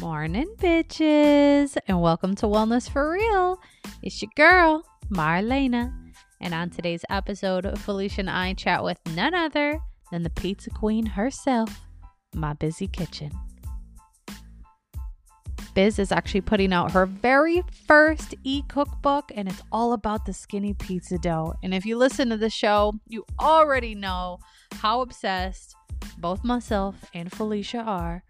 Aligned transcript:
Morning, 0.00 0.46
bitches, 0.58 1.76
and 1.88 2.00
welcome 2.00 2.36
to 2.36 2.46
Wellness 2.46 2.88
for 2.88 3.10
Real. 3.10 3.60
It's 4.00 4.22
your 4.22 4.30
girl, 4.36 4.84
Marlena, 5.10 5.92
and 6.40 6.54
on 6.54 6.70
today's 6.70 7.04
episode, 7.10 7.76
Felicia 7.80 8.20
and 8.20 8.30
I 8.30 8.54
chat 8.54 8.84
with 8.84 9.00
none 9.16 9.34
other 9.34 9.80
than 10.12 10.22
the 10.22 10.30
pizza 10.30 10.70
queen 10.70 11.04
herself, 11.04 11.80
My 12.32 12.54
Bizzy 12.54 12.92
Kitchen. 12.92 13.32
Biz 15.74 15.98
is 15.98 16.12
actually 16.12 16.42
putting 16.42 16.72
out 16.72 16.92
her 16.92 17.04
very 17.04 17.64
first 17.88 18.36
e 18.44 18.62
cookbook, 18.68 19.32
and 19.34 19.48
it's 19.48 19.62
all 19.72 19.94
about 19.94 20.26
the 20.26 20.32
skinny 20.32 20.74
pizza 20.74 21.18
dough. 21.18 21.54
And 21.64 21.74
if 21.74 21.84
you 21.84 21.98
listen 21.98 22.30
to 22.30 22.36
the 22.36 22.50
show, 22.50 22.94
you 23.08 23.24
already 23.40 23.96
know 23.96 24.38
how 24.74 25.00
obsessed 25.00 25.74
both 26.18 26.44
myself 26.44 27.04
and 27.14 27.32
Felicia 27.32 27.78
are 27.78 28.22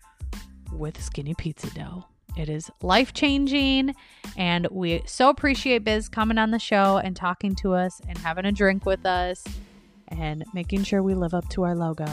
with 0.72 1.02
skinny 1.02 1.34
pizza 1.34 1.70
dough. 1.70 2.04
It 2.36 2.48
is 2.48 2.70
life 2.82 3.12
changing, 3.12 3.94
and 4.36 4.66
we 4.70 5.02
so 5.06 5.28
appreciate 5.28 5.84
Biz 5.84 6.08
coming 6.08 6.38
on 6.38 6.50
the 6.50 6.58
show 6.58 6.98
and 6.98 7.16
talking 7.16 7.54
to 7.56 7.72
us 7.72 8.00
and 8.08 8.16
having 8.18 8.44
a 8.44 8.52
drink 8.52 8.86
with 8.86 9.04
us 9.04 9.44
and 10.08 10.44
making 10.54 10.84
sure 10.84 11.02
we 11.02 11.14
live 11.14 11.34
up 11.34 11.48
to 11.50 11.64
our 11.64 11.74
logo. 11.74 12.06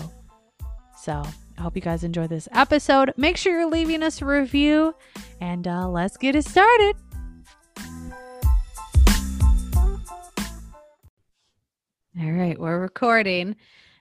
So, 0.98 1.24
I 1.58 1.62
hope 1.62 1.76
you 1.76 1.82
guys 1.82 2.04
enjoy 2.04 2.28
this 2.28 2.48
episode. 2.52 3.14
Make 3.18 3.38
sure 3.38 3.58
you're 3.58 3.70
leaving 3.70 4.02
us 4.02 4.22
a 4.22 4.26
review, 4.26 4.96
and 5.40 5.68
uh, 5.68 5.88
let's 5.88 6.18
get 6.18 6.36
it 6.36 6.46
started. 6.46 6.96
All 12.18 12.32
right, 12.32 12.60
we're 12.60 12.80
recording, 12.80 13.58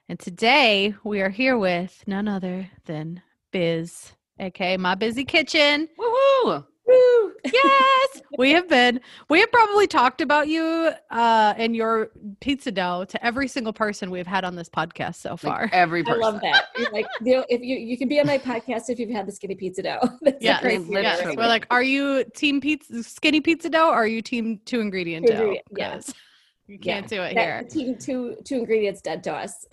and 0.08 0.18
today 0.18 0.94
we 1.04 1.20
are 1.20 1.30
here 1.30 1.58
with 1.58 2.04
none 2.06 2.28
other 2.28 2.70
than 2.86 3.22
Biz, 3.50 4.12
aka 4.38 4.76
My 4.76 4.94
Bizzy 4.94 5.26
Kitchen. 5.26 5.88
Woo 5.98 6.64
Woo! 6.86 7.32
Yes, 7.52 8.22
we 8.38 8.50
have 8.52 8.68
been. 8.68 9.00
We 9.28 9.40
have 9.40 9.50
probably 9.52 9.86
talked 9.86 10.20
about 10.20 10.48
you 10.48 10.90
uh, 11.10 11.54
and 11.56 11.74
your 11.76 12.10
pizza 12.40 12.70
dough 12.72 13.04
to 13.08 13.24
every 13.24 13.48
single 13.48 13.72
person 13.72 14.10
we've 14.10 14.26
had 14.26 14.44
on 14.44 14.54
this 14.54 14.68
podcast 14.68 15.16
so 15.16 15.36
far. 15.36 15.62
Like 15.62 15.72
every 15.74 16.00
I 16.00 16.04
person. 16.04 16.20
love 16.20 16.40
that. 16.42 16.64
You're 16.78 16.90
like, 16.90 17.06
you 17.22 17.36
know, 17.36 17.44
if 17.48 17.60
you 17.62 17.76
you 17.76 17.96
can 17.98 18.08
be 18.08 18.18
on 18.20 18.26
my 18.26 18.38
podcast 18.38 18.88
if 18.88 18.98
you've 18.98 19.10
had 19.10 19.26
the 19.26 19.32
skinny 19.32 19.54
pizza 19.54 19.82
dough. 19.82 20.00
That's 20.22 20.40
a 20.42 20.44
Yes, 20.44 20.60
great 20.62 20.80
literally. 20.80 21.02
yes. 21.02 21.36
We're 21.36 21.46
like, 21.46 21.66
are 21.70 21.82
you 21.82 22.24
team 22.34 22.60
pizza, 22.60 23.02
skinny 23.02 23.40
pizza 23.40 23.68
dough, 23.70 23.88
or 23.90 23.94
are 23.96 24.06
you 24.06 24.20
team 24.22 24.60
two 24.64 24.80
ingredient 24.80 25.26
Two 25.26 25.32
dough? 25.32 25.38
ingredient, 25.40 25.66
yeah. 25.76 25.94
'Cause 25.94 26.14
You 26.66 26.78
can't 26.78 27.06
do 27.08 27.22
it 27.22 27.34
That 27.34 27.44
here. 27.44 27.64
team 27.70 27.96
two 27.98 28.36
two 28.44 28.56
ingredients 28.56 29.00
dead 29.02 29.22
to 29.24 29.32
us. 29.34 29.66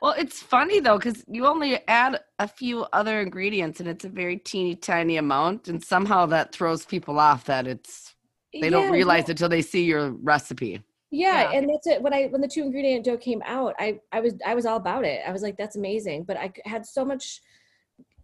Well, 0.00 0.14
it's 0.16 0.40
funny 0.40 0.80
though 0.80 0.98
because 0.98 1.22
you 1.28 1.46
only 1.46 1.86
add 1.86 2.20
a 2.38 2.48
few 2.48 2.84
other 2.92 3.20
ingredients 3.20 3.80
and 3.80 3.88
it's 3.88 4.04
a 4.04 4.08
very 4.08 4.38
teeny 4.38 4.74
tiny 4.74 5.16
amount, 5.18 5.68
and 5.68 5.82
somehow 5.82 6.26
that 6.26 6.52
throws 6.52 6.86
people 6.86 7.18
off 7.18 7.44
that 7.44 7.66
it's 7.66 8.14
they 8.52 8.70
don't 8.70 8.90
realize 8.90 9.28
it 9.28 9.36
till 9.36 9.48
they 9.48 9.62
see 9.62 9.84
your 9.84 10.10
recipe. 10.10 10.82
Yeah, 11.10 11.42
Yeah. 11.42 11.58
and 11.58 11.68
that's 11.68 11.86
it. 11.86 12.02
When 12.02 12.14
I 12.14 12.26
when 12.26 12.40
the 12.40 12.48
two 12.48 12.62
ingredient 12.62 13.04
dough 13.04 13.16
came 13.18 13.42
out, 13.44 13.74
I 13.78 14.00
I 14.12 14.20
was 14.20 14.34
I 14.46 14.54
was 14.54 14.64
all 14.66 14.76
about 14.76 15.04
it. 15.04 15.20
I 15.26 15.32
was 15.32 15.42
like, 15.42 15.56
that's 15.56 15.76
amazing. 15.76 16.24
But 16.24 16.36
I 16.36 16.52
had 16.64 16.86
so 16.86 17.04
much 17.04 17.42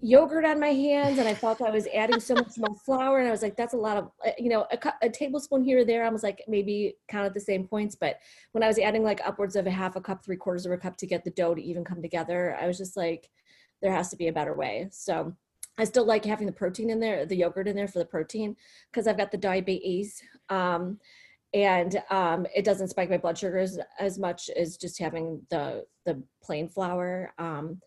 yogurt 0.01 0.45
on 0.45 0.61
my 0.61 0.69
hands, 0.69 1.19
and 1.19 1.29
I 1.29 1.35
felt 1.35 1.63
I 1.63 1.71
was 1.71 1.87
adding 1.95 2.21
so 2.21 2.35
much 2.35 2.59
more 2.59 2.75
flour, 2.85 3.19
and 3.19 3.29
I 3.29 3.31
was 3.31 3.43
like, 3.43 3.57
that's 3.57 3.75
a 3.75 3.79
lot 3.79 3.97
of 3.97 4.11
uh, 4.27 4.31
you 4.39 4.49
know 4.49 4.67
a, 4.71 4.93
a 5.03 5.09
tablespoon 5.09 5.63
here 5.63 5.81
or 5.81 5.85
there. 5.85 6.05
I 6.05 6.09
was 6.11 6.23
like, 6.23 6.43
maybe 6.49 6.97
count 7.09 7.27
at 7.27 7.35
the 7.35 7.41
same 7.41 7.67
points. 7.67 7.95
But 7.95 8.19
when 8.53 8.63
I 8.63 8.69
was 8.69 8.79
adding 8.79 9.03
like 9.03 9.21
upwards 9.27 9.57
of 9.57 9.67
a 9.67 9.71
half 9.71 9.97
a 9.97 10.01
cup, 10.01 10.25
three 10.25 10.37
quarters 10.37 10.67
of 10.67 10.73
a 10.73 10.77
cup 10.77 10.97
to 10.99 11.07
get 11.07 11.25
the 11.25 11.31
dough 11.31 11.55
to 11.55 11.63
even 11.63 11.85
come 11.85 12.03
together, 12.03 12.57
I 12.61 12.67
was 12.67 12.79
just 12.79 12.97
like, 12.97 13.31
there 13.83 13.93
has 13.93 14.11
to 14.11 14.17
be 14.17 14.29
a 14.29 14.33
better 14.33 14.55
way. 14.55 14.89
So. 14.91 15.35
I 15.79 15.85
still 15.85 16.07
like 16.07 16.25
having 16.25 16.47
the 16.47 16.55
protein 16.55 16.89
in 16.89 17.01
there, 17.01 17.27
the 17.27 17.37
yogurt 17.37 17.69
in 17.69 17.77
there 17.77 17.87
for 17.87 17.99
the 17.99 18.07
protein, 18.07 18.57
because 18.91 19.07
I've 19.07 19.19
got 19.19 19.31
the 19.31 19.37
diabetes. 19.37 20.23
Um, 20.49 20.99
and 21.53 22.03
um, 22.11 22.47
it 22.55 22.65
doesn't 22.65 22.89
spike 22.89 23.11
my 23.11 23.19
blood 23.19 23.37
sugars 23.37 23.77
as, 23.77 23.85
as 23.99 24.19
much 24.19 24.51
as 24.51 24.77
just 24.77 24.99
having 24.99 25.43
the 25.51 25.85
the 26.05 26.23
plain 26.43 26.69
flour 26.69 27.33
um, 27.39 27.81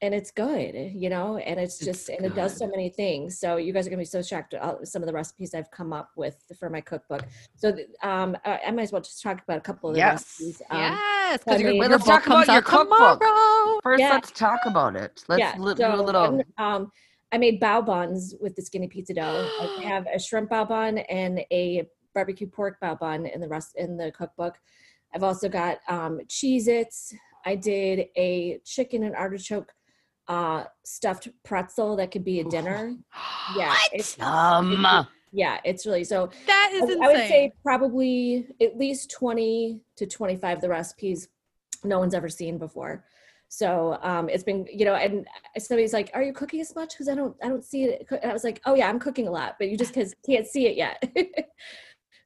and 0.00 0.14
it's 0.14 0.30
good 0.30 0.74
you 0.94 1.08
know 1.10 1.38
and 1.38 1.58
it's 1.58 1.76
It's 1.78 1.84
just 1.84 2.08
and 2.08 2.24
it 2.24 2.34
does 2.34 2.56
so 2.56 2.66
many 2.68 2.88
things 2.88 3.38
so 3.40 3.56
you 3.56 3.72
guys 3.72 3.86
are 3.86 3.90
gonna 3.90 4.00
be 4.00 4.04
so 4.04 4.22
shocked 4.22 4.54
at 4.54 4.86
some 4.86 5.02
of 5.02 5.06
the 5.06 5.12
recipes 5.12 5.54
i've 5.54 5.70
come 5.72 5.92
up 5.92 6.10
with 6.16 6.36
for 6.58 6.70
my 6.70 6.80
cookbook 6.80 7.22
so 7.56 7.76
um, 8.02 8.36
I, 8.44 8.60
I 8.68 8.70
might 8.70 8.82
as 8.84 8.92
well 8.92 9.02
just 9.02 9.20
talk 9.22 9.42
about 9.42 9.58
a 9.58 9.60
couple 9.60 9.90
of 9.90 9.94
the 9.94 9.98
Yes. 10.00 10.38
recipes 10.40 10.62
um, 10.70 10.78
yes, 10.78 10.94
I 10.94 11.36
because 11.44 11.60
your, 11.60 11.70
mean- 11.72 11.80
Let's 11.90 12.04
book 12.04 12.06
talk 12.06 12.26
about 12.26 12.34
comes 12.34 12.46
your 12.48 12.56
out 12.56 12.64
cookbook. 12.64 13.20
tomorrow. 13.20 13.80
First, 13.82 14.00
Yeah. 14.00 14.12
let's 14.12 14.30
talk 14.32 14.60
about 14.66 14.96
it. 14.96 15.24
Let's 15.28 15.40
yeah, 15.40 15.54
li- 15.58 15.74
do 15.74 15.86
a 15.86 15.96
little. 16.02 16.42
I'm, 16.58 16.64
um, 16.82 16.92
I 17.32 17.38
made 17.38 17.60
bao 17.60 17.84
buns 17.84 18.34
with 18.40 18.54
the 18.56 18.62
skinny 18.62 18.88
pizza 18.88 19.14
dough. 19.14 19.48
I 19.60 19.82
have 19.82 20.06
a 20.12 20.18
shrimp 20.18 20.50
bao 20.50 20.68
bun 20.68 20.98
and 20.98 21.40
a 21.52 21.86
barbecue 22.14 22.46
pork 22.48 22.76
bao 22.82 22.98
bun 22.98 23.26
in 23.26 23.40
the 23.40 23.48
rest 23.48 23.72
in 23.76 23.96
the 23.96 24.10
cookbook. 24.12 24.54
I've 25.14 25.22
also 25.22 25.48
got 25.48 25.78
um, 25.88 26.20
Cheez-Its. 26.28 27.14
I 27.46 27.54
did 27.56 28.06
a 28.16 28.58
chicken 28.64 29.04
and 29.04 29.14
artichoke 29.14 29.70
uh, 30.28 30.64
stuffed 30.84 31.28
pretzel 31.42 31.96
that 31.96 32.10
could 32.10 32.24
be 32.24 32.40
a 32.40 32.44
dinner. 32.44 32.94
Yeah, 33.56 33.76
it's, 33.92 34.20
Um, 34.20 35.06
yeah, 35.32 35.58
it's 35.64 35.86
really 35.86 36.04
so. 36.04 36.30
That 36.46 36.70
is 36.74 36.82
I, 36.82 36.84
insane. 36.84 37.02
I 37.02 37.06
would 37.06 37.28
say 37.28 37.52
probably 37.62 38.46
at 38.60 38.78
least 38.78 39.10
20 39.10 39.80
to 39.96 40.06
25 40.06 40.58
of 40.58 40.62
the 40.62 40.68
recipes 40.68 41.28
no 41.84 41.98
one's 41.98 42.14
ever 42.14 42.28
seen 42.28 42.58
before. 42.58 43.04
So 43.48 43.98
um, 44.02 44.28
it's 44.28 44.44
been, 44.44 44.66
you 44.70 44.84
know, 44.84 44.94
and 44.94 45.26
somebody's 45.56 45.94
like, 45.94 46.10
"Are 46.12 46.22
you 46.22 46.34
cooking 46.34 46.60
as 46.60 46.74
much?" 46.74 46.90
Because 46.90 47.08
I 47.08 47.14
don't, 47.14 47.34
I 47.42 47.48
don't 47.48 47.64
see 47.64 47.84
it. 47.84 48.06
And 48.10 48.30
I 48.30 48.34
was 48.34 48.44
like, 48.44 48.60
"Oh 48.66 48.74
yeah, 48.74 48.88
I'm 48.88 48.98
cooking 48.98 49.26
a 49.26 49.30
lot, 49.30 49.56
but 49.58 49.70
you 49.70 49.78
just 49.78 49.94
because 49.94 50.14
can't 50.26 50.46
see 50.46 50.66
it 50.66 50.76
yet." 50.76 51.02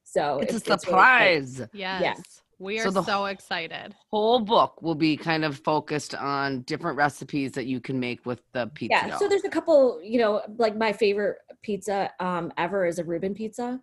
so 0.03 0.39
it's 0.39 0.51
a 0.51 0.55
really 0.55 0.59
great. 0.59 0.81
surprise. 0.81 1.61
yes, 2.01 2.42
we 2.63 2.79
are 2.79 2.89
So 2.89 3.03
so, 3.03 3.25
excited. 3.25 3.93
Whole 4.11 4.39
book 4.39 4.81
will 4.81 4.95
be 4.95 5.17
kind 5.17 5.43
of 5.43 5.59
focused 5.59 6.15
on 6.15 6.61
different 6.61 6.97
recipes 6.97 7.51
that 7.51 7.65
you 7.65 7.79
can 7.79 7.99
make 7.99 8.25
with 8.25 8.41
the 8.53 8.67
pizza 8.73 8.95
yeah. 8.95 9.07
dough. 9.09 9.17
So 9.19 9.27
there's 9.27 9.43
a 9.43 9.49
couple, 9.49 10.01
you 10.03 10.19
know, 10.19 10.41
like 10.57 10.75
my 10.75 10.93
favorite 10.93 11.37
pizza 11.61 12.11
um, 12.19 12.51
ever 12.57 12.85
is 12.85 12.99
a 12.99 13.03
Reuben 13.03 13.35
pizza. 13.35 13.79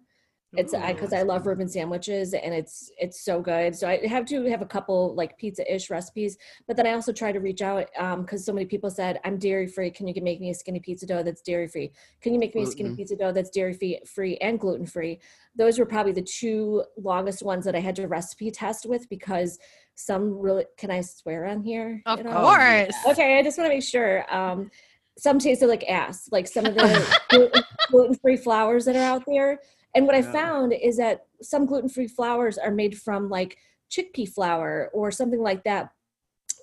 It's 0.55 0.75
Ooh. 0.75 0.81
because 0.87 1.13
I, 1.13 1.23
love 1.23 1.47
Reuben 1.47 1.69
sandwiches 1.69 2.35
and 2.35 2.53
it's 2.53 2.91
it's 2.99 3.25
so 3.25 3.41
good. 3.41 3.77
So 3.77 3.89
I 3.89 4.05
have 4.09 4.25
to 4.27 4.45
have 4.51 4.63
a 4.63 4.67
couple 4.67 5.15
like 5.15 5.39
pizza-ish 5.39 5.91
recipes, 5.91 6.37
but 6.67 6.77
then 6.77 6.87
I 6.87 6.93
also 6.93 7.13
try 7.13 7.31
to 7.31 7.39
reach 7.39 7.63
out 7.63 7.87
because 8.19 8.45
so 8.45 8.53
many 8.53 8.67
people 8.67 8.91
said 8.91 9.21
I'm 9.25 9.39
dairy 9.39 9.69
free. 9.69 9.91
Can 9.91 10.09
you 10.09 10.15
make 10.23 10.41
me 10.41 10.51
a 10.51 10.55
skinny 10.55 10.81
pizza 10.81 11.07
dough 11.07 11.23
that's 11.23 11.41
dairy 11.41 11.69
free? 11.69 11.93
Can 12.21 12.33
you 12.33 12.41
make 12.41 12.55
me 12.55 12.63
a 12.63 12.67
skinny 12.67 12.97
pizza 12.97 13.15
dough 13.15 13.33
that's 13.33 13.51
dairy 13.51 13.75
free 13.75 14.01
free 14.07 14.37
and 14.39 14.59
gluten 14.59 14.87
free? 14.87 15.21
Those 15.55 15.79
were 15.79 15.87
probably 15.87 16.13
the 16.13 16.23
two 16.23 16.85
longest 16.97 17.43
ones 17.45 17.65
that 17.65 17.77
I 17.77 17.81
had 17.81 17.95
to 17.97 18.09
recipe 18.09 18.51
test 18.51 18.87
with 18.87 19.09
because 19.09 19.59
some 19.95 20.37
really 20.37 20.65
can 20.77 20.91
I 20.91 21.03
swear 21.03 21.47
on 21.47 21.63
here? 21.63 22.03
Of 22.07 22.21
at 22.21 22.27
all? 22.27 22.43
course. 22.43 22.95
Okay, 23.07 23.39
I 23.39 23.43
just 23.43 23.57
want 23.57 23.71
to 23.71 23.75
make 23.75 23.85
sure. 23.85 24.25
Um, 24.35 24.71
some 25.19 25.39
tasted 25.39 25.67
like 25.67 25.85
ass, 25.85 26.29
like 26.33 26.49
some 26.49 26.65
of 26.65 26.75
the 26.75 27.65
gluten 27.91 28.17
free 28.17 28.37
flours 28.37 28.87
that 28.87 28.97
are 28.97 29.03
out 29.03 29.23
there. 29.27 29.61
And 29.95 30.07
what 30.07 30.15
I 30.15 30.23
found 30.23 30.73
is 30.73 30.97
that 30.99 31.27
some 31.43 31.67
gluten 31.67 31.89
free 31.89 32.07
flours 32.07 32.59
are 32.59 32.71
made 32.71 32.97
from 32.99 33.29
like 33.29 33.59
chickpea 33.91 34.29
flour 34.29 34.91
or 34.93 35.11
something 35.11 35.41
like 35.43 35.65
that. 35.65 35.91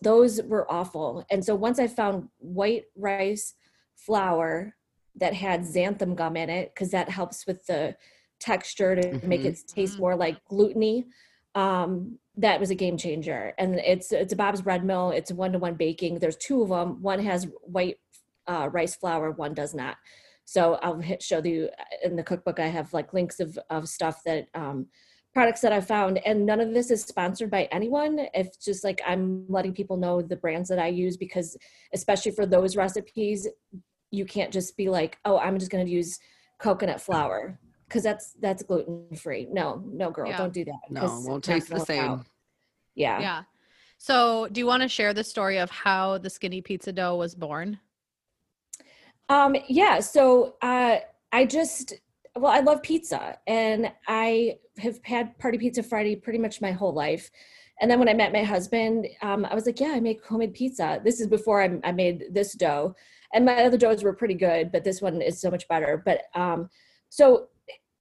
Those 0.01 0.41
were 0.43 0.71
awful. 0.71 1.25
And 1.29 1.43
so 1.43 1.55
once 1.55 1.79
I 1.79 1.87
found 1.87 2.29
white 2.37 2.85
rice 2.95 3.53
flour 3.95 4.75
that 5.15 5.33
had 5.33 5.61
xanthan 5.61 6.15
gum 6.15 6.37
in 6.37 6.49
it, 6.49 6.71
because 6.73 6.91
that 6.91 7.09
helps 7.09 7.45
with 7.47 7.65
the 7.65 7.95
texture 8.39 8.95
to 8.95 9.25
make 9.27 9.41
Mhm. 9.41 9.45
it 9.45 9.59
taste 9.67 9.97
more 9.99 10.15
like 10.15 10.37
gluteny. 10.45 11.07
Um, 11.55 12.19
that 12.35 12.59
was 12.59 12.69
a 12.69 12.75
game 12.75 12.97
changer. 12.97 13.53
And 13.57 13.75
it's 13.79 14.11
it's 14.11 14.31
a 14.31 14.35
Bob's 14.35 14.63
Red 14.63 14.85
Mill. 14.85 15.09
It's 15.09 15.31
one 15.31 15.51
to 15.53 15.59
one 15.59 15.73
baking. 15.73 16.19
There's 16.19 16.37
two 16.37 16.61
of 16.61 16.69
them. 16.69 17.01
One 17.01 17.19
has 17.19 17.47
white 17.63 17.97
uh, 18.45 18.69
rice 18.71 18.95
flour. 18.95 19.31
One 19.31 19.53
does 19.55 19.73
not. 19.73 19.97
So 20.49 20.79
I'll 20.81 20.97
hit, 20.99 21.21
show 21.21 21.43
you 21.43 21.69
in 22.05 22.15
the 22.15 22.23
cookbook. 22.23 22.57
I 22.57 22.67
have 22.67 22.93
like 22.93 23.13
links 23.13 23.41
of 23.41 23.59
of 23.69 23.89
stuff 23.89 24.21
that 24.25 24.47
um, 24.55 24.87
products 25.33 25.59
that 25.59 25.73
I 25.73 25.81
found, 25.81 26.19
and 26.25 26.45
none 26.45 26.61
of 26.61 26.73
this 26.73 26.89
is 26.89 27.03
sponsored 27.03 27.51
by 27.51 27.67
anyone. 27.69 28.27
It's 28.33 28.55
just 28.55 28.81
like 28.85 29.01
I'm 29.05 29.45
letting 29.49 29.73
people 29.73 29.97
know 29.97 30.21
the 30.21 30.37
brands 30.37 30.69
that 30.69 30.79
I 30.79 30.87
use 30.87 31.17
because, 31.17 31.57
especially 31.93 32.31
for 32.31 32.45
those 32.45 32.77
recipes, 32.77 33.45
you 34.09 34.23
can't 34.23 34.53
just 34.53 34.77
be 34.77 34.87
like, 34.87 35.17
oh, 35.25 35.37
I'm 35.37 35.59
just 35.59 35.69
going 35.69 35.85
to 35.85 35.91
use 35.91 36.17
coconut 36.59 37.01
flour 37.01 37.59
because 37.89 38.03
that's 38.03 38.31
that's 38.39 38.63
gluten 38.63 39.17
free. 39.17 39.47
No, 39.51 39.83
no, 39.85 40.11
girl, 40.11 40.29
Yeah. 40.29 40.37
don't 40.37 40.53
do 40.53 40.63
that. 40.63 40.79
No, 40.89 41.03
it 41.03 41.29
won't 41.29 41.43
taste 41.43 41.69
the 41.69 41.79
same. 41.81 42.03
out. 42.03 42.25
Yeah. 42.95 43.19
Yeah. 43.19 43.43
So, 43.97 44.47
do 44.49 44.61
you 44.61 44.65
want 44.65 44.81
to 44.83 44.87
share 44.87 45.13
the 45.13 45.25
story 45.25 45.57
of 45.57 45.69
how 45.71 46.19
the 46.19 46.29
skinny 46.29 46.61
pizza 46.61 46.93
dough 46.93 47.17
was 47.17 47.35
born? 47.35 47.79
Um, 49.29 49.55
yeah, 49.67 49.99
so 49.99 50.55
uh, 50.61 50.97
I 51.31 51.45
just, 51.45 51.93
well, 52.35 52.51
I 52.51 52.59
love 52.59 52.81
pizza 52.81 53.37
and 53.47 53.91
I 54.07 54.57
have 54.79 54.99
had 55.03 55.37
Party 55.37 55.57
Pizza 55.57 55.83
Friday 55.83 56.15
pretty 56.15 56.39
much 56.39 56.61
my 56.61 56.71
whole 56.71 56.93
life. 56.93 57.29
And 57.79 57.91
then 57.91 57.99
when 57.99 58.09
I 58.09 58.13
met 58.13 58.33
my 58.33 58.43
husband, 58.43 59.07
um, 59.21 59.45
I 59.45 59.53
was 59.53 59.65
like, 59.65 59.79
yeah, 59.79 59.91
I 59.91 59.99
make 59.99 60.25
homemade 60.25 60.53
pizza. 60.53 60.99
This 61.03 61.19
is 61.19 61.27
before 61.27 61.61
I, 61.61 61.79
I 61.83 61.91
made 61.91 62.25
this 62.31 62.53
dough. 62.53 62.95
and 63.33 63.45
my 63.45 63.63
other 63.63 63.77
doughs 63.77 64.03
were 64.03 64.13
pretty 64.13 64.33
good, 64.33 64.71
but 64.71 64.83
this 64.83 65.01
one 65.01 65.21
is 65.21 65.39
so 65.39 65.51
much 65.51 65.67
better. 65.67 66.01
But 66.03 66.21
um, 66.33 66.69
so 67.09 67.47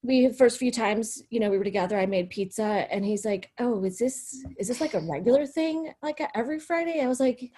we 0.03 0.33
first 0.33 0.59
few 0.59 0.71
times, 0.71 1.23
you 1.31 1.41
know, 1.41 1.51
we 1.51 1.59
were 1.59 1.65
together. 1.65 1.99
I 1.99 2.07
made 2.07 2.31
pizza, 2.31 2.63
and 2.63 3.05
he's 3.05 3.25
like, 3.25 3.51
"Oh, 3.59 3.83
is 3.85 3.99
this 3.99 4.45
is 4.59 4.69
this 4.69 4.81
like 4.81 4.95
a 4.95 5.01
regular 5.01 5.47
thing, 5.47 5.93
like 6.03 6.21
every 6.35 6.61
Friday?" 6.61 7.01
I 7.03 7.09
was 7.09 7.21
like, 7.21 7.51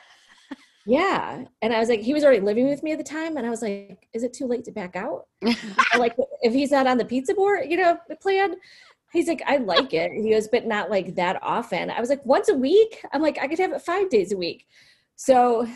"Yeah," 0.88 1.44
and 1.60 1.74
I 1.74 1.78
was 1.78 1.88
like, 1.88 2.00
he 2.00 2.14
was 2.14 2.24
already 2.24 2.40
living 2.40 2.68
with 2.68 2.82
me 2.82 2.92
at 2.92 2.98
the 2.98 3.04
time, 3.04 3.36
and 3.36 3.46
I 3.46 3.50
was 3.50 3.62
like, 3.62 4.08
"Is 4.14 4.22
it 4.22 4.32
too 4.32 4.46
late 4.46 4.64
to 4.64 4.72
back 4.72 4.96
out?" 4.96 5.26
like 5.98 6.16
if 6.42 6.52
he's 6.52 6.70
not 6.70 6.86
on 6.86 6.98
the 6.98 7.04
pizza 7.04 7.34
board, 7.34 7.66
you 7.68 7.76
know, 7.76 7.98
plan. 8.20 8.56
He's 9.10 9.28
like, 9.28 9.42
I 9.46 9.56
like 9.56 9.94
it. 9.94 10.12
He 10.12 10.30
goes, 10.30 10.48
but 10.48 10.66
not 10.66 10.90
like 10.90 11.14
that 11.14 11.42
often. 11.42 11.90
I 11.90 11.98
was 11.98 12.10
like, 12.10 12.24
once 12.26 12.50
a 12.50 12.54
week. 12.54 13.02
I'm 13.10 13.22
like, 13.22 13.38
I 13.38 13.48
could 13.48 13.58
have 13.58 13.72
it 13.72 13.80
five 13.80 14.10
days 14.10 14.32
a 14.32 14.36
week. 14.36 14.66
So 15.16 15.66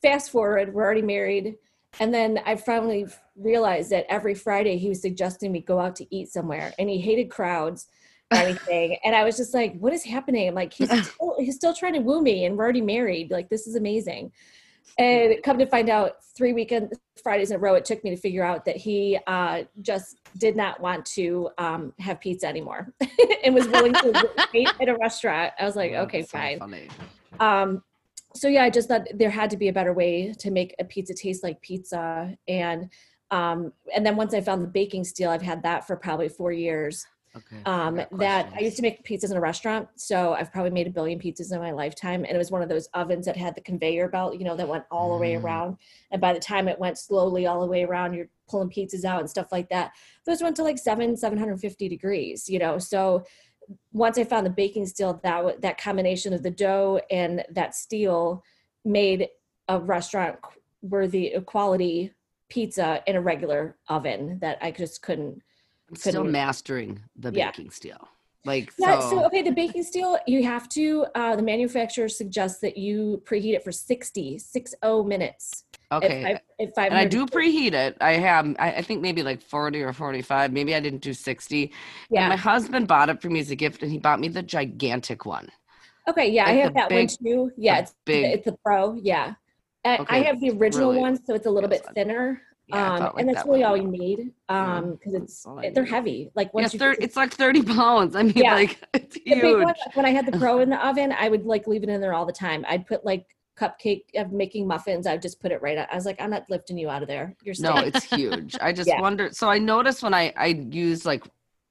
fast 0.00 0.30
forward, 0.30 0.72
we're 0.72 0.84
already 0.84 1.02
married. 1.02 1.56
And 2.00 2.14
then 2.14 2.40
I 2.46 2.56
finally 2.56 3.06
realized 3.36 3.90
that 3.90 4.06
every 4.08 4.34
Friday 4.34 4.78
he 4.78 4.88
was 4.88 5.02
suggesting 5.02 5.52
we 5.52 5.60
go 5.60 5.78
out 5.78 5.96
to 5.96 6.14
eat 6.14 6.28
somewhere 6.28 6.72
and 6.78 6.88
he 6.88 6.98
hated 6.98 7.30
crowds 7.30 7.88
anything. 8.30 8.98
and 9.04 9.14
I 9.14 9.24
was 9.24 9.36
just 9.36 9.54
like, 9.54 9.76
what 9.78 9.92
is 9.92 10.04
happening? 10.04 10.48
I'm 10.48 10.54
like, 10.54 10.72
he's 10.72 10.90
still, 11.12 11.34
he's 11.38 11.56
still 11.56 11.74
trying 11.74 11.94
to 11.94 12.00
woo 12.00 12.22
me 12.22 12.44
and 12.44 12.56
we're 12.56 12.64
already 12.64 12.80
married. 12.80 13.30
Like, 13.30 13.48
this 13.48 13.66
is 13.66 13.74
amazing. 13.74 14.32
And 14.96 15.42
come 15.42 15.58
to 15.58 15.66
find 15.66 15.88
out, 15.88 16.24
three 16.36 16.52
weekend 16.52 16.92
Fridays 17.22 17.50
in 17.50 17.56
a 17.56 17.58
row, 17.58 17.74
it 17.74 17.84
took 17.84 18.02
me 18.04 18.10
to 18.10 18.16
figure 18.16 18.44
out 18.44 18.64
that 18.64 18.76
he 18.76 19.18
uh, 19.26 19.64
just 19.82 20.18
did 20.38 20.56
not 20.56 20.80
want 20.80 21.04
to 21.06 21.50
um, 21.58 21.92
have 21.98 22.20
pizza 22.20 22.46
anymore 22.46 22.92
and 23.44 23.54
was 23.54 23.66
willing 23.68 23.92
to 23.92 24.28
wait 24.54 24.68
at 24.80 24.88
a 24.88 24.96
restaurant. 24.96 25.52
I 25.58 25.64
was 25.64 25.76
like, 25.76 25.92
Oh, 25.94 26.02
okay, 26.02 26.22
so 26.22 26.38
fine. 26.38 26.58
funny. 26.58 26.88
Um, 27.40 27.82
so 28.34 28.48
yeah, 28.48 28.64
I 28.64 28.70
just 28.70 28.88
thought 28.88 29.06
there 29.14 29.30
had 29.30 29.50
to 29.50 29.56
be 29.56 29.68
a 29.68 29.72
better 29.72 29.92
way 29.92 30.32
to 30.38 30.50
make 30.50 30.74
a 30.78 30.84
pizza 30.84 31.14
taste 31.14 31.42
like 31.42 31.60
pizza. 31.60 32.36
And 32.46 32.90
um, 33.30 33.72
and 33.94 34.06
then 34.06 34.16
once 34.16 34.32
I 34.32 34.40
found 34.40 34.62
the 34.62 34.68
baking 34.68 35.04
steel, 35.04 35.30
I've 35.30 35.42
had 35.42 35.62
that 35.62 35.86
for 35.86 35.96
probably 35.96 36.28
four 36.28 36.52
years. 36.52 37.06
Okay. 37.38 37.62
Um, 37.64 38.00
that 38.18 38.52
I 38.54 38.60
used 38.60 38.76
to 38.76 38.82
make 38.82 39.04
pizzas 39.04 39.30
in 39.30 39.36
a 39.36 39.40
restaurant, 39.40 39.88
so 39.96 40.34
I've 40.34 40.52
probably 40.52 40.70
made 40.70 40.86
a 40.86 40.90
billion 40.90 41.18
pizzas 41.18 41.52
in 41.52 41.60
my 41.60 41.72
lifetime. 41.72 42.24
And 42.24 42.34
it 42.34 42.38
was 42.38 42.50
one 42.50 42.62
of 42.62 42.68
those 42.68 42.88
ovens 42.94 43.26
that 43.26 43.36
had 43.36 43.54
the 43.54 43.60
conveyor 43.60 44.08
belt, 44.08 44.38
you 44.38 44.44
know, 44.44 44.56
that 44.56 44.68
went 44.68 44.84
all 44.90 45.12
the 45.12 45.20
way 45.20 45.34
Mm. 45.34 45.42
around. 45.42 45.76
And 46.10 46.20
by 46.20 46.32
the 46.32 46.40
time 46.40 46.68
it 46.68 46.78
went 46.78 46.98
slowly 46.98 47.46
all 47.46 47.60
the 47.60 47.66
way 47.66 47.84
around, 47.84 48.14
you're 48.14 48.28
pulling 48.48 48.70
pizzas 48.70 49.04
out 49.04 49.20
and 49.20 49.30
stuff 49.30 49.52
like 49.52 49.68
that. 49.68 49.92
Those 50.24 50.42
went 50.42 50.56
to 50.56 50.62
like 50.62 50.78
seven, 50.78 51.16
seven 51.16 51.38
hundred 51.38 51.60
fifty 51.60 51.88
degrees, 51.88 52.48
you 52.48 52.58
know. 52.58 52.78
So 52.78 53.24
once 53.92 54.16
I 54.18 54.24
found 54.24 54.46
the 54.46 54.50
baking 54.50 54.86
steel, 54.86 55.20
that 55.22 55.60
that 55.62 55.78
combination 55.78 56.32
of 56.32 56.42
the 56.42 56.50
dough 56.50 57.00
and 57.10 57.44
that 57.50 57.74
steel 57.74 58.42
made 58.84 59.28
a 59.68 59.78
restaurant 59.78 60.36
worthy 60.80 61.34
quality 61.44 62.12
pizza 62.48 63.02
in 63.06 63.14
a 63.16 63.20
regular 63.20 63.76
oven 63.88 64.38
that 64.40 64.56
I 64.62 64.70
just 64.70 65.02
couldn't 65.02 65.42
I'm 65.88 65.96
still 65.96 66.24
mastering 66.24 67.00
the 67.16 67.32
Yeah. 67.32 67.50
baking 67.50 67.70
steel. 67.70 68.08
Like 68.44 68.72
Yeah, 68.78 69.00
so, 69.00 69.10
so 69.10 69.26
okay, 69.26 69.42
the 69.42 69.50
baking 69.50 69.82
steel, 69.82 70.18
you 70.26 70.44
have 70.44 70.68
to, 70.70 71.06
uh, 71.14 71.36
the 71.36 71.42
manufacturer 71.42 72.08
suggests 72.08 72.60
that 72.60 72.76
you 72.76 73.22
preheat 73.24 73.54
it 73.54 73.64
for 73.64 73.72
60, 73.72 74.38
60 74.38 74.76
minutes. 75.04 75.64
okay. 75.90 76.24
At 76.34 76.44
and 76.76 76.94
I 76.94 77.04
do 77.06 77.26
preheat 77.26 77.72
it. 77.72 77.96
I 78.00 78.12
have, 78.12 78.54
I, 78.58 78.72
I 78.74 78.82
think 78.82 79.00
maybe 79.02 79.22
like 79.22 79.40
40 79.42 79.82
or 79.82 79.92
45. 79.92 80.52
Maybe 80.52 80.74
I 80.74 80.80
didn't 80.80 81.00
do 81.00 81.12
60. 81.14 81.62
And 81.64 81.72
Yeah. 82.10 82.28
my 82.28 82.36
husband 82.36 82.86
bought 82.88 83.08
it 83.08 83.20
for 83.20 83.28
me 83.30 83.40
as 83.40 83.50
a 83.50 83.56
gift 83.56 83.82
and 83.82 83.90
he 83.90 83.98
bought 83.98 84.20
me 84.20 84.28
the 84.28 84.42
gigantic 84.42 85.24
one. 85.26 85.48
Okay. 86.06 86.28
Yeah, 86.30 86.46
I 86.46 86.52
have 86.52 86.74
that 86.74 86.88
big- 86.90 87.10
one 87.10 87.26
too. 87.48 87.52
Yeah, 87.56 87.78
it's 87.80 87.94
big- 88.04 88.24
it's 88.26 88.44
the 88.44 88.56
pro. 88.64 88.94
Yeah. 88.94 89.34
I, 89.84 90.04
I 90.08 90.18
have 90.22 90.40
the 90.40 90.50
original 90.50 90.90
really 90.90 91.00
one, 91.00 91.24
so 91.24 91.34
it's 91.34 91.46
a 91.46 91.50
little 91.50 91.70
bit 91.70 91.82
thinner. 91.94 92.42
Yeah, 92.68 92.92
um, 92.94 93.00
like 93.00 93.12
and 93.18 93.28
that's 93.28 93.42
that 93.44 93.48
really 93.48 93.64
all 93.64 93.76
you 93.76 93.88
need. 93.88 94.32
Yeah, 94.50 94.76
Um, 94.76 94.92
because 94.92 95.14
it's 95.14 95.46
all 95.46 95.58
I 95.58 95.70
they're 95.70 95.84
heavy. 95.84 96.30
Like 96.34 96.48
Yeah, 96.48 96.60
once 96.62 96.72
you 96.74 96.78
thir- 96.78 96.90
put 96.90 96.98
the- 97.00 97.04
it's 97.04 97.16
like 97.16 97.32
30 97.32 97.62
pounds. 97.74 98.14
I 98.14 98.22
mean, 98.22 98.34
Yeah. 98.36 98.54
like, 98.54 98.78
it's 98.94 99.16
huge. 99.16 99.64
one, 99.64 99.74
when 99.94 100.04
I 100.06 100.10
had 100.10 100.26
the 100.26 100.38
pro 100.38 100.60
in 100.60 100.68
the 100.70 100.86
oven, 100.86 101.12
I 101.12 101.28
would 101.28 101.44
like 101.46 101.66
leave 101.66 101.82
it 101.82 101.88
in 101.88 102.00
there 102.00 102.12
all 102.14 102.26
the 102.26 102.32
time. 102.32 102.64
I'd 102.68 102.86
put 102.86 103.04
like 103.04 103.26
cupcake 103.58 104.04
of 104.16 104.32
making 104.32 104.66
muffins. 104.68 105.06
I'd 105.06 105.22
just 105.22 105.40
put 105.40 105.50
it 105.50 105.60
right. 105.62 105.78
out. 105.78 105.88
I 105.90 105.94
was 105.96 106.06
like, 106.06 106.20
I'm 106.20 106.30
not 106.30 106.44
lifting 106.48 106.78
you 106.78 106.88
out 106.90 107.02
of 107.02 107.08
there. 107.08 107.34
You're 107.42 107.54
No, 107.58 107.76
it's 107.78 108.04
huge. 108.04 108.54
I 108.60 108.72
just 108.72 108.88
Yeah. 108.88 109.00
wondered. 109.00 109.34
So 109.34 109.48
I 109.48 109.58
noticed 109.58 110.02
when 110.02 110.14
I, 110.14 110.32
I 110.36 110.46
used 110.70 111.04
like, 111.04 111.24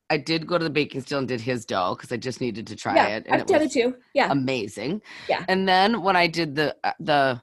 I 0.09 0.17
did 0.17 0.47
go 0.47 0.57
to 0.57 0.63
the 0.63 0.69
baking 0.69 1.01
steel 1.01 1.19
and 1.19 1.27
did 1.27 1.41
his 1.41 1.65
dough 1.65 1.95
because 1.95 2.11
I 2.11 2.17
just 2.17 2.41
needed 2.41 2.65
to 2.67 2.75
try 2.75 2.95
yeah, 2.95 3.07
it. 3.17 3.25
And 3.27 3.35
I've 3.35 3.41
it 3.41 3.47
done 3.47 3.61
was 3.61 3.75
it 3.75 3.79
too. 3.81 3.95
Yeah. 4.13 4.31
amazing. 4.31 5.01
Yeah. 5.29 5.43
And 5.47 5.67
then 5.67 6.01
when 6.01 6.15
I 6.15 6.27
did 6.27 6.55
the 6.55 6.75
uh, 6.83 6.93
the 6.99 7.41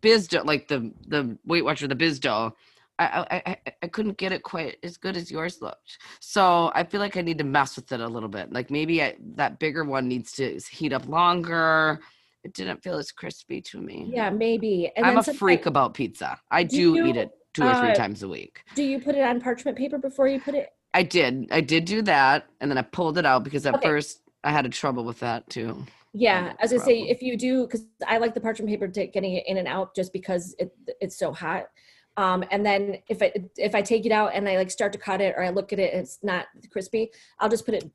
biz 0.00 0.28
dough, 0.28 0.42
like 0.44 0.68
the 0.68 0.92
the 1.06 1.38
Weight 1.44 1.64
Watcher, 1.64 1.88
the 1.88 1.94
biz 1.94 2.18
dough, 2.18 2.54
I, 2.98 3.26
I 3.30 3.42
I 3.66 3.72
I 3.82 3.86
couldn't 3.88 4.16
get 4.16 4.32
it 4.32 4.42
quite 4.42 4.76
as 4.82 4.96
good 4.96 5.16
as 5.16 5.30
yours 5.30 5.60
looked. 5.60 5.98
So 6.20 6.70
I 6.74 6.84
feel 6.84 7.00
like 7.00 7.16
I 7.16 7.20
need 7.20 7.38
to 7.38 7.44
mess 7.44 7.76
with 7.76 7.92
it 7.92 8.00
a 8.00 8.08
little 8.08 8.28
bit. 8.28 8.52
Like 8.52 8.70
maybe 8.70 9.02
I, 9.02 9.16
that 9.36 9.58
bigger 9.58 9.84
one 9.84 10.08
needs 10.08 10.32
to 10.32 10.58
heat 10.70 10.92
up 10.92 11.06
longer. 11.08 12.00
It 12.44 12.54
didn't 12.54 12.82
feel 12.82 12.96
as 12.96 13.10
crispy 13.10 13.60
to 13.62 13.80
me. 13.80 14.10
Yeah, 14.14 14.30
maybe. 14.30 14.92
And 14.96 15.04
I'm 15.04 15.18
a 15.18 15.22
freak 15.22 15.66
about 15.66 15.94
pizza. 15.94 16.40
I 16.50 16.62
Do 16.62 16.96
do, 16.96 17.06
eat 17.06 17.16
it 17.16 17.30
two 17.54 17.66
or 17.66 17.74
three 17.74 17.90
uh, 17.90 17.94
times 17.94 18.22
a 18.22 18.28
week. 18.28 18.62
Do 18.74 18.84
you 18.84 19.00
put 19.00 19.16
it 19.16 19.22
on 19.22 19.40
parchment 19.40 19.76
paper 19.76 19.98
before 19.98 20.28
you 20.28 20.38
put 20.40 20.54
it? 20.54 20.70
I 20.94 21.02
did. 21.02 21.48
I 21.50 21.60
did 21.60 21.84
do 21.84 22.02
that, 22.02 22.46
and 22.60 22.70
then 22.70 22.78
I 22.78 22.82
pulled 22.82 23.18
it 23.18 23.26
out 23.26 23.44
because 23.44 23.66
at 23.66 23.74
Okay. 23.74 23.88
first 23.88 24.20
I 24.44 24.52
had 24.52 24.64
a 24.64 24.68
trouble 24.68 25.04
with 25.04 25.20
that 25.20 25.50
too. 25.50 25.84
Yeah, 26.18 26.54
as 26.60 26.72
I 26.72 26.78
say 26.78 27.00
if 27.02 27.20
you 27.20 27.36
do, 27.36 27.66
because 27.66 27.84
I 28.06 28.16
like 28.16 28.32
the 28.32 28.40
parchment 28.40 28.70
paper 28.70 28.88
to 28.88 29.06
getting 29.06 29.34
it 29.34 29.44
in 29.46 29.58
and 29.58 29.68
out 29.68 29.94
just 29.94 30.14
because 30.14 30.54
it 30.58 30.72
it's 30.98 31.18
so 31.18 31.30
hot. 31.30 31.66
Um, 32.16 32.42
and 32.50 32.64
then 32.64 32.98
if 33.08 33.20
I 33.20 33.32
if 33.56 33.74
I 33.74 33.82
take 33.82 34.06
it 34.06 34.12
out 34.12 34.30
and 34.32 34.48
I 34.48 34.56
like 34.56 34.70
start 34.70 34.94
to 34.94 34.98
cut 34.98 35.20
it 35.20 35.34
or 35.36 35.42
I 35.42 35.50
look 35.50 35.74
at 35.74 35.78
it 35.78 35.92
and 35.92 36.02
it's 36.02 36.18
not 36.22 36.46
crispy, 36.72 37.10
I'll 37.38 37.50
just 37.50 37.66
put 37.66 37.74
it 37.74 37.90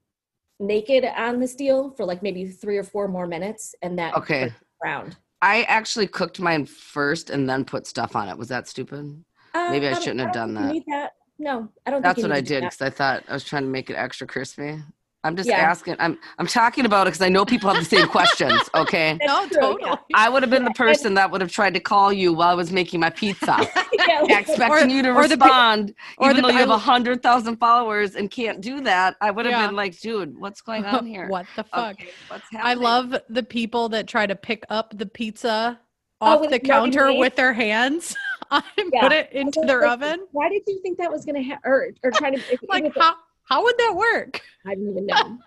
naked 0.59 1.03
on 1.03 1.39
the 1.39 1.47
steel 1.47 1.89
for 1.97 2.05
like 2.05 2.21
maybe 2.21 2.47
three 2.47 2.77
or 2.77 2.83
four 2.83 3.07
more 3.07 3.25
minutes, 3.25 3.73
and 3.81 3.97
that 3.97 4.15
Okay. 4.15 4.53
Round. 4.83 5.17
I 5.41 5.63
actually 5.63 6.05
cooked 6.05 6.39
mine 6.39 6.67
first 6.67 7.31
and 7.31 7.49
then 7.49 7.65
put 7.65 7.87
stuff 7.87 8.15
on 8.15 8.29
it. 8.29 8.37
Was 8.37 8.49
that 8.49 8.67
stupid? 8.67 9.23
Maybe 9.55 9.87
I 9.87 9.93
shouldn't 9.93 10.19
have 10.19 10.33
done 10.33 10.53
that. 10.53 10.75
That. 10.87 11.11
No, 11.39 11.69
I 11.87 11.89
don't. 11.89 12.03
That's 12.03 12.21
what 12.21 12.31
I 12.31 12.41
did 12.41 12.61
because 12.61 12.81
I 12.81 12.91
thought 12.91 13.23
I 13.27 13.33
was 13.33 13.43
trying 13.43 13.63
to 13.63 13.69
make 13.69 13.89
it 13.89 13.95
extra 13.95 14.27
crispy. 14.27 14.79
I'm 15.23 15.35
just 15.35 15.47
Yeah. 15.47 15.57
asking. 15.57 15.95
I'm 15.99 16.17
I'm 16.39 16.47
talking 16.47 16.85
about 16.85 17.05
it 17.05 17.11
because 17.11 17.21
I 17.21 17.29
know 17.29 17.45
people 17.45 17.71
have 17.71 17.77
the 17.83 17.87
same 17.97 18.07
questions. 18.07 18.53
Okay. 18.73 19.19
No, 19.23 19.47
true, 19.47 19.59
totally. 19.61 19.97
I 20.15 20.27
would 20.29 20.41
have 20.41 20.49
been 20.49 20.63
the 20.63 20.71
person 20.75 21.13
that 21.15 21.29
would 21.29 21.41
have 21.41 21.51
tried 21.51 21.73
to 21.75 21.79
call 21.79 22.11
you 22.11 22.33
while 22.33 22.49
I 22.49 22.53
was 22.55 22.71
making 22.71 22.99
my 22.99 23.09
pizza, 23.11 23.55
Yeah, 23.93 24.23
Yeah, 24.25 24.39
expecting 24.39 24.89
you 24.89 25.03
to 25.03 25.09
or 25.11 25.27
the 25.27 25.37
pe- 25.37 25.43
respond, 25.45 25.93
or 26.17 26.29
even 26.31 26.37
the 26.41 26.47
though 26.47 26.53
you 26.53 26.59
have 26.59 26.69
a 26.69 26.77
hundred 26.77 27.21
thousand 27.21 27.57
followers 27.57 28.15
and 28.15 28.31
can't 28.31 28.61
do 28.61 28.81
that. 28.81 29.15
I 29.21 29.29
would 29.29 29.45
have 29.45 29.51
Yeah. 29.53 29.67
been 29.67 29.75
like, 29.75 29.99
dude, 29.99 30.35
what's 30.39 30.61
going 30.61 30.85
on 30.85 31.05
here? 31.05 31.27
what 31.27 31.45
the 31.55 31.63
fuck? 31.65 31.91
Okay, 31.93 32.09
what's 32.29 32.45
I 32.59 32.73
love 32.73 33.15
the 33.29 33.43
people 33.43 33.89
that 33.89 34.07
try 34.07 34.25
to 34.25 34.35
pick 34.35 34.63
up 34.69 34.97
the 34.97 35.05
pizza 35.05 35.79
Oh, 36.23 36.27
off 36.35 36.41
with 36.41 36.51
the 36.51 36.59
counter 36.59 37.07
it? 37.07 37.17
with 37.17 37.35
their 37.35 37.53
hands 37.53 38.15
and 38.51 38.63
Yeah. 38.93 39.01
put 39.01 39.11
it 39.11 39.31
into 39.33 39.61
their 39.65 39.81
like, 39.81 39.91
oven. 39.91 40.27
Why 40.31 40.49
did 40.49 40.61
you 40.67 40.79
think 40.81 40.97
that 40.99 41.11
was 41.11 41.25
gonna 41.25 41.41
happen? 41.43 41.61
Or, 41.69 41.87
or 42.03 42.11
trying 42.11 42.33
to 42.33 42.41
Like 42.69 42.79
even 42.81 42.91
if 42.91 42.97
it- 42.97 43.15
how 43.51 43.57
how 43.57 43.63
would 43.63 43.77
that 43.77 43.95
work? 43.95 44.41
I 44.65 44.75
don't 44.75 44.89
even 44.89 45.05
know. 45.05 45.37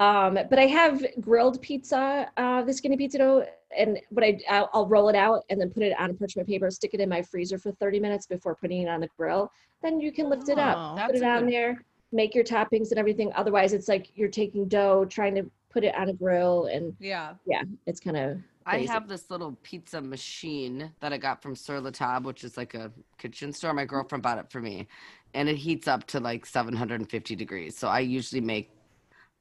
um, 0.00 0.38
but 0.48 0.58
I 0.58 0.66
have 0.66 1.04
grilled 1.20 1.60
pizza, 1.60 2.30
uh, 2.36 2.62
the 2.62 2.72
skinny 2.72 2.96
pizza 2.96 3.18
dough, 3.18 3.46
and 3.76 3.98
what 4.10 4.24
I 4.24 4.40
I'll, 4.48 4.70
I'll 4.72 4.86
roll 4.86 5.08
it 5.08 5.16
out 5.16 5.44
and 5.50 5.60
then 5.60 5.70
put 5.70 5.82
it 5.82 5.94
on 5.98 6.10
a 6.10 6.14
parchment 6.14 6.48
paper, 6.48 6.70
stick 6.70 6.94
it 6.94 7.00
in 7.00 7.08
my 7.08 7.22
freezer 7.22 7.58
for 7.58 7.72
30 7.72 8.00
minutes 8.00 8.26
before 8.26 8.54
putting 8.54 8.82
it 8.82 8.88
on 8.88 9.00
the 9.00 9.08
grill. 9.18 9.50
Then 9.82 10.00
you 10.00 10.12
can 10.12 10.30
lift 10.30 10.48
it 10.48 10.58
up, 10.58 10.76
Oh, 10.78 11.06
put 11.06 11.16
it 11.16 11.22
on 11.22 11.44
good- 11.44 11.52
there, 11.52 11.84
make 12.12 12.34
your 12.34 12.44
toppings 12.44 12.90
and 12.90 12.98
everything. 12.98 13.30
Otherwise, 13.34 13.72
it's 13.74 13.88
like 13.88 14.10
you're 14.14 14.30
taking 14.30 14.66
dough, 14.66 15.04
trying 15.04 15.34
to 15.34 15.50
put 15.70 15.84
it 15.84 15.94
on 15.94 16.08
a 16.08 16.14
grill, 16.14 16.66
and 16.66 16.96
Yeah. 16.98 17.34
yeah, 17.46 17.62
it's 17.86 18.00
kind 18.00 18.16
of 18.16 18.38
I 18.68 18.78
have 18.78 19.06
this 19.06 19.30
little 19.30 19.56
pizza 19.62 20.00
machine 20.00 20.90
that 20.98 21.12
I 21.12 21.18
got 21.18 21.40
from 21.40 21.54
Sur 21.54 21.78
La 21.78 21.90
Table, 21.90 22.26
which 22.26 22.42
is 22.42 22.56
like 22.56 22.74
a 22.74 22.90
kitchen 23.16 23.52
store. 23.52 23.72
My 23.72 23.84
girlfriend 23.84 24.22
bought 24.24 24.38
it 24.38 24.50
for 24.50 24.60
me, 24.60 24.88
and 25.36 25.48
it 25.48 25.56
heats 25.56 25.86
up 25.86 26.06
to 26.08 26.18
like 26.20 26.46
750 26.46 27.36
degrees. 27.36 27.76
So 27.76 27.88
I 27.88 28.00
usually 28.00 28.40
make 28.40 28.70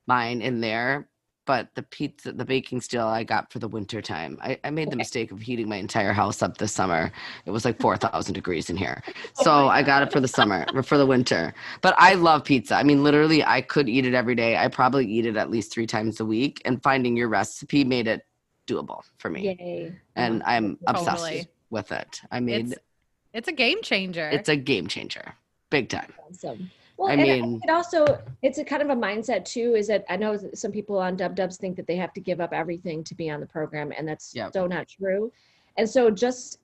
mine 0.06 0.42
in 0.42 0.62
there. 0.62 1.08
But 1.46 1.70
the 1.76 1.84
pizza, 1.84 2.32
the 2.32 2.44
baking 2.44 2.82
steel, 2.82 3.06
I 3.06 3.24
got 3.24 3.54
for 3.54 3.60
the 3.60 3.68
winter 3.68 4.02
time. 4.02 4.40
I, 4.42 4.60
I 4.64 4.72
made 4.72 4.90
the 4.90 4.96
mistake 4.96 5.32
of 5.32 5.40
heating 5.40 5.70
my 5.70 5.76
entire 5.76 6.12
house 6.12 6.42
up 6.42 6.58
this 6.58 6.72
summer. 6.72 7.12
It 7.46 7.52
was 7.52 7.66
like 7.66 7.80
4,000 7.80 8.34
degrees 8.34 8.70
in 8.70 8.78
here. 8.78 9.02
Oh 9.38 9.44
so 9.44 9.68
I 9.68 9.84
got 9.84 10.02
it 10.02 10.12
for 10.12 10.20
the 10.20 10.28
summer, 10.28 10.66
for 10.82 10.98
the 10.98 11.06
winter. 11.06 11.54
But 11.82 11.94
I 11.98 12.16
love 12.16 12.46
pizza. 12.46 12.76
I 12.76 12.84
mean, 12.84 13.04
literally, 13.04 13.44
I 13.44 13.62
could 13.62 13.88
eat 13.88 14.06
it 14.06 14.14
every 14.14 14.34
day. 14.34 14.58
I 14.58 14.70
probably 14.70 15.06
eat 15.06 15.26
it 15.26 15.36
at 15.36 15.52
least 15.52 15.72
three 15.74 15.86
times 15.86 16.20
a 16.20 16.26
week. 16.26 16.62
And 16.66 16.82
finding 16.82 17.16
your 17.16 17.28
recipe 17.28 17.84
made 17.84 18.08
it 18.08 18.26
doable 18.66 19.02
for 19.18 19.30
me 19.30 19.56
yay. 19.60 19.94
and 20.16 20.42
I'm 20.46 20.80
obsessed 20.88 21.26
Totally. 21.26 21.48
with 21.70 21.92
it. 21.92 22.22
I 22.32 22.40
mean, 22.40 22.72
it's, 22.72 22.80
it's 23.34 23.48
a 23.50 23.52
game 23.52 23.82
changer. 23.84 24.30
It's 24.30 24.50
a 24.50 24.56
game 24.56 24.88
changer, 24.88 25.36
big 25.70 25.90
time. 25.90 26.12
Awesome. 26.30 26.70
Well, 26.98 27.10
I 27.10 27.14
and 27.14 27.22
mean- 27.22 27.62
it 27.64 27.70
also 27.70 28.22
it's 28.42 28.58
a 28.58 28.64
kind 28.64 28.82
of 28.82 28.90
a 28.90 28.96
mindset 28.96 29.46
too. 29.46 29.76
Is 29.76 29.88
that 29.88 30.06
I 30.10 30.16
know 30.16 30.38
that 30.38 30.58
some 30.58 30.72
people 30.72 30.98
on 30.98 31.16
Dub 31.18 31.36
Dubs 31.36 31.58
think 31.58 31.76
that 31.76 31.88
they 31.88 31.98
have 31.98 32.14
to 32.14 32.22
give 32.22 32.40
up 32.40 32.54
everything 32.54 33.04
to 33.04 33.16
be 33.16 33.30
on 33.30 33.40
the 33.40 33.46
program, 33.46 33.92
and 33.98 34.08
that's 34.08 34.34
Yep. 34.34 34.54
so 34.54 34.68
not 34.68 34.88
true. 34.88 35.32
And 35.78 35.90
so 35.90 36.10
just 36.10 36.60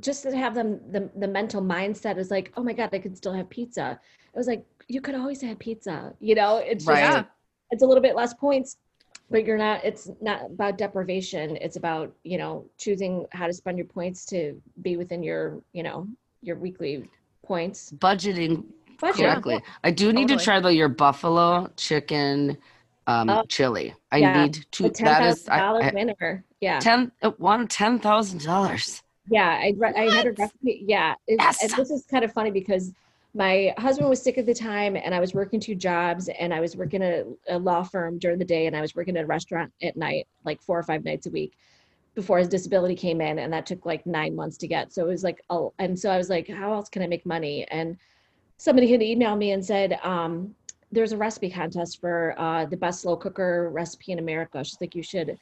just 0.00 0.22
to 0.22 0.36
have 0.36 0.54
them 0.54 0.80
the, 0.90 1.10
the 1.16 1.28
mental 1.28 1.62
mindset 1.62 2.16
is 2.18 2.30
like, 2.30 2.52
oh 2.56 2.62
my 2.62 2.72
God, 2.72 2.90
I 2.92 2.98
could 2.98 3.16
still 3.16 3.32
have 3.34 3.48
pizza. 3.50 3.98
It 4.34 4.38
was 4.38 4.46
like, 4.46 4.64
you 4.88 5.02
could 5.02 5.14
always 5.14 5.42
have 5.42 5.58
pizza, 5.58 6.14
you 6.18 6.34
know, 6.34 6.56
it's 6.56 6.86
just, 6.86 7.26
it's 7.70 7.82
a 7.82 7.86
little 7.86 8.02
bit 8.02 8.16
less 8.16 8.32
points, 8.32 8.78
but 9.30 9.44
you're 9.44 9.58
not, 9.58 9.84
it's 9.84 10.08
not 10.22 10.46
about 10.46 10.78
deprivation. 10.78 11.56
It's 11.56 11.76
about, 11.76 12.14
you 12.24 12.38
know, 12.38 12.64
choosing 12.78 13.26
how 13.32 13.46
to 13.46 13.52
spend 13.52 13.76
your 13.76 13.86
points 13.86 14.24
to 14.26 14.60
be 14.80 14.96
within 14.96 15.22
your, 15.22 15.60
you 15.74 15.82
know, 15.82 16.08
your 16.40 16.56
weekly 16.56 17.08
points. 17.42 17.92
Budgeting 17.92 18.64
Budget. 19.00 19.16
correctly. 19.16 19.60
I 19.84 19.90
do 19.90 20.12
need 20.12 20.22
Totally. 20.28 20.38
to 20.38 20.44
try 20.44 20.60
though 20.60 20.68
your 20.68 20.88
buffalo 20.88 21.70
chicken 21.76 22.56
um 23.06 23.28
Oh, 23.28 23.44
chili. 23.48 23.94
I 24.12 24.18
yeah. 24.18 24.42
need 24.44 24.54
The 24.54 24.60
to 24.72 24.90
ten 24.90 25.04
that 25.06 25.22
is 25.24 25.42
thousand 25.42 25.58
dollar 25.58 25.90
winner. 25.94 26.44
Yeah. 26.60 26.78
ten 26.78 27.10
uh, 27.22 27.30
one 27.38 27.66
ten 27.68 27.98
thousand 27.98 28.42
dollars. 28.44 29.02
Yeah, 29.28 29.48
I 29.48 29.74
re- 29.76 29.94
I 29.96 30.10
had 30.14 30.26
a 30.26 30.32
recipe. 30.32 30.84
Yeah, 30.86 31.14
it, 31.26 31.36
Yes. 31.38 31.62
and 31.62 31.72
this 31.72 31.90
is 31.90 32.04
kind 32.10 32.24
of 32.24 32.32
funny 32.32 32.50
because 32.50 32.92
my 33.34 33.72
husband 33.78 34.08
was 34.10 34.20
sick 34.20 34.36
at 34.36 34.46
the 34.46 34.52
time, 34.54 34.94
and 34.96 35.14
I 35.14 35.20
was 35.20 35.32
working 35.32 35.58
two 35.58 35.74
jobs, 35.74 36.28
and 36.28 36.52
I 36.52 36.60
was 36.60 36.76
working 36.76 37.02
at 37.02 37.24
a 37.48 37.58
law 37.58 37.82
firm 37.82 38.18
during 38.18 38.38
the 38.38 38.44
day, 38.44 38.66
and 38.66 38.76
I 38.76 38.80
was 38.80 38.94
working 38.94 39.16
at 39.16 39.24
a 39.24 39.26
restaurant 39.26 39.72
at 39.82 39.96
night, 39.96 40.26
like 40.44 40.60
four 40.60 40.78
or 40.78 40.82
five 40.82 41.02
nights 41.04 41.26
a 41.26 41.30
week, 41.30 41.56
before 42.14 42.38
his 42.38 42.48
disability 42.48 42.94
came 42.94 43.20
in, 43.20 43.38
and 43.38 43.52
that 43.52 43.66
took 43.66 43.86
like 43.86 44.04
nine 44.06 44.34
months 44.34 44.56
to 44.58 44.68
get. 44.68 44.92
So 44.92 45.04
it 45.04 45.08
was 45.08 45.24
like, 45.24 45.42
oh, 45.50 45.72
and 45.78 45.98
so 45.98 46.10
I 46.10 46.18
was 46.18 46.28
like, 46.28 46.48
how 46.48 46.72
else 46.72 46.88
can 46.88 47.02
I 47.02 47.06
make 47.06 47.24
money? 47.24 47.66
And 47.70 47.96
somebody 48.58 48.90
had 48.90 49.00
emailed 49.00 49.38
me 49.38 49.52
and 49.52 49.64
said, 49.64 49.98
um, 50.02 50.54
there's 50.92 51.12
a 51.12 51.16
recipe 51.16 51.50
contest 51.50 52.00
for 52.00 52.34
uh, 52.38 52.66
the 52.66 52.76
best 52.76 53.00
slow 53.00 53.16
cooker 53.16 53.70
recipe 53.70 54.12
in 54.12 54.18
America. 54.18 54.62
She's 54.62 54.80
like, 54.80 54.94
you 54.94 55.02
should 55.02 55.38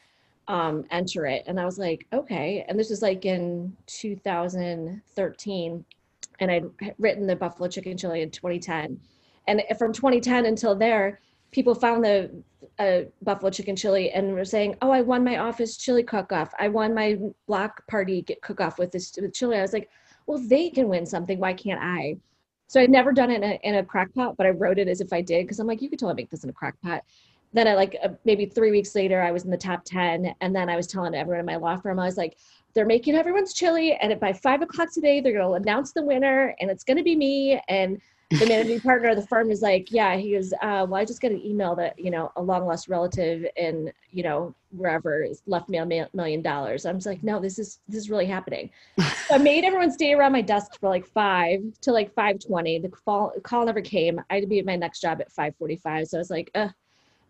um, 0.46 0.84
enter 0.90 1.26
it. 1.26 1.42
And 1.46 1.58
I 1.60 1.64
was 1.64 1.78
like, 1.78 2.06
okay. 2.12 2.64
And 2.68 2.78
this 2.78 2.90
was 2.90 3.02
like 3.02 3.24
in 3.24 3.76
2013. 3.86 5.84
And 6.38 6.50
I'd 6.50 6.64
written 6.98 7.26
the 7.26 7.36
buffalo 7.36 7.68
chicken 7.68 7.96
chili 7.96 8.22
in 8.22 8.30
2010. 8.30 8.98
And 9.48 9.62
from 9.78 9.92
2010 9.92 10.46
until 10.46 10.74
there, 10.74 11.20
people 11.50 11.75
found 11.75 12.04
the 12.04 12.30
uh, 12.78 13.00
buffalo 13.23 13.50
chicken 13.50 13.76
chili 13.76 14.11
and 14.11 14.35
were 14.35 14.45
saying, 14.45 14.76
oh, 14.83 14.90
I 14.90 15.02
won 15.02 15.25
my 15.25 15.38
office 15.38 15.76
chili 15.76 16.02
cook-off. 16.02 16.52
I 16.59 16.69
won 16.69 16.95
my 16.95 17.19
block 17.47 17.87
party 17.88 18.25
cook-off 18.42 18.78
with 18.78 18.92
this 18.92 19.16
with 19.21 19.35
chili. 19.35 19.57
I 19.57 19.62
was 19.62 19.73
like, 19.73 19.90
well, 20.26 20.38
they 20.38 20.71
can 20.71 20.88
win 20.88 21.07
something. 21.07 21.38
Why 21.38 21.52
can't 21.52 21.80
I? 21.83 22.16
So 22.69 22.80
I'd 22.80 22.90
never 22.90 23.12
done 23.12 23.30
it 23.30 23.42
in 23.42 23.45
a, 23.45 23.61
in 23.64 23.75
a 23.76 23.85
crock 23.85 24.14
pot, 24.14 24.37
but 24.37 24.47
I 24.47 24.50
wrote 24.50 24.78
it 24.78 24.87
as 24.87 25.00
if 25.00 25.12
I 25.12 25.21
did 25.21 25.45
because 25.45 25.59
I'm 25.59 25.66
like, 25.66 25.83
you 25.83 25.90
could 25.90 25.99
totally 25.99 26.14
make 26.14 26.30
this 26.30 26.45
in 26.45 26.50
a 26.50 26.52
crock 26.52 26.75
pot. 26.83 27.02
Then 27.52 27.66
I 27.66 27.75
like 27.75 27.97
uh, 28.02 28.11
maybe 28.25 28.47
three 28.47 28.71
weeks 28.71 28.95
later, 28.95 29.21
I 29.21 29.33
was 29.33 29.45
in 29.45 29.50
the 29.50 29.57
top 29.57 29.83
10. 29.85 30.33
And 30.40 30.54
then 30.54 30.69
I 30.69 30.76
was 30.76 30.87
telling 30.87 31.14
everyone 31.14 31.40
in 31.40 31.47
my 31.47 31.57
law 31.57 31.76
firm, 31.76 31.99
I 31.99 32.04
was 32.04 32.16
like, 32.16 32.37
they're 32.73 32.87
making 32.87 33.16
everyone's 33.16 33.54
chili. 33.54 33.99
And 34.00 34.19
by 34.21 34.33
five 34.33 34.62
o'clock 34.62 34.92
today, 34.92 35.21
they're 35.21 35.33
going 35.33 35.49
to 35.49 35.69
announce 35.69 35.92
the 35.92 36.04
winner 36.04 36.54
and 36.61 36.71
it's 36.71 36.85
going 36.85 36.97
to 36.97 37.02
be 37.02 37.16
me. 37.16 37.61
And 37.69 38.00
the 38.30 38.46
managing 38.46 38.80
partner 38.80 39.08
of 39.08 39.16
the 39.16 39.26
firm 39.26 39.50
is 39.50 39.60
like, 39.60 39.90
yeah, 39.90 40.16
he 40.16 40.32
goes, 40.32 40.52
uh, 40.62 40.87
well, 40.88 40.94
I 40.94 41.04
just 41.04 41.20
got 41.20 41.32
an 41.32 41.44
email 41.44 41.75
that, 41.75 41.99
you 41.99 42.12
know, 42.12 42.30
a 42.37 42.42
long 42.42 42.64
lost 42.64 42.88
relative 42.88 43.44
in, 43.56 43.92
you 44.12 44.22
know, 44.22 44.54
wherever 44.70 45.25
is 45.25 45.42
left 45.46 45.68
me 45.68 45.78
a 45.78 46.08
million 46.12 46.40
dollars. 46.40 46.87
I'm 46.87 46.96
just 46.96 47.06
like, 47.06 47.25
no, 47.25 47.40
this 47.40 47.58
is, 47.58 47.80
this 47.88 47.99
is 47.99 48.10
really 48.10 48.26
happening. 48.26 48.70
so 48.99 49.34
I 49.34 49.38
made 49.38 49.64
everyone 49.64 49.90
stay 49.90 50.12
around 50.12 50.30
my 50.30 50.42
desk 50.42 50.78
for 50.78 50.88
like 50.88 51.08
five 51.08 51.60
to 51.80 51.92
like 51.92 52.14
520. 52.14 52.78
The 52.78 52.88
call, 52.88 53.32
call 53.42 53.66
never 53.66 53.80
came. 53.80 54.20
I 54.30 54.34
had 54.34 54.42
to 54.42 54.46
be 54.46 54.60
at 54.60 54.66
my 54.66 54.76
next 54.76 55.00
job 55.00 55.20
at 55.20 55.32
545. 55.32 56.06
So 56.06 56.18
I 56.18 56.20
was 56.20 56.30
like, 56.30 56.50
uh, 56.54 56.68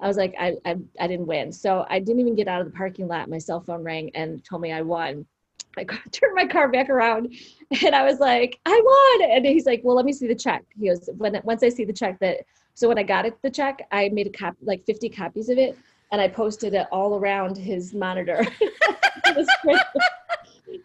I 0.01 0.07
was 0.07 0.19
like, 0.19 0.35
I, 0.39 0.57
I, 0.67 0.77
I 0.99 1.07
didn't 1.07 1.27
win. 1.27 1.51
So 1.51 1.87
I 1.89 1.99
didn't 1.99 2.21
even 2.21 2.35
get 2.35 2.49
out 2.49 2.61
of 2.61 2.67
the 2.67 2.77
parking 2.77 3.09
lot. 3.09 3.31
My 3.31 3.39
cell 3.39 3.61
phone 3.61 3.83
rang 3.83 4.11
and 4.15 4.45
told 4.45 4.61
me 4.61 4.73
I 4.73 4.83
won. 4.83 5.27
I 5.79 5.85
turned 6.13 6.35
my 6.35 6.47
car 6.47 6.69
back 6.69 6.89
around 6.91 7.35
and 7.85 7.95
I 7.95 8.05
was 8.05 8.19
like, 8.19 8.59
I 8.67 9.19
won. 9.21 9.31
And 9.31 9.47
he's 9.47 9.67
like, 9.67 9.81
well, 9.85 9.97
let 9.97 10.05
me 10.05 10.13
see 10.13 10.27
the 10.27 10.35
check. 10.35 10.65
He 10.79 10.89
goes, 10.89 11.09
when, 11.17 11.41
once 11.45 11.63
I 11.63 11.69
see 11.69 11.85
the 11.85 11.93
check 11.93 12.19
that, 12.21 12.39
so 12.75 12.89
when 12.89 12.99
I 12.99 13.03
got 13.03 13.27
it, 13.27 13.37
the 13.43 13.51
check, 13.51 13.87
I 13.93 14.09
made 14.11 14.27
a 14.27 14.31
cop, 14.31 14.57
like 14.63 14.85
50 14.87 15.09
copies 15.11 15.49
of 15.49 15.59
it 15.59 15.79
and 16.13 16.21
I 16.21 16.29
posted 16.29 16.75
it 16.75 16.87
all 16.91 17.17
around 17.17 17.57
his 17.57 17.95
monitor. 17.95 18.45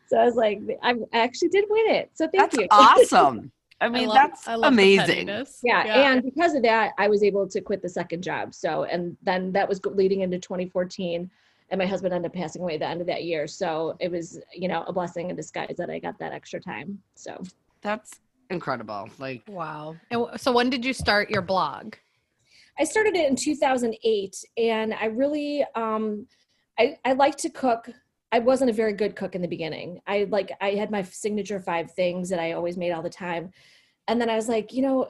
so 0.07 0.17
I 0.19 0.25
was 0.25 0.35
like, 0.35 0.61
I 0.83 0.91
I 1.13 1.19
actually 1.19 1.49
did 1.49 1.65
win 1.69 1.89
it. 1.89 2.11
So 2.13 2.27
thank 2.27 2.51
That's 2.51 2.57
you. 2.57 2.67
awesome. 2.71 3.51
I 3.81 3.89
mean, 3.89 4.07
love- 4.07 4.15
that's 4.15 4.47
I 4.47 4.55
love 4.55 4.71
amazing. 4.71 5.27
pettiness. 5.27 5.59
yeah, 5.61 5.83
and 6.11 6.23
because 6.23 6.53
of 6.55 6.63
that 6.63 6.93
i 6.97 7.09
was 7.09 7.21
able 7.23 7.45
to 7.45 7.59
quit 7.59 7.81
the 7.81 7.89
second 7.89 8.23
job 8.23 8.53
so 8.55 8.85
and 8.85 9.17
then 9.21 9.51
that 9.51 9.67
was 9.67 9.83
leading 9.85 10.21
into 10.21 10.39
2014 10.39 11.29
and 11.69 11.79
my 11.79 11.85
husband 11.85 12.13
ended 12.13 12.31
up 12.31 12.35
passing 12.35 12.61
away 12.61 12.75
at 12.75 12.79
the 12.79 12.87
end 12.87 13.01
of 13.01 13.07
that 13.07 13.23
year 13.23 13.47
so 13.47 13.95
it 13.99 14.11
was 14.11 14.39
you 14.53 14.67
know 14.67 14.83
a 14.87 14.93
blessing 14.93 15.29
in 15.29 15.35
disguise 15.35 15.75
that 15.77 15.89
i 15.89 15.99
got 15.99 16.17
that 16.19 16.31
extra 16.31 16.59
time 16.59 16.99
so 17.15 17.41
That's 17.81 18.19
incredible. 18.49 19.09
Like 19.17 19.43
wow. 19.47 19.95
And 20.11 20.27
so 20.37 20.51
when 20.51 20.69
did 20.69 20.85
you 20.85 20.93
start 20.93 21.29
your 21.29 21.41
blog? 21.41 21.95
i 22.77 22.83
started 22.83 23.15
it 23.15 23.29
in 23.29 23.35
2008 23.35 24.43
and 24.57 24.93
i 24.93 25.05
really 25.05 25.65
um 25.75 26.27
i 26.77 26.97
i 27.05 27.13
like 27.13 27.37
to 27.37 27.49
cook 27.49 27.89
i 28.31 28.39
wasn't 28.39 28.69
a 28.69 28.73
very 28.73 28.93
good 28.93 29.15
cook 29.15 29.35
in 29.35 29.41
the 29.41 29.47
beginning 29.47 29.99
i 30.07 30.25
like 30.29 30.51
i 30.61 30.71
had 30.71 30.91
my 30.91 31.01
signature 31.01 31.59
five 31.59 31.91
things 31.91 32.29
that 32.29 32.39
i 32.39 32.51
always 32.51 32.75
made 32.75 32.91
all 32.91 33.01
the 33.01 33.09
time 33.09 33.49
and 34.07 34.19
then 34.19 34.29
i 34.29 34.35
was 34.35 34.49
like 34.49 34.73
you 34.73 34.81
know 34.81 35.07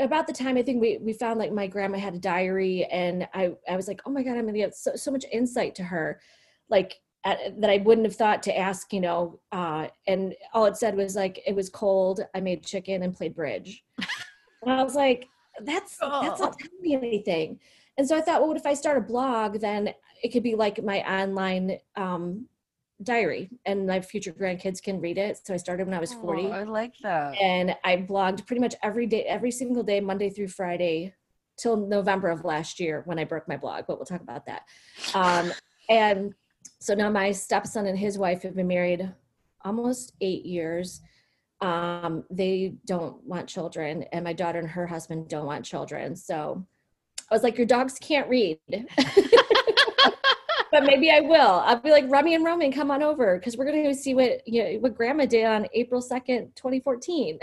about 0.00 0.26
the 0.26 0.32
time 0.32 0.56
I 0.56 0.62
think 0.62 0.80
we 0.80 0.98
we 0.98 1.12
found 1.12 1.38
like 1.38 1.52
my 1.52 1.66
grandma 1.66 1.98
had 1.98 2.14
a 2.14 2.18
diary 2.18 2.84
and 2.86 3.28
I 3.34 3.52
I 3.68 3.76
was 3.76 3.86
like 3.86 4.00
oh 4.06 4.10
my 4.10 4.22
god 4.22 4.36
I'm 4.36 4.46
gonna 4.46 4.58
get 4.58 4.74
so, 4.74 4.96
so 4.96 5.10
much 5.10 5.24
insight 5.30 5.74
to 5.76 5.84
her 5.84 6.20
like 6.68 7.00
at, 7.24 7.60
that 7.60 7.70
I 7.70 7.78
wouldn't 7.78 8.06
have 8.06 8.16
thought 8.16 8.42
to 8.44 8.58
ask 8.58 8.92
you 8.92 9.00
know 9.00 9.40
uh 9.52 9.88
and 10.06 10.34
all 10.52 10.64
it 10.64 10.76
said 10.76 10.96
was 10.96 11.14
like 11.14 11.40
it 11.46 11.54
was 11.54 11.68
cold 11.68 12.20
I 12.34 12.40
made 12.40 12.64
chicken 12.64 13.02
and 13.02 13.14
played 13.14 13.34
bridge. 13.34 13.84
And 14.62 14.72
I 14.72 14.82
was 14.82 14.94
like 14.94 15.26
that's 15.62 15.96
that's 15.96 16.40
not 16.40 16.58
telling 16.58 16.82
me 16.82 16.94
anything. 16.94 17.58
And 17.96 18.06
so 18.06 18.14
I 18.14 18.20
thought 18.20 18.40
well 18.40 18.48
what 18.48 18.58
if 18.58 18.66
I 18.66 18.74
start 18.74 18.98
a 18.98 19.00
blog 19.00 19.58
then 19.58 19.94
it 20.22 20.32
could 20.32 20.42
be 20.42 20.54
like 20.54 20.84
my 20.84 21.00
online 21.10 21.78
um 21.96 22.46
diary 23.02 23.48
and 23.64 23.86
my 23.86 24.00
future 24.00 24.32
grandkids 24.32 24.82
can 24.82 25.00
read 25.00 25.16
it 25.16 25.38
so 25.42 25.54
I 25.54 25.56
started 25.56 25.86
when 25.86 25.94
I 25.94 26.00
was 26.00 26.12
40 26.12 26.46
Oh, 26.46 26.50
I 26.50 26.62
like 26.64 26.94
that. 27.02 27.34
and 27.40 27.74
I 27.84 27.96
blogged 27.96 28.46
pretty 28.46 28.60
much 28.60 28.74
every 28.82 29.06
day, 29.06 29.22
every 29.24 29.50
single 29.50 29.82
day, 29.82 30.00
Monday 30.00 30.28
through 30.30 30.48
Friday, 30.48 31.14
till 31.56 31.76
November 31.76 32.28
of 32.28 32.44
last 32.44 32.78
year 32.80 33.02
when 33.06 33.18
I 33.18 33.24
broke 33.24 33.46
my 33.48 33.56
blog. 33.56 33.84
But 33.86 33.98
we'll 33.98 34.06
talk 34.06 34.20
about 34.22 34.46
that. 34.46 34.62
Um, 35.14 35.52
and 35.88 36.34
so 36.78 36.94
now 36.94 37.10
my 37.10 37.32
stepson 37.32 37.86
and 37.86 37.98
his 37.98 38.18
wife 38.18 38.42
have 38.42 38.54
been 38.56 38.68
married 38.68 39.10
almost 39.64 40.12
eight 40.20 40.44
years. 40.46 41.00
Um, 41.60 42.24
they 42.30 42.74
don't 42.86 43.22
want 43.24 43.46
children, 43.48 44.04
and 44.12 44.24
my 44.24 44.32
daughter 44.32 44.58
and 44.58 44.68
her 44.68 44.86
husband 44.86 45.28
don't 45.28 45.44
want 45.44 45.64
children. 45.64 46.16
So 46.16 46.64
I 47.30 47.34
was 47.34 47.42
like, 47.42 47.58
"Your 47.58 47.66
dogs 47.66 47.98
can't 47.98 48.28
read." 48.28 48.58
but 50.70 50.84
maybe 50.84 51.10
I 51.10 51.20
will. 51.20 51.62
I'll 51.64 51.80
be 51.80 51.90
like 51.90 52.04
Rummy 52.08 52.34
and 52.34 52.44
Roman, 52.44 52.72
come 52.72 52.90
on 52.90 53.02
over 53.02 53.38
because 53.38 53.56
we're 53.56 53.64
gonna 53.64 53.82
go 53.82 53.92
see 53.92 54.14
what 54.14 54.46
you 54.46 54.62
know 54.62 54.78
what 54.80 54.96
Grandma 54.96 55.26
did 55.26 55.44
on 55.44 55.66
April 55.74 56.00
second, 56.00 56.54
twenty 56.56 56.80
fourteen, 56.80 57.38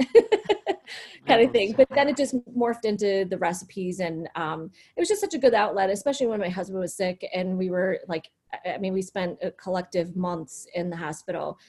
kind 1.28 1.42
of 1.42 1.52
thing. 1.52 1.74
But 1.74 1.90
then 1.90 2.08
it 2.08 2.18
just 2.18 2.36
morphed 2.58 2.86
into 2.86 3.26
the 3.30 3.38
recipes, 3.38 4.00
and 4.00 4.30
um, 4.36 4.72
it 4.96 5.00
was 5.00 5.10
just 5.10 5.22
such 5.22 5.34
a 5.34 5.40
good 5.40 5.54
outlet, 5.54 5.90
especially 5.90 6.28
when 6.28 6.40
my 6.40 6.50
husband 6.50 6.80
was 6.80 6.96
sick 6.96 7.28
and 7.34 7.58
we 7.58 7.70
were 7.70 8.00
like, 8.08 8.30
I 8.66 8.78
mean, 8.78 8.94
we 8.94 9.02
spent 9.02 9.38
a 9.42 9.52
collective 9.52 10.16
months 10.16 10.68
in 10.76 10.90
the 10.90 10.98
hospital. 10.98 11.60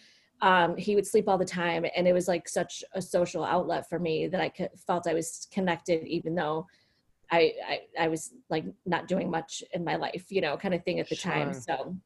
Um, 0.41 0.77
he 0.77 0.95
would 0.95 1.07
sleep 1.07 1.29
all 1.29 1.39
the 1.39 1.45
time, 1.45 1.85
and 1.97 2.07
it 2.07 2.13
was 2.13 2.29
like 2.29 2.49
such 2.49 2.85
a 2.93 3.03
social 3.03 3.45
outlet 3.45 3.89
for 3.89 3.99
me 3.99 4.29
that 4.29 4.41
I 4.41 4.49
co- 4.51 4.69
felt 4.87 5.09
I 5.09 5.15
was 5.15 5.49
connected, 5.51 6.07
even 6.07 6.37
though 6.37 6.67
I, 7.31 7.53
I 7.69 7.81
I 8.05 8.09
was 8.09 8.33
like 8.49 8.65
not 8.87 9.07
doing 9.09 9.31
much 9.31 9.63
in 9.73 9.85
my 9.85 9.97
life, 9.97 10.27
you 10.31 10.41
know, 10.41 10.57
kind 10.57 10.75
of 10.75 10.83
thing 10.85 11.01
at 11.01 11.09
the 11.09 11.17
time. 11.17 11.53
So 11.55 11.97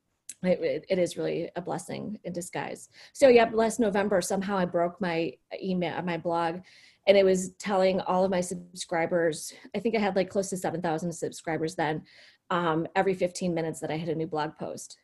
it, 0.42 0.84
it- 0.88 0.98
is 0.98 1.16
really 1.16 1.50
a 1.54 1.60
blessing 1.60 2.18
in 2.24 2.32
disguise. 2.32 2.88
So 3.12 3.28
yeah, 3.28 3.48
last 3.52 3.78
November 3.78 4.20
somehow 4.20 4.56
I 4.58 4.64
broke 4.64 5.00
my 5.00 5.32
email, 5.62 6.00
my 6.02 6.18
blog, 6.18 6.60
and 7.06 7.16
it 7.16 7.24
was 7.24 7.50
telling 7.58 8.00
all 8.00 8.24
of 8.24 8.30
my 8.30 8.40
subscribers. 8.40 9.52
I 9.76 9.78
think 9.78 9.94
I 9.94 10.00
had 10.00 10.16
like 10.16 10.30
close 10.30 10.50
to 10.50 10.56
seven 10.56 10.82
thousand 10.82 11.12
subscribers 11.12 11.74
then. 11.76 12.02
Um, 12.50 12.86
every 12.96 13.14
fifteen 13.14 13.54
minutes 13.54 13.80
that 13.80 13.90
I 13.90 13.96
had 13.96 14.08
a 14.08 14.14
new 14.14 14.26
blog 14.26 14.56
post, 14.58 14.98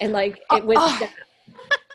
and 0.00 0.12
like 0.12 0.40
it 0.52 0.64
went. 0.64 0.80
Oh. 0.82 0.96
down. 1.00 1.08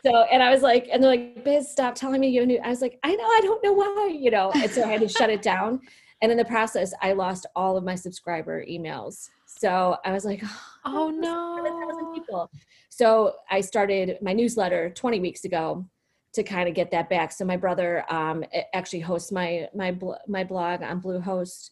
So 0.02 0.22
and 0.32 0.42
I 0.42 0.50
was 0.50 0.62
like, 0.62 0.88
and 0.90 1.02
they're 1.02 1.10
like, 1.10 1.44
Biz, 1.44 1.70
stop 1.70 1.94
telling 1.94 2.22
me 2.22 2.28
you 2.28 2.40
have 2.40 2.48
new. 2.48 2.58
I 2.64 2.70
was 2.70 2.80
like, 2.80 2.98
I 3.02 3.14
know, 3.14 3.24
I 3.24 3.40
don't 3.42 3.62
know 3.62 3.74
why, 3.74 4.16
you 4.18 4.30
know. 4.30 4.50
And 4.54 4.70
so 4.70 4.82
I 4.82 4.86
had 4.86 5.00
to 5.02 5.08
shut 5.08 5.28
it 5.28 5.42
down. 5.42 5.80
And 6.22 6.30
in 6.30 6.36
the 6.38 6.44
process, 6.44 6.92
I 7.00 7.12
lost 7.12 7.46
all 7.56 7.76
of 7.76 7.84
my 7.84 7.94
subscriber 7.94 8.64
emails. 8.64 9.30
So 9.46 9.96
I 10.04 10.12
was 10.12 10.24
like, 10.24 10.42
Oh 10.84 11.10
7,000 11.22 11.22
no. 11.22 12.12
people. 12.14 12.50
So 12.88 13.34
I 13.50 13.60
started 13.60 14.18
my 14.20 14.32
newsletter 14.32 14.90
20 14.90 15.20
weeks 15.20 15.44
ago 15.44 15.86
to 16.32 16.42
kind 16.42 16.68
of 16.68 16.74
get 16.74 16.90
that 16.90 17.08
back. 17.08 17.32
So 17.32 17.44
my 17.44 17.56
brother 17.56 18.04
um, 18.12 18.44
actually 18.72 19.00
hosts 19.00 19.32
my 19.32 19.68
my 19.74 19.90
bl- 19.90 20.12
my 20.28 20.44
blog 20.44 20.82
on 20.82 21.00
Bluehost, 21.00 21.70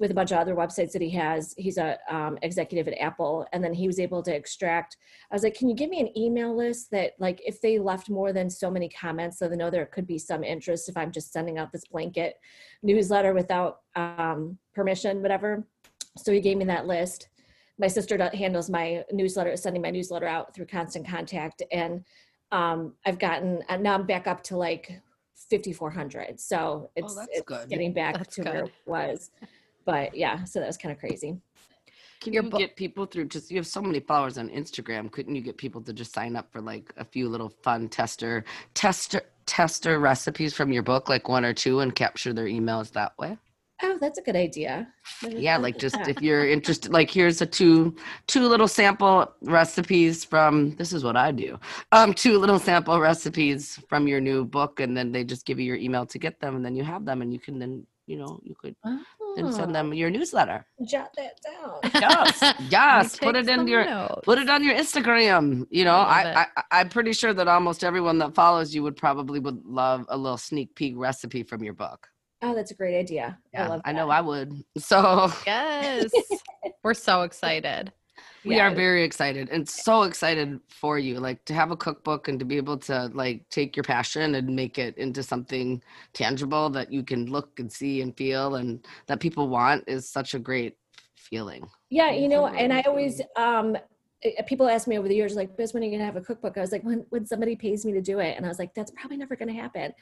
with 0.00 0.10
a 0.10 0.14
bunch 0.14 0.32
of 0.32 0.38
other 0.38 0.54
websites 0.54 0.92
that 0.92 1.02
he 1.02 1.10
has. 1.10 1.54
He's 1.56 1.78
a 1.78 1.98
um, 2.10 2.38
executive 2.42 2.88
at 2.88 2.98
Apple, 2.98 3.46
and 3.52 3.62
then 3.62 3.72
he 3.72 3.86
was 3.86 4.00
able 4.00 4.22
to 4.22 4.34
extract. 4.34 4.96
I 5.30 5.34
was 5.34 5.42
like, 5.44 5.54
"Can 5.54 5.68
you 5.68 5.74
give 5.74 5.90
me 5.90 6.00
an 6.00 6.16
email 6.18 6.56
list 6.56 6.90
that, 6.90 7.12
like, 7.18 7.40
if 7.46 7.60
they 7.60 7.78
left 7.78 8.10
more 8.10 8.32
than 8.32 8.50
so 8.50 8.70
many 8.70 8.88
comments, 8.88 9.38
so 9.38 9.48
they 9.48 9.56
know 9.56 9.70
there 9.70 9.86
could 9.86 10.06
be 10.06 10.18
some 10.18 10.42
interest 10.42 10.88
if 10.88 10.96
I'm 10.96 11.12
just 11.12 11.32
sending 11.32 11.58
out 11.58 11.72
this 11.72 11.84
blanket 11.86 12.36
newsletter 12.82 13.34
without 13.34 13.80
um, 13.94 14.58
permission, 14.74 15.22
whatever." 15.22 15.66
So 16.18 16.32
he 16.32 16.40
gave 16.40 16.56
me 16.56 16.64
that 16.66 16.86
list. 16.86 17.28
My 17.78 17.88
sister 17.88 18.16
handles 18.34 18.70
my 18.70 19.04
newsletter, 19.12 19.56
sending 19.56 19.82
my 19.82 19.90
newsletter 19.90 20.26
out 20.26 20.54
through 20.54 20.66
Constant 20.66 21.06
Contact, 21.06 21.62
and 21.72 22.04
um, 22.52 22.94
I've 23.06 23.18
gotten 23.18 23.62
and 23.68 23.82
now 23.82 23.94
I'm 23.94 24.06
back 24.06 24.26
up 24.26 24.42
to 24.44 24.56
like 24.56 25.00
5,400. 25.50 26.40
So 26.40 26.90
it's, 26.96 27.14
that's 27.14 27.28
it's 27.32 27.66
getting 27.66 27.92
back 27.92 28.14
That's 28.14 28.36
to 28.36 28.42
where 28.42 28.64
it 28.64 28.72
was. 28.86 29.30
But 29.84 30.14
yeah, 30.14 30.44
so 30.44 30.60
that 30.60 30.66
was 30.66 30.76
kind 30.76 30.92
of 30.92 30.98
crazy. 30.98 31.36
Can 32.20 32.32
Your 32.32 32.44
you 32.44 32.50
bu- 32.50 32.58
get 32.58 32.76
people 32.76 33.04
through? 33.04 33.26
Just 33.26 33.50
you 33.50 33.58
have 33.58 33.66
so 33.66 33.82
many 33.82 34.00
followers 34.00 34.38
on 34.38 34.48
Instagram. 34.48 35.10
Couldn't 35.10 35.34
you 35.34 35.42
get 35.42 35.58
people 35.58 35.82
to 35.82 35.92
just 35.92 36.14
sign 36.14 36.36
up 36.36 36.50
for 36.50 36.60
like 36.60 36.92
a 36.96 37.04
few 37.04 37.28
little 37.28 37.50
fun 37.62 37.88
tester 37.88 38.44
tester 38.72 39.22
tester 39.46 39.98
recipes 39.98 40.54
from 40.54 40.72
your 40.72 40.82
book, 40.82 41.08
like 41.08 41.28
one 41.28 41.44
or 41.44 41.52
two, 41.52 41.80
and 41.80 41.94
capture 41.94 42.32
their 42.32 42.46
emails 42.46 42.92
that 42.92 43.12
way? 43.18 43.36
Oh, 43.82 43.98
that's 44.00 44.18
a 44.18 44.22
good 44.22 44.36
idea. 44.36 44.88
Yeah, 45.28 45.58
like 45.58 45.78
just 45.78 45.96
if 46.08 46.22
you're 46.22 46.48
interested, 46.48 46.92
like 46.92 47.10
here's 47.10 47.42
a 47.42 47.46
two 47.46 47.94
two 48.26 48.46
little 48.46 48.68
sample 48.68 49.30
recipes 49.42 50.24
from 50.24 50.74
this 50.76 50.92
is 50.92 51.04
what 51.04 51.16
I 51.16 51.32
do. 51.32 51.58
Um, 51.92 52.14
two 52.14 52.38
little 52.38 52.58
sample 52.58 52.98
recipes 53.00 53.78
from 53.88 54.08
your 54.08 54.20
new 54.20 54.44
book, 54.44 54.80
and 54.80 54.96
then 54.96 55.12
they 55.12 55.24
just 55.24 55.44
give 55.44 55.58
you 55.60 55.66
your 55.66 55.76
email 55.76 56.06
to 56.06 56.18
get 56.18 56.40
them, 56.40 56.56
and 56.56 56.64
then 56.64 56.74
you 56.74 56.84
have 56.84 57.04
them, 57.04 57.20
and 57.20 57.32
you 57.32 57.40
can 57.40 57.58
then 57.58 57.86
you 58.06 58.16
know 58.16 58.40
you 58.42 58.54
could 58.54 58.76
then 59.36 59.52
send 59.52 59.74
them 59.74 59.92
your 59.94 60.08
ah. 60.08 60.12
newsletter. 60.12 60.66
Jot 60.86 61.10
that 61.16 61.38
down. 61.42 61.80
Yes, 61.94 62.54
yes, 62.70 63.18
put 63.18 63.36
it 63.36 63.48
in 63.48 63.66
your 63.66 63.84
notes. 63.84 64.20
put 64.24 64.38
it 64.38 64.48
on 64.48 64.62
your 64.62 64.74
Instagram. 64.74 65.66
You 65.70 65.84
know, 65.84 65.94
I. 65.96 66.42
I 66.42 66.46
I 66.56 66.62
I'm 66.80 66.88
pretty 66.88 67.12
sure 67.12 67.32
that 67.32 67.48
almost 67.48 67.84
everyone 67.84 68.18
that 68.18 68.34
follows 68.34 68.74
you 68.74 68.82
would 68.82 68.96
probably 68.96 69.38
would 69.40 69.64
love 69.64 70.04
a 70.08 70.16
little 70.16 70.36
sneak 70.38 70.74
peek 70.74 70.94
recipe 70.96 71.42
from 71.42 71.62
your 71.62 71.74
book. 71.74 72.08
Oh, 72.42 72.54
that's 72.54 72.70
a 72.72 72.74
great 72.74 72.98
idea. 72.98 73.38
I 73.54 73.58
Yeah, 73.58 73.68
love 73.68 73.80
I, 73.84 73.92
know. 73.92 74.10
I 74.10 74.20
would. 74.20 74.52
So 74.78 75.32
Yes. 75.46 76.10
We're 76.82 76.92
so 76.94 77.22
excited. 77.22 77.92
We 78.44 78.56
Yeah. 78.56 78.68
are 78.68 78.74
very 78.74 79.02
excited 79.04 79.48
and 79.50 79.68
so 79.68 80.02
excited 80.02 80.60
for 80.68 80.98
you 80.98 81.18
like 81.18 81.44
to 81.46 81.54
have 81.54 81.70
a 81.70 81.76
cookbook 81.76 82.28
and 82.28 82.38
to 82.38 82.44
be 82.44 82.56
able 82.56 82.76
to 82.78 83.10
like 83.14 83.48
take 83.50 83.76
your 83.76 83.84
passion 83.84 84.34
and 84.34 84.54
make 84.54 84.78
it 84.78 84.96
into 84.98 85.22
something 85.22 85.82
tangible 86.12 86.68
that 86.70 86.92
you 86.92 87.02
can 87.02 87.26
look 87.26 87.58
and 87.58 87.72
see 87.72 88.00
and 88.02 88.16
feel 88.16 88.56
and 88.56 88.86
that 89.06 89.20
people 89.20 89.48
want 89.48 89.84
is 89.86 90.08
such 90.08 90.34
a 90.34 90.38
great 90.38 90.76
feeling 91.16 91.66
Yeah, 91.90 92.10
you 92.10 92.28
know, 92.28 92.46
and 92.46 92.72
I 92.72 92.82
always 92.86 93.20
um 93.36 93.76
eh, 94.22 94.42
people 94.46 94.68
ask 94.68 94.88
me 94.88 94.98
over 94.98 95.08
the 95.08 95.14
years 95.14 95.34
like, 95.36 95.56
"Biz, 95.56 95.74
when 95.74 95.82
are 95.82 95.86
you 95.86 95.92
gonna 95.92 96.04
have 96.04 96.16
a 96.16 96.20
cookbook?" 96.20 96.56
I 96.56 96.60
was 96.60 96.72
like, 96.72 96.82
"When 96.82 97.06
when 97.10 97.26
somebody 97.26 97.56
pays 97.56 97.84
me 97.84 97.92
to 97.92 98.00
do 98.00 98.18
it," 98.20 98.36
and 98.36 98.44
I 98.44 98.48
was 98.48 98.58
like, 98.58 98.74
"That's 98.74 98.90
probably 98.92 99.16
never 99.16 99.36
gonna 99.36 99.52
happen." 99.54 99.92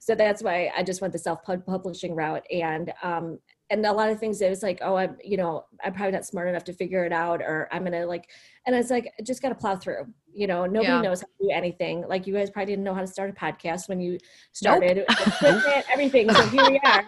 So 0.00 0.14
that's 0.14 0.42
why 0.42 0.70
I 0.76 0.82
just 0.82 1.00
went 1.00 1.12
the 1.12 1.18
self 1.18 1.42
publishing 1.42 2.14
route, 2.14 2.44
and 2.50 2.92
um 3.02 3.38
and 3.70 3.84
a 3.84 3.92
lot 3.92 4.08
of 4.10 4.18
things 4.18 4.40
it 4.40 4.48
was 4.50 4.62
like, 4.62 4.78
"Oh, 4.82 4.96
I'm 4.96 5.16
you 5.22 5.36
know 5.36 5.64
I'm 5.84 5.92
probably 5.92 6.12
not 6.12 6.24
smart 6.26 6.48
enough 6.48 6.64
to 6.64 6.72
figure 6.72 7.04
it 7.04 7.12
out," 7.12 7.40
or 7.42 7.68
I'm 7.72 7.84
gonna 7.84 8.06
like, 8.06 8.28
and 8.66 8.74
it's 8.74 8.90
like 8.90 9.12
just 9.24 9.42
gotta 9.42 9.54
plow 9.54 9.76
through. 9.76 10.06
You 10.32 10.46
know, 10.46 10.66
nobody 10.66 10.92
Yeah. 10.92 11.00
knows 11.02 11.20
how 11.20 11.26
to 11.26 11.32
do 11.48 11.50
anything. 11.50 12.04
Like 12.08 12.26
you 12.26 12.34
guys 12.34 12.50
probably 12.50 12.72
didn't 12.72 12.84
know 12.84 12.94
how 12.94 13.00
to 13.00 13.06
start 13.06 13.30
a 13.30 13.32
podcast 13.32 13.88
when 13.88 14.00
you 14.00 14.18
started, 14.52 14.98
equipment, 15.08 15.84
everything. 15.92 16.30
So 16.32 16.42
here 16.48 16.70
we 16.70 16.80
are 16.84 17.04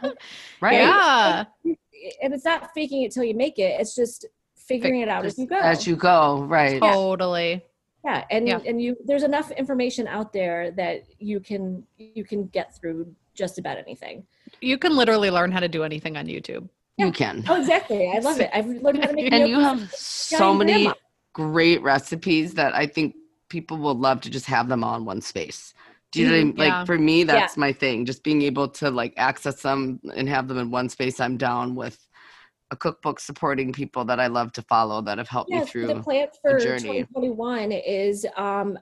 right 0.61 0.81
Yeah. 0.81 1.45
and 2.23 2.35
it's 2.35 2.45
not 2.45 2.71
faking 2.75 3.03
it 3.03 3.13
till 3.13 3.25
you 3.25 3.35
make 3.35 3.59
it. 3.59 3.81
It's 3.81 3.95
just 3.95 4.27
figuring 4.57 5.01
it 5.01 5.09
out 5.09 5.25
as 5.27 5.39
you 5.39 5.47
go. 5.47 5.57
as 5.59 5.87
you 5.87 5.97
go 5.97 6.43
right 6.45 6.81
Totally. 6.81 7.65
yeah, 8.05 8.25
and 8.31 8.47
Yeah. 8.49 8.61
and 8.67 8.81
you 8.83 8.97
there's 9.05 9.23
enough 9.25 9.51
information 9.53 10.07
out 10.07 10.33
there 10.33 10.71
that 10.73 11.05
you 11.19 11.41
can 11.41 11.85
you 11.99 12.25
can 12.25 12.47
get 12.47 12.75
through 12.77 13.15
just 13.35 13.59
about 13.59 13.79
anything. 13.79 14.27
You 14.61 14.79
can 14.79 14.95
literally 14.97 15.31
learn 15.31 15.53
how 15.53 15.61
to 15.61 15.69
do 15.69 15.83
anything 15.85 16.17
on 16.17 16.27
YouTube. 16.27 16.69
you 16.99 17.13
can 17.13 17.45
Oh, 17.49 17.59
exactly. 17.61 18.11
I 18.15 18.19
love 18.19 18.41
it. 18.41 18.51
I've 18.53 18.67
learned 18.67 19.03
how 19.05 19.11
to 19.11 19.15
make. 19.15 19.33
and 19.33 19.49
you 19.49 19.59
have 19.61 19.91
so 19.95 20.53
many 20.55 20.73
grandma. 20.85 20.95
great 21.33 21.81
recipes 21.83 22.55
that 22.55 22.75
i 22.75 22.87
think 22.87 23.15
people 23.49 23.79
will 23.79 23.95
love 23.95 24.21
to 24.21 24.31
just 24.31 24.47
have 24.47 24.69
them 24.69 24.85
all 24.85 24.97
in 24.97 25.05
one 25.05 25.21
space 25.21 25.73
do 26.13 26.21
you 26.21 26.27
know 26.27 26.33
what 26.33 26.41
I 26.41 26.45
mean? 26.45 26.57
Like 26.57 26.69
yeah. 26.69 26.85
for 26.85 26.99
me, 26.99 27.23
that's 27.23 27.57
my 27.57 27.73
thing. 27.73 28.05
Just 28.05 28.25
being 28.25 28.43
able 28.43 28.67
to 28.81 28.91
like 28.91 29.15
access 29.17 29.63
them 29.63 30.01
and 30.17 30.29
have 30.29 30.49
them 30.49 30.59
in 30.59 30.69
one 30.73 30.89
space. 30.89 31.21
I'm 31.21 31.37
down 31.37 31.77
with 31.77 32.05
a 32.73 32.77
cookbook 32.77 33.21
supporting 33.21 33.73
people 33.73 34.05
that 34.07 34.19
I 34.19 34.27
love 34.27 34.53
to 34.55 34.63
follow 34.63 35.01
that 35.03 35.19
have 35.19 35.29
helped 35.29 35.51
Yeah, 35.53 35.61
me 35.61 35.67
through. 35.67 35.87
the 35.87 36.01
plan 36.01 36.27
for 36.43 36.59
journey. 36.59 37.05
2021 37.05 37.71
is 37.73 38.27
um 38.37 38.77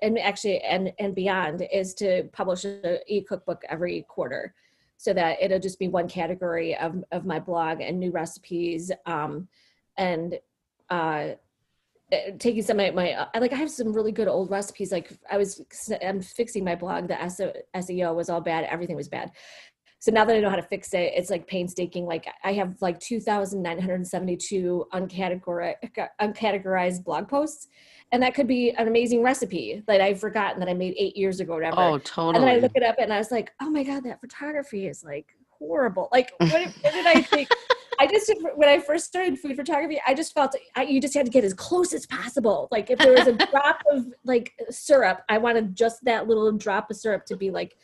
and 0.00 0.18
actually 0.18 0.60
and 0.62 0.90
and 0.98 1.14
beyond 1.14 1.66
is 1.70 1.92
to 1.96 2.24
publish 2.32 2.64
an 2.64 2.98
e-cookbook 3.06 3.62
every 3.68 4.06
quarter 4.08 4.54
so 5.00 5.14
that 5.14 5.38
it'll 5.40 5.58
just 5.58 5.78
be 5.78 5.88
one 5.88 6.06
category 6.06 6.76
of, 6.76 7.02
of 7.10 7.24
my 7.24 7.40
blog 7.40 7.80
and 7.80 7.98
new 7.98 8.10
recipes 8.10 8.92
um 9.06 9.48
and 9.96 10.38
uh 10.90 11.28
eh, 12.12 12.32
taking 12.38 12.62
some 12.62 12.78
of 12.78 12.94
my 12.94 13.26
I 13.32 13.38
like 13.38 13.54
I 13.54 13.56
have 13.56 13.70
some 13.70 13.94
really 13.94 14.12
good 14.12 14.28
old 14.28 14.50
recipes 14.50 14.92
like 14.92 15.10
I 15.30 15.38
was 15.38 15.62
I'm 16.06 16.20
fixing 16.20 16.64
my 16.64 16.74
blog 16.74 17.08
the 17.08 17.14
SEO, 17.14 18.14
was 18.14 18.28
all 18.28 18.42
bad 18.42 18.64
everything 18.64 18.94
was 18.94 19.08
bad 19.08 19.32
so 20.00 20.10
now 20.10 20.24
that 20.24 20.34
I 20.34 20.40
know 20.40 20.48
how 20.48 20.56
to 20.56 20.62
fix 20.62 20.94
it, 20.94 21.12
it's 21.14 21.28
like 21.28 21.46
painstaking. 21.46 22.06
Like 22.06 22.26
I 22.42 22.54
have 22.54 22.80
like 22.80 22.98
2,972 23.00 24.86
uncategori- 24.94 25.74
uncategorized 26.18 27.04
blog 27.04 27.28
posts. 27.28 27.68
And 28.12 28.22
that 28.22 28.34
could 28.34 28.48
be 28.48 28.70
an 28.72 28.88
amazing 28.88 29.22
recipe 29.22 29.82
that 29.86 30.00
I've 30.00 30.18
forgotten 30.18 30.58
that 30.60 30.68
I 30.68 30.74
made 30.74 30.94
eight 30.98 31.16
years 31.16 31.40
ago, 31.40 31.52
or 31.52 31.56
whatever. 31.56 31.76
oh, 31.78 31.94
and 31.94 32.04
totally. 32.04 32.44
then 32.44 32.56
I 32.56 32.58
look 32.58 32.72
it 32.74 32.82
up 32.82 32.96
and 32.98 33.12
I 33.12 33.18
was 33.18 33.30
like, 33.30 33.52
oh 33.60 33.70
my 33.70 33.84
God, 33.84 34.02
that 34.04 34.20
photography 34.20 34.88
is 34.88 35.04
like 35.04 35.36
horrible. 35.50 36.08
Like, 36.10 36.32
what, 36.38 36.50
what 36.50 36.92
did 36.92 37.06
I 37.06 37.20
think? 37.22 37.48
I 38.00 38.06
just, 38.06 38.32
when 38.54 38.68
I 38.68 38.78
first 38.78 39.04
started 39.04 39.38
food 39.38 39.56
photography, 39.56 40.00
I 40.06 40.14
just 40.14 40.32
felt 40.32 40.56
I, 40.74 40.84
you 40.84 41.02
just 41.02 41.12
had 41.12 41.26
to 41.26 41.30
get 41.30 41.44
as 41.44 41.52
close 41.52 41.92
as 41.92 42.06
possible. 42.06 42.66
Like, 42.70 42.90
if 42.90 42.98
there 42.98 43.12
was 43.12 43.26
a 43.26 43.32
drop 43.50 43.82
of 43.92 44.06
like 44.24 44.54
syrup, 44.70 45.22
I 45.28 45.36
wanted 45.36 45.76
just 45.76 46.02
that 46.04 46.26
little 46.26 46.50
drop 46.52 46.90
of 46.90 46.96
syrup 46.96 47.26
to 47.26 47.36
be 47.36 47.50
like 47.50 47.76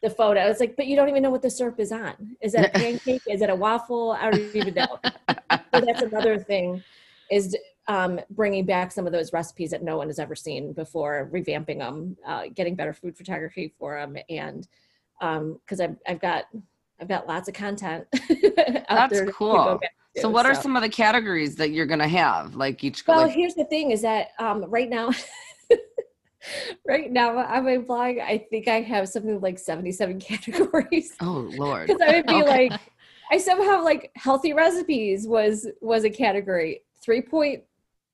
the 0.00 0.10
photo. 0.10 0.46
It's 0.46 0.60
like, 0.60 0.76
but 0.76 0.86
you 0.86 0.94
don't 0.94 1.08
even 1.08 1.22
know 1.22 1.30
what 1.30 1.42
the 1.42 1.50
syrup 1.50 1.80
is 1.80 1.90
on. 1.90 2.36
Is 2.40 2.52
that 2.52 2.66
a 2.66 2.68
pancake? 2.78 3.22
is 3.28 3.42
it 3.42 3.50
a 3.50 3.54
waffle? 3.54 4.12
I 4.12 4.30
don't 4.30 4.54
even 4.54 4.74
know. 4.74 5.00
so 5.28 5.80
that's 5.80 6.02
another 6.02 6.38
thing 6.38 6.82
is 7.30 7.56
um, 7.86 8.20
bringing 8.30 8.64
back 8.64 8.92
some 8.92 9.06
of 9.06 9.12
those 9.12 9.32
recipes 9.32 9.70
that 9.70 9.82
no 9.82 9.96
one 9.96 10.06
has 10.08 10.18
ever 10.18 10.34
seen 10.34 10.72
before, 10.72 11.28
revamping 11.32 11.78
them, 11.78 12.16
uh, 12.26 12.44
getting 12.54 12.74
better 12.74 12.92
food 12.92 13.16
photography 13.16 13.72
for 13.78 13.98
them, 13.98 14.16
and 14.28 14.66
because 15.20 15.80
I've 15.80 15.96
I've 16.06 16.20
got 16.20 16.44
I've 17.00 17.08
got 17.08 17.26
lots 17.26 17.48
of 17.48 17.54
content. 17.54 18.06
out 18.14 19.10
That's 19.10 19.12
there 19.12 19.26
cool. 19.26 19.80
to, 19.80 20.20
so, 20.20 20.28
what 20.30 20.46
are 20.46 20.54
some 20.54 20.76
of 20.76 20.82
the 20.82 20.88
categories 20.88 21.56
that 21.56 21.70
you're 21.70 21.86
gonna 21.86 22.08
have? 22.08 22.54
Like 22.54 22.82
each. 22.84 23.06
Well, 23.06 23.22
like, 23.22 23.34
here's 23.34 23.54
the 23.54 23.64
thing: 23.64 23.90
is 23.90 24.02
that 24.02 24.28
um, 24.38 24.64
right 24.64 24.88
now. 24.88 25.10
right 26.86 27.10
now 27.10 27.38
on 27.38 27.64
my 27.64 27.78
blog 27.78 28.18
i 28.18 28.36
think 28.50 28.68
i 28.68 28.82
have 28.82 29.08
something 29.08 29.40
like 29.40 29.58
77 29.58 30.20
categories 30.20 31.14
oh 31.22 31.48
Lord. 31.56 31.86
because 31.86 32.02
i 32.02 32.16
would 32.16 32.26
be 32.26 32.42
Okay. 32.42 32.68
like 32.68 32.80
i 33.30 33.38
somehow 33.38 33.82
like 33.82 34.10
healthy 34.14 34.52
recipes 34.52 35.26
was 35.26 35.66
was 35.80 36.04
a 36.04 36.10
category 36.10 36.82
three 37.02 37.22
point 37.22 37.62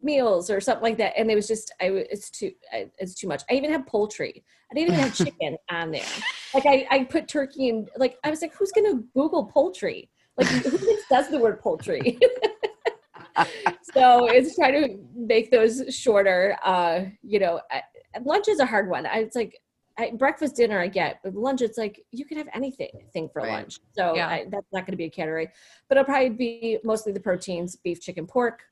meals 0.02 0.50
or 0.50 0.60
something 0.60 0.82
like 0.82 0.98
that 0.98 1.12
and 1.16 1.30
it 1.30 1.34
was 1.34 1.46
just 1.46 1.72
i 1.80 1.86
it's 1.86 2.30
too 2.30 2.50
I, 2.72 2.90
it's 2.98 3.14
too 3.14 3.28
much. 3.28 3.42
I 3.50 3.54
even 3.54 3.70
have 3.70 3.86
poultry. 3.86 4.44
I 4.70 4.74
didn't 4.74 4.94
even 4.94 5.04
have 5.04 5.14
chicken 5.24 5.56
on 5.70 5.90
there. 5.90 6.04
Like 6.54 6.64
i 6.66 6.86
i 6.90 7.04
put 7.04 7.28
turkey 7.28 7.68
and 7.68 7.88
like 7.96 8.16
i 8.24 8.30
was 8.30 8.42
like 8.42 8.54
who's 8.54 8.72
gonna 8.72 9.02
google 9.14 9.46
poultry? 9.46 10.10
Like 10.36 10.48
who 10.48 10.98
says 11.12 11.28
the 11.30 11.38
word 11.38 11.60
poultry? 11.60 12.18
So 13.82 14.26
it's 14.26 14.54
trying 14.56 14.72
to 14.74 14.98
make 15.14 15.50
those 15.50 15.82
shorter 15.94 16.56
uh 16.62 17.04
you 17.22 17.38
know 17.38 17.60
I, 17.70 17.82
lunch 18.22 18.48
is 18.48 18.60
a 18.60 18.66
hard 18.66 18.88
one. 18.88 19.06
I, 19.06 19.18
it's 19.20 19.36
like 19.36 19.60
I, 19.98 20.12
breakfast 20.12 20.56
dinner 20.56 20.78
i 20.78 20.86
get 20.88 21.20
but 21.22 21.34
lunch 21.34 21.60
it's 21.60 21.76
like 21.76 22.04
you 22.10 22.24
can 22.24 22.38
have 22.38 22.48
anything 22.54 22.90
thing 23.12 23.28
for 23.32 23.42
Right. 23.42 23.52
lunch. 23.52 23.78
So 23.92 24.14
Yeah. 24.14 24.28
I, 24.28 24.44
that's 24.50 24.66
not 24.72 24.86
going 24.86 24.92
to 24.92 24.96
be 24.96 25.04
a 25.06 25.10
category 25.10 25.48
but 25.88 25.98
it'll 25.98 26.04
probably 26.04 26.30
be 26.30 26.78
mostly 26.84 27.12
the 27.12 27.20
proteins 27.20 27.76
beef 27.76 28.00
chicken 28.00 28.26
pork 28.26 28.62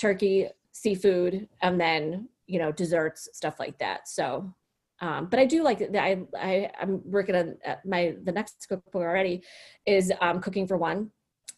turkey 0.00 0.48
seafood 0.72 1.48
and 1.62 1.80
then 1.80 2.28
you 2.46 2.58
know 2.58 2.72
desserts 2.72 3.28
stuff 3.32 3.60
like 3.60 3.78
that 3.78 4.08
so 4.08 4.54
um, 5.02 5.28
but 5.30 5.40
I 5.40 5.46
do 5.46 5.62
like 5.62 5.78
that. 5.78 5.96
I, 5.96 6.20
I 6.38 6.70
I'm 6.78 7.00
working 7.04 7.34
on 7.34 7.56
uh, 7.66 7.76
my 7.86 8.16
the 8.22 8.32
next 8.32 8.66
cookbook 8.68 9.02
already 9.02 9.42
is 9.86 10.12
um, 10.20 10.40
cooking 10.40 10.66
for 10.66 10.76
one 10.76 11.10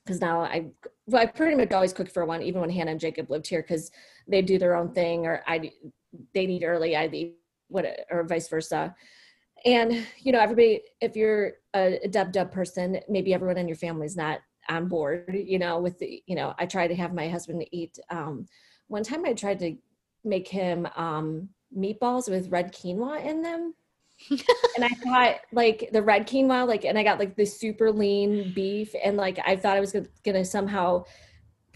because 0.05 0.21
now 0.21 0.43
I 0.43 0.67
well 1.07 1.23
I 1.23 1.27
pretty 1.27 1.57
much 1.57 1.73
always 1.73 1.93
cook 1.93 2.11
for 2.11 2.25
one 2.25 2.43
even 2.43 2.61
when 2.61 2.71
Hannah 2.71 2.93
and 2.93 3.01
Jacob 3.01 3.31
lived 3.31 3.49
here 3.49 3.63
because 3.63 3.91
they 4.29 4.43
do 4.43 4.59
their 4.59 4.77
own 4.77 4.93
thing 4.93 5.27
or 5.27 5.43
I 5.47 5.73
they 6.35 6.47
need 6.47 6.63
early 6.63 6.97
I 6.97 7.09
eat 7.09 7.37
what 7.69 7.87
or 8.11 8.25
vice 8.25 8.49
versa 8.49 8.95
and 9.65 10.07
you 10.19 10.33
know 10.33 10.41
everybody 10.41 10.83
if 11.01 11.17
you're 11.17 11.53
a, 11.75 12.07
dub 12.09 12.33
dub 12.33 12.53
person 12.53 13.01
maybe 13.09 13.35
everyone 13.35 13.59
in 13.59 13.69
your 13.69 13.77
family 13.77 14.07
is 14.07 14.17
not 14.17 14.41
on 14.69 14.89
board, 14.89 15.35
you 15.35 15.59
know, 15.59 15.79
with 15.79 15.99
the, 15.99 16.23
you 16.27 16.35
know, 16.35 16.55
I 16.59 16.67
tried 16.67 16.89
to 16.89 16.95
have 16.97 17.15
my 17.15 17.29
husband 17.29 17.65
eat. 17.73 17.99
Um, 18.11 18.47
one 18.89 19.03
time 19.03 19.25
I 19.25 19.33
tried 19.33 19.59
to 19.61 19.77
make 20.25 20.49
him 20.49 20.87
um, 20.97 21.49
meatballs 21.77 22.31
with 22.31 22.51
red 22.51 22.73
quinoa 22.73 23.25
in 23.25 23.43
them. 23.43 23.75
and 24.31 24.85
I 24.85 24.89
thought 24.89 25.41
like 25.53 25.91
the 25.93 26.03
red 26.03 26.29
quinoa, 26.29 26.67
like, 26.67 26.85
and 26.85 26.99
I 26.99 27.03
got 27.03 27.19
like 27.19 27.35
the 27.35 27.45
super 27.45 27.91
lean 27.91 28.53
beef, 28.55 28.95
and 29.05 29.17
like 29.17 29.39
I 29.45 29.57
thought 29.57 29.77
I 29.77 29.81
was 29.81 29.93
gonna, 29.93 30.07
gonna 30.25 30.45
somehow 30.45 31.05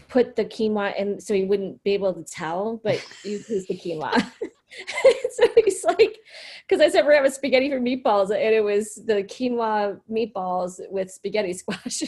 put 0.07 0.35
the 0.35 0.45
quinoa 0.45 0.95
in 0.95 1.19
so 1.19 1.33
he 1.33 1.43
wouldn't 1.43 1.83
be 1.83 1.93
able 1.93 2.13
to 2.13 2.23
tell, 2.23 2.79
but 2.83 3.03
you 3.23 3.43
use 3.49 3.65
the 3.67 3.77
quinoa. 3.77 4.31
so 5.31 5.43
he's 5.63 5.83
like, 5.83 6.19
because 6.67 6.81
I 6.81 6.89
said 6.89 7.05
we're 7.05 7.15
having 7.15 7.31
spaghetti 7.31 7.69
for 7.69 7.79
meatballs, 7.79 8.29
and 8.29 8.53
it 8.53 8.63
was 8.63 8.95
the 9.05 9.23
quinoa 9.23 9.99
meatballs 10.11 10.79
with 10.89 11.11
spaghetti 11.11 11.53
squash. 11.53 12.03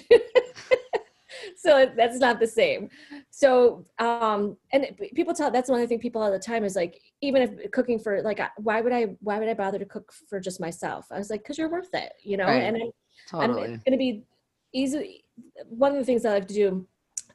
so 1.57 1.91
that's 1.95 2.19
not 2.19 2.39
the 2.39 2.47
same. 2.47 2.89
So, 3.29 3.85
um, 3.99 4.57
and 4.73 4.87
people 5.15 5.33
tell 5.33 5.51
that's 5.51 5.69
one 5.69 5.79
of 5.79 5.83
the 5.83 5.87
things 5.87 6.01
people 6.01 6.21
all 6.21 6.31
the 6.31 6.39
time 6.39 6.63
is 6.63 6.75
like, 6.75 7.01
even 7.21 7.41
if 7.41 7.71
cooking 7.71 7.99
for 7.99 8.21
like, 8.21 8.41
why 8.57 8.81
would 8.81 8.93
I, 8.93 9.15
why 9.21 9.39
would 9.39 9.47
I 9.49 9.53
bother 9.53 9.79
to 9.79 9.85
cook 9.85 10.11
for 10.27 10.39
just 10.39 10.59
myself? 10.59 11.07
I 11.11 11.17
was 11.17 11.29
like, 11.29 11.43
because 11.43 11.57
you're 11.57 11.69
worth 11.69 11.93
it, 11.93 12.13
you 12.23 12.37
know. 12.37 12.45
Right. 12.45 12.63
And 12.63 12.77
I, 12.77 12.91
Totally. 13.29 13.63
I'm 13.63 13.69
going 13.69 13.91
to 13.91 13.97
be 13.97 14.23
easy. 14.73 15.23
One 15.67 15.91
of 15.91 15.97
the 15.97 16.05
things 16.05 16.25
I 16.25 16.33
like 16.33 16.47
to 16.47 16.53
do 16.53 16.87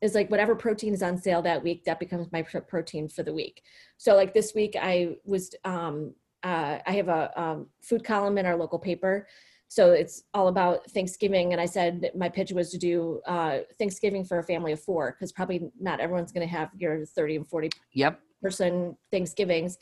is 0.05 0.15
like 0.15 0.31
whatever 0.31 0.55
protein 0.55 0.93
is 0.93 1.03
on 1.03 1.17
sale 1.17 1.43
that 1.43 1.63
week, 1.63 1.85
that 1.85 1.99
becomes 1.99 2.31
my 2.31 2.43
pro- 2.43 2.61
protein 2.61 3.09
for 3.09 3.23
the 3.23 3.33
week. 3.33 3.63
So 3.97 4.15
like 4.15 4.35
this 4.35 4.53
week, 4.55 4.77
I 4.81 5.17
was 5.25 5.55
um, 5.65 6.15
uh, 6.43 6.79
I 6.87 6.93
have 6.93 7.09
a 7.09 7.41
um, 7.41 7.69
food 7.83 8.05
column 8.05 8.37
in 8.37 8.45
our 8.47 8.57
local 8.57 8.79
paper. 8.79 9.27
So 9.69 9.93
it's 9.93 10.25
all 10.35 10.49
about 10.49 10.89
Thanksgiving, 10.91 11.53
and 11.53 11.61
I 11.61 11.67
said 11.67 12.11
my 12.15 12.29
pitch 12.29 12.53
was 12.53 12.71
to 12.71 12.79
do 12.79 13.23
uh, 13.27 13.61
Thanksgiving 13.79 14.25
for 14.25 14.39
a 14.39 14.45
family 14.45 14.73
of 14.73 14.81
four 14.81 15.13
because 15.13 15.33
probably 15.33 15.61
not 15.81 16.01
everyone's 16.01 16.33
going 16.33 16.47
to 16.47 16.55
have 16.59 16.69
your 16.77 17.07
thirty 17.07 17.37
and 17.37 17.49
forty 17.49 17.71
yep. 17.93 18.21
person 18.43 18.97
Thanksgivings. 19.11 19.79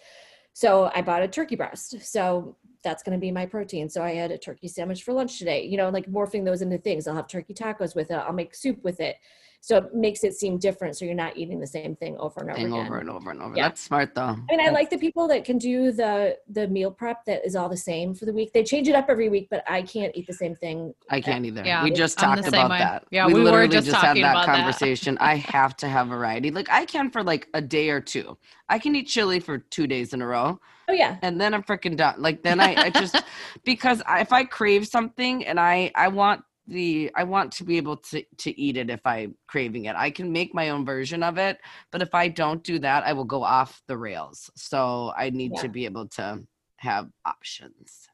So 0.54 0.90
I 0.94 1.02
bought 1.02 1.22
a 1.22 1.28
turkey 1.28 1.56
breast. 1.56 1.96
So 2.02 2.56
that's 2.82 3.02
going 3.02 3.16
to 3.16 3.20
be 3.20 3.30
my 3.30 3.46
protein. 3.46 3.88
So 3.88 4.02
I 4.02 4.12
had 4.14 4.30
a 4.30 4.38
turkey 4.38 4.68
sandwich 4.68 5.02
for 5.02 5.12
lunch 5.12 5.38
today, 5.38 5.64
you 5.64 5.76
know, 5.76 5.88
like 5.90 6.06
morphing 6.10 6.44
those 6.44 6.62
into 6.62 6.78
things. 6.78 7.06
I'll 7.06 7.14
have 7.16 7.28
turkey 7.28 7.54
tacos 7.54 7.94
with 7.94 8.10
it. 8.10 8.14
I'll 8.14 8.32
make 8.32 8.54
soup 8.54 8.82
with 8.82 9.00
it. 9.00 9.16
So 9.64 9.76
it 9.76 9.94
makes 9.94 10.24
it 10.24 10.34
seem 10.34 10.58
different. 10.58 10.96
So 10.96 11.04
you're 11.04 11.14
not 11.14 11.36
eating 11.36 11.60
the 11.60 11.68
same 11.68 11.94
thing 11.94 12.16
over 12.18 12.40
and 12.40 12.50
over 12.50 12.56
Thing 12.58 12.72
again. 12.72 12.84
over 12.84 12.98
and 12.98 13.08
over 13.08 13.30
and 13.30 13.40
over. 13.40 13.56
Yeah. 13.56 13.68
That's 13.68 13.80
smart 13.80 14.12
though. 14.12 14.22
I 14.22 14.36
mean, 14.50 14.60
I 14.60 14.70
like 14.70 14.90
the 14.90 14.98
people 14.98 15.28
that 15.28 15.44
can 15.44 15.56
do 15.56 15.92
the 15.92 16.36
the 16.48 16.66
meal 16.66 16.90
prep 16.90 17.24
that 17.26 17.46
is 17.46 17.54
all 17.54 17.68
the 17.68 17.76
same 17.76 18.12
for 18.12 18.24
the 18.24 18.32
week. 18.32 18.52
They 18.52 18.64
change 18.64 18.88
it 18.88 18.96
up 18.96 19.06
every 19.08 19.28
week, 19.28 19.46
but 19.52 19.62
I 19.70 19.82
can't 19.82 20.10
eat 20.16 20.26
the 20.26 20.32
same 20.32 20.56
thing. 20.56 20.92
I 21.10 21.20
can't 21.20 21.46
either. 21.46 21.62
Yeah, 21.64 21.84
we 21.84 21.92
just 21.92 22.20
I'm 22.24 22.30
the 22.34 22.42
talked 22.42 22.52
same 22.52 22.66
about 22.66 22.70
way. 22.72 22.78
that. 22.80 23.04
Yeah, 23.12 23.28
we 23.28 23.34
were 23.34 23.40
literally 23.42 23.68
just 23.68 23.86
had 23.86 24.00
talking 24.00 24.22
that 24.22 24.32
about 24.32 24.46
that. 24.46 24.56
conversation. 24.56 25.16
I 25.20 25.36
have 25.36 25.76
to 25.76 25.86
have 25.86 26.08
variety. 26.08 26.50
Like 26.50 26.68
I 26.68 26.84
can 26.84 27.08
for 27.12 27.22
like 27.22 27.46
a 27.54 27.60
day 27.62 27.90
or 27.90 28.00
two. 28.00 28.36
I 28.68 28.80
can 28.80 28.96
eat 28.96 29.06
chili 29.06 29.38
for 29.38 29.58
two 29.58 29.86
days 29.86 30.12
in 30.12 30.22
a 30.22 30.26
row, 30.26 30.58
Oh 30.92 30.94
yeah, 30.94 31.16
and 31.22 31.40
then 31.40 31.54
I'm 31.54 31.62
freaking 31.62 31.96
done. 31.96 32.16
Like 32.18 32.42
then 32.42 32.60
I, 32.60 32.76
I 32.78 32.90
just 32.90 33.22
because 33.64 34.02
I, 34.06 34.20
if 34.20 34.30
I 34.32 34.44
crave 34.44 34.86
something 34.86 35.46
and 35.46 35.58
I 35.58 35.90
I 35.94 36.08
want 36.08 36.42
the 36.66 37.10
I 37.16 37.24
want 37.24 37.50
to 37.52 37.64
be 37.64 37.78
able 37.78 37.96
to 37.96 38.22
to 38.38 38.60
eat 38.60 38.76
it 38.76 38.90
if 38.90 39.00
I'm 39.06 39.34
craving 39.48 39.86
it. 39.86 39.96
I 39.96 40.10
can 40.10 40.30
make 40.30 40.54
my 40.54 40.68
own 40.68 40.84
version 40.84 41.22
of 41.22 41.38
it, 41.38 41.58
but 41.90 42.02
if 42.02 42.14
I 42.14 42.28
don't 42.28 42.62
do 42.62 42.78
that, 42.80 43.04
I 43.04 43.14
will 43.14 43.24
go 43.24 43.42
off 43.42 43.80
the 43.88 43.96
rails. 43.96 44.50
So 44.54 45.14
I 45.16 45.30
need 45.30 45.54
Yeah. 45.54 45.62
to 45.62 45.68
be 45.70 45.86
able 45.86 46.08
to 46.08 46.42
have 46.76 47.08
options. 47.24 48.08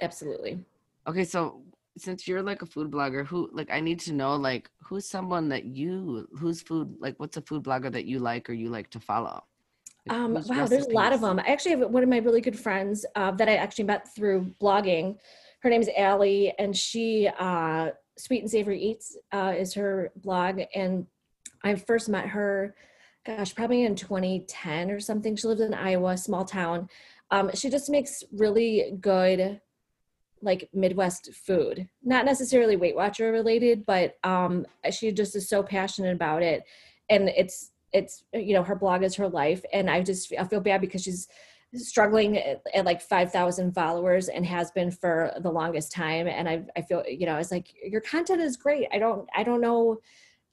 absolutely. 0.00 0.64
Okay, 1.08 1.24
so 1.24 1.64
since 1.98 2.28
you're 2.28 2.42
like 2.42 2.62
a 2.62 2.66
food 2.66 2.90
blogger, 2.90 3.26
who 3.26 3.50
like 3.52 3.70
I 3.72 3.80
need 3.80 3.98
to 4.00 4.12
know 4.12 4.36
like 4.36 4.70
who's 4.84 5.08
someone 5.08 5.48
that 5.48 5.64
you 5.64 6.28
who's 6.38 6.62
food 6.62 6.94
like 7.00 7.18
what's 7.18 7.36
a 7.36 7.42
food 7.42 7.64
blogger 7.64 7.90
that 7.90 8.04
you 8.04 8.20
like 8.20 8.48
or 8.48 8.52
you 8.52 8.68
like 8.70 8.90
to 8.90 9.00
follow? 9.00 9.42
Um, 10.08 10.34
wow, 10.46 10.66
there's 10.66 10.86
a 10.86 10.90
lot 10.90 11.12
of 11.12 11.20
them. 11.20 11.38
I 11.38 11.50
actually 11.50 11.72
have 11.72 11.90
one 11.90 12.02
of 12.02 12.08
my 12.08 12.18
really 12.18 12.40
good 12.40 12.58
friends 12.58 13.04
uh, 13.16 13.32
that 13.32 13.48
I 13.48 13.56
actually 13.56 13.84
met 13.84 14.14
through 14.14 14.54
blogging. 14.60 15.16
Her 15.60 15.70
name's 15.70 15.88
Allie, 15.96 16.52
and 16.58 16.76
she 16.76 17.28
uh, 17.38 17.90
Sweet 18.16 18.42
and 18.42 18.50
Savory 18.50 18.80
Eats 18.80 19.16
uh, 19.32 19.54
is 19.56 19.74
her 19.74 20.12
blog. 20.16 20.60
And 20.74 21.06
I 21.64 21.74
first 21.74 22.08
met 22.08 22.26
her, 22.28 22.74
gosh, 23.26 23.54
probably 23.54 23.84
in 23.84 23.96
2010 23.96 24.90
or 24.90 25.00
something. 25.00 25.34
She 25.34 25.48
lives 25.48 25.60
in 25.60 25.74
Iowa, 25.74 26.16
small 26.16 26.44
town. 26.44 26.88
Um, 27.30 27.50
she 27.54 27.68
just 27.68 27.90
makes 27.90 28.22
really 28.32 28.96
good, 29.00 29.60
like 30.40 30.68
Midwest 30.72 31.30
food. 31.34 31.88
Not 32.04 32.24
necessarily 32.24 32.76
Weight 32.76 32.94
Watcher 32.94 33.32
related, 33.32 33.84
but 33.84 34.16
um, 34.22 34.66
she 34.92 35.10
just 35.10 35.34
is 35.34 35.48
so 35.48 35.62
passionate 35.62 36.14
about 36.14 36.42
it, 36.42 36.62
and 37.08 37.28
it's 37.30 37.72
it's 37.96 38.24
you 38.34 38.52
know 38.52 38.62
her 38.62 38.76
blog 38.76 39.02
is 39.02 39.14
her 39.14 39.28
life 39.28 39.64
and 39.72 39.88
i 39.90 40.02
just 40.02 40.32
i 40.38 40.44
feel 40.44 40.60
bad 40.60 40.80
because 40.80 41.02
she's 41.02 41.28
struggling 41.74 42.36
at, 42.38 42.62
at 42.74 42.84
like 42.84 43.00
5000 43.00 43.72
followers 43.72 44.28
and 44.28 44.44
has 44.46 44.70
been 44.70 44.90
for 44.90 45.32
the 45.40 45.50
longest 45.50 45.92
time 45.92 46.26
and 46.28 46.48
i 46.48 46.62
i 46.76 46.82
feel 46.82 47.02
you 47.08 47.26
know 47.26 47.36
it's 47.36 47.50
like 47.50 47.72
your 47.84 48.00
content 48.00 48.40
is 48.40 48.56
great. 48.56 48.86
I 48.92 48.98
don't 48.98 49.28
i 49.34 49.42
don't 49.42 49.60
know 49.60 49.98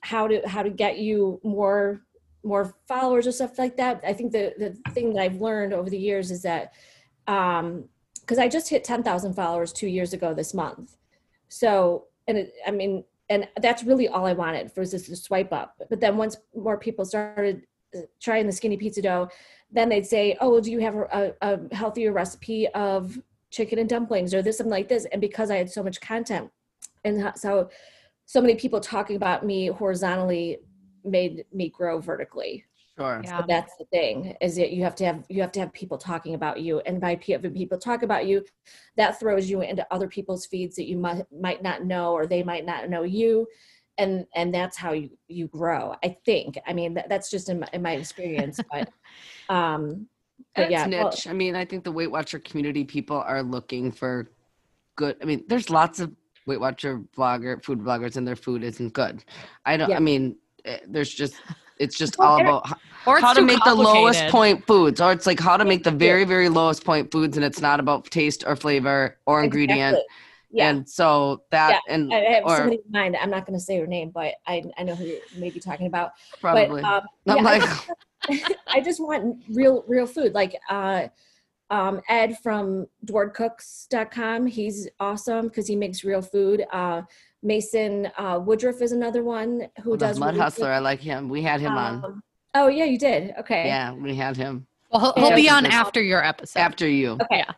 how 0.01 0.27
to 0.27 0.41
how 0.47 0.63
to 0.63 0.69
get 0.69 0.97
you 0.97 1.39
more 1.43 2.01
more 2.45 2.75
followers 2.87 3.25
or 3.25 3.31
stuff 3.31 3.57
like 3.57 3.77
that. 3.77 4.01
I 4.05 4.13
think 4.13 4.31
the 4.31 4.53
the 4.57 4.91
thing 4.91 5.13
that 5.13 5.21
i've 5.21 5.41
learned 5.41 5.73
over 5.73 5.89
the 5.89 5.97
years 5.97 6.31
is 6.31 6.41
that 6.43 6.73
um 7.27 7.85
because 8.21 8.39
i 8.39 8.47
just 8.47 8.69
hit 8.69 8.83
10,000 8.85 9.33
followers 9.33 9.73
2 9.73 9.87
years 9.87 10.13
ago 10.13 10.33
this 10.33 10.53
month. 10.53 10.95
So 11.49 12.07
and 12.27 12.37
it, 12.37 12.53
i 12.65 12.71
mean 12.71 13.03
and 13.29 13.47
that's 13.61 13.83
really 13.83 14.07
all 14.07 14.25
I 14.25 14.33
wanted 14.33 14.71
was 14.75 14.91
just 14.91 15.05
to 15.07 15.15
swipe 15.15 15.53
up. 15.53 15.75
But 15.89 15.99
then 15.99 16.17
once 16.17 16.37
more 16.55 16.77
people 16.77 17.05
started 17.05 17.65
uh, 17.95 18.01
trying 18.21 18.45
the 18.45 18.51
skinny 18.51 18.77
pizza 18.77 19.01
dough, 19.01 19.29
then 19.71 19.89
they'd 19.89 20.05
say, 20.05 20.37
"Oh, 20.41 20.51
well, 20.51 20.61
do 20.61 20.71
you 20.71 20.79
have 20.79 20.95
a, 20.95 21.33
a, 21.41 21.75
healthier 21.75 22.11
recipe 22.11 22.67
of 22.69 23.17
chicken 23.49 23.79
and 23.79 23.89
dumplings 23.89 24.33
or 24.33 24.41
this 24.41 24.57
something 24.57 24.71
like 24.71 24.89
this?" 24.89 25.05
And 25.11 25.21
because 25.21 25.49
I 25.49 25.57
had 25.57 25.71
so 25.71 25.83
much 25.83 26.01
content, 26.01 26.51
and 27.05 27.31
so 27.35 27.69
so 28.25 28.41
many 28.41 28.55
people 28.55 28.79
talking 28.79 29.15
about 29.15 29.45
me 29.45 29.67
horizontally 29.67 30.59
made 31.03 31.45
me 31.53 31.69
grow 31.69 31.99
vertically. 31.99 32.65
Sure. 32.97 33.21
Yeah. 33.23 33.37
But 33.37 33.47
that's 33.47 33.75
the 33.77 33.85
thing 33.85 34.35
is 34.39 34.55
that 34.57 34.71
you 34.71 34.83
have 34.83 34.95
to 34.95 35.05
have 35.05 35.23
you 35.27 35.41
have 35.41 35.51
to 35.53 35.59
have 35.59 35.73
people 35.73 35.97
talking 35.97 36.35
about 36.35 36.61
you, 36.61 36.79
and 36.81 37.01
by 37.01 37.15
pe- 37.15 37.37
people 37.49 37.79
talk 37.79 38.03
about 38.03 38.27
you, 38.27 38.45
that 38.97 39.19
throws 39.19 39.49
you 39.49 39.61
into 39.61 39.85
other 39.91 40.07
people's 40.07 40.45
feeds 40.45 40.75
that 40.75 40.87
you 40.87 40.97
might 40.97 41.25
might 41.31 41.63
not 41.63 41.85
know 41.85 42.13
or 42.13 42.27
they 42.27 42.43
might 42.43 42.65
not 42.65 42.89
know 42.89 43.01
you, 43.01 43.47
and 43.97 44.27
and 44.35 44.53
that's 44.53 44.77
how 44.77 44.91
you 44.91 45.09
you 45.27 45.47
grow. 45.47 45.95
I 46.03 46.17
think. 46.23 46.59
I 46.67 46.73
mean, 46.73 46.93
that, 46.93 47.09
that's 47.09 47.31
just 47.31 47.49
in 47.49 47.61
my, 47.61 47.67
in 47.73 47.81
my 47.81 47.93
experience, 47.93 48.59
but 48.71 48.89
um, 49.49 50.07
but 50.55 50.65
It's 50.65 50.71
yeah, 50.71 50.87
well, 50.87 51.09
niche. 51.09 51.27
I 51.27 51.33
mean, 51.33 51.55
I 51.55 51.65
think 51.65 51.83
the 51.83 51.91
Weight 51.91 52.11
Watcher 52.11 52.37
community 52.37 52.83
people 52.83 53.17
are 53.17 53.41
looking 53.41 53.91
for 53.91 54.29
good. 54.95 55.17
I 55.19 55.25
mean, 55.25 55.45
there's 55.47 55.71
lots 55.71 55.99
of 55.99 56.13
Weight 56.45 56.59
Watcher 56.59 57.01
blogger, 57.17 57.63
food 57.63 57.79
bloggers, 57.79 58.17
and 58.17 58.27
their 58.27 58.35
food 58.35 58.63
isn't 58.63 58.93
good. 58.93 59.23
I 59.65 59.77
don't. 59.77 59.89
Yeah. 59.89 59.97
I 59.97 59.99
mean, 59.99 60.37
eh, 60.65 60.79
there's 60.87 61.11
just 61.11 61.35
it's 61.83 61.97
just 61.97 62.19
all 62.19 62.39
about 62.41 62.63
h- 62.67 62.73
Or 63.05 63.19
how 63.19 63.33
to 63.33 63.41
make 63.41 63.63
the 63.65 63.75
lowest 63.75 64.25
point 64.27 64.65
foods, 64.65 65.01
or 65.01 65.11
it's 65.11 65.27
like 65.27 65.39
how 65.39 65.57
to 65.57 65.65
make 65.65 65.83
the 65.83 65.91
very 65.91 66.23
very 66.25 66.49
lowest 66.49 66.83
point 66.85 67.11
foods, 67.11 67.37
and 67.37 67.45
it's 67.45 67.61
not 67.61 67.79
about 67.79 68.05
taste 68.09 68.43
or 68.47 68.55
flavor 68.55 69.17
or 69.25 69.43
ingredient. 69.43 69.95
exactly. 69.97 70.03
Yeah. 70.55 70.69
And 70.69 70.87
so 70.87 71.41
that 71.49 71.81
and 71.89 72.13
I 72.13 72.17
I 72.17 72.29
have 72.35 72.43
or 72.45 72.57
somebody 72.57 72.75
in 72.85 72.91
mind. 72.91 73.17
I'm 73.19 73.31
not 73.31 73.45
going 73.47 73.57
to 73.57 73.63
say 73.69 73.75
her 73.79 73.87
name, 73.87 74.11
but 74.13 74.35
I, 74.45 74.61
I 74.77 74.83
know 74.83 74.93
who 74.93 75.05
you 75.05 75.19
may 75.35 75.49
be 75.49 75.59
talking 75.59 75.87
about. 75.87 76.11
probably. 76.39 76.83
But, 76.83 76.93
um, 76.93 77.03
I'm 77.27 77.39
I 77.39 77.57
like, 77.57 77.61
just- 78.29 78.53
I 78.67 78.79
just 78.79 78.99
want 79.01 79.43
real 79.49 79.83
real 79.87 80.05
food. 80.05 80.33
Like 80.35 80.55
uh, 80.69 81.07
um, 81.71 82.01
Ed 82.07 82.37
from 82.43 82.85
DwardCooks.com. 83.07 84.45
He's 84.45 84.87
awesome 84.99 85.47
because 85.47 85.67
he 85.67 85.75
makes 85.75 86.03
real 86.03 86.21
food. 86.21 86.65
Uh, 86.71 87.01
Mason 87.43 88.09
uh, 88.17 88.39
Woodruff 88.43 88.81
is 88.81 88.91
another 88.93 89.23
one 89.23 89.67
who 89.83 89.93
oh, 89.93 89.95
does 89.97 90.17
Mud 90.17 90.29
really 90.29 90.39
Hustler. 90.39 90.67
good- 90.67 90.71
I 90.73 90.79
like 90.79 90.99
him. 91.01 91.29
We 91.29 91.41
had 91.41 91.59
him 91.59 91.73
on. 91.73 92.03
Um, 92.05 92.23
oh 92.55 92.67
yeah, 92.67 92.85
you 92.85 92.97
did. 92.97 93.33
Okay. 93.39 93.67
Yeah, 93.67 93.91
we 93.93 94.15
had 94.15 94.37
him 94.37 94.65
Well, 94.91 95.01
he'll, 95.01 95.13
he'll 95.15 95.29
Yeah. 95.29 95.35
be 95.35 95.49
on 95.49 95.65
after 95.65 96.01
your 96.01 96.23
episode. 96.23 96.59
after 96.59 96.87
you. 96.87 97.11
Okay. 97.11 97.25
Yeah. 97.39 97.51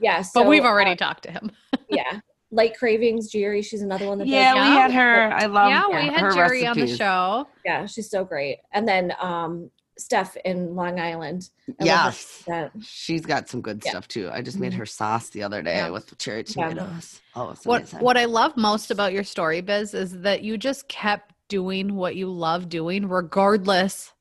Yeah. 0.00 0.22
but 0.34 0.46
we've 0.46 0.64
already 0.64 0.92
uh, 0.92 0.96
talked 0.96 1.22
to 1.24 1.30
him. 1.30 1.50
yeah. 1.90 2.20
Light 2.50 2.76
Cravings, 2.78 3.28
Jerry. 3.30 3.62
She's 3.62 3.80
another 3.80 4.06
one 4.06 4.18
that 4.18 4.24
does 4.24 4.32
Yeah, 4.32 4.52
we 4.54 4.60
Yeah. 4.60 4.74
had 4.82 4.92
her. 4.92 5.32
I 5.32 5.46
love 5.46 5.70
her. 5.70 5.70
yeah, 5.70 5.82
her, 5.82 5.88
we 5.88 6.06
had 6.08 6.20
her 6.20 6.32
Jerry 6.32 6.66
on 6.66 6.78
the 6.78 6.86
show. 6.86 7.48
Yeah, 7.64 7.86
she's 7.86 8.10
so 8.10 8.24
great. 8.24 8.58
And 8.72 8.86
then 8.86 9.14
um, 9.20 9.70
Steph 9.98 10.36
in 10.44 10.74
Long 10.74 10.98
Island. 10.98 11.50
I 11.80 11.84
Yes. 11.84 12.42
She's 12.80 13.26
got 13.26 13.48
some 13.48 13.60
good 13.60 13.82
Yeah. 13.84 13.90
stuff 13.90 14.08
too. 14.08 14.30
I 14.32 14.42
just 14.42 14.58
made 14.58 14.72
Mhm. 14.72 14.76
her 14.76 14.86
sauce 14.86 15.28
the 15.30 15.42
other 15.42 15.62
day 15.62 15.76
Yeah. 15.76 15.90
with 15.90 16.16
cherry 16.18 16.44
Yeah. 16.46 16.68
tomatoes. 16.68 17.20
Oh, 17.34 17.54
What 17.64 17.82
amazing. 17.82 18.00
what 18.00 18.16
I 18.16 18.24
love 18.24 18.56
most 18.56 18.90
about 18.90 19.12
your 19.12 19.24
story, 19.24 19.60
Biz, 19.60 19.94
is 19.94 20.20
that 20.22 20.42
you 20.42 20.56
just 20.58 20.88
kept 20.88 21.32
doing 21.48 21.94
what 21.96 22.16
you 22.16 22.30
love 22.30 22.68
doing, 22.68 23.06
regardless 23.08 24.12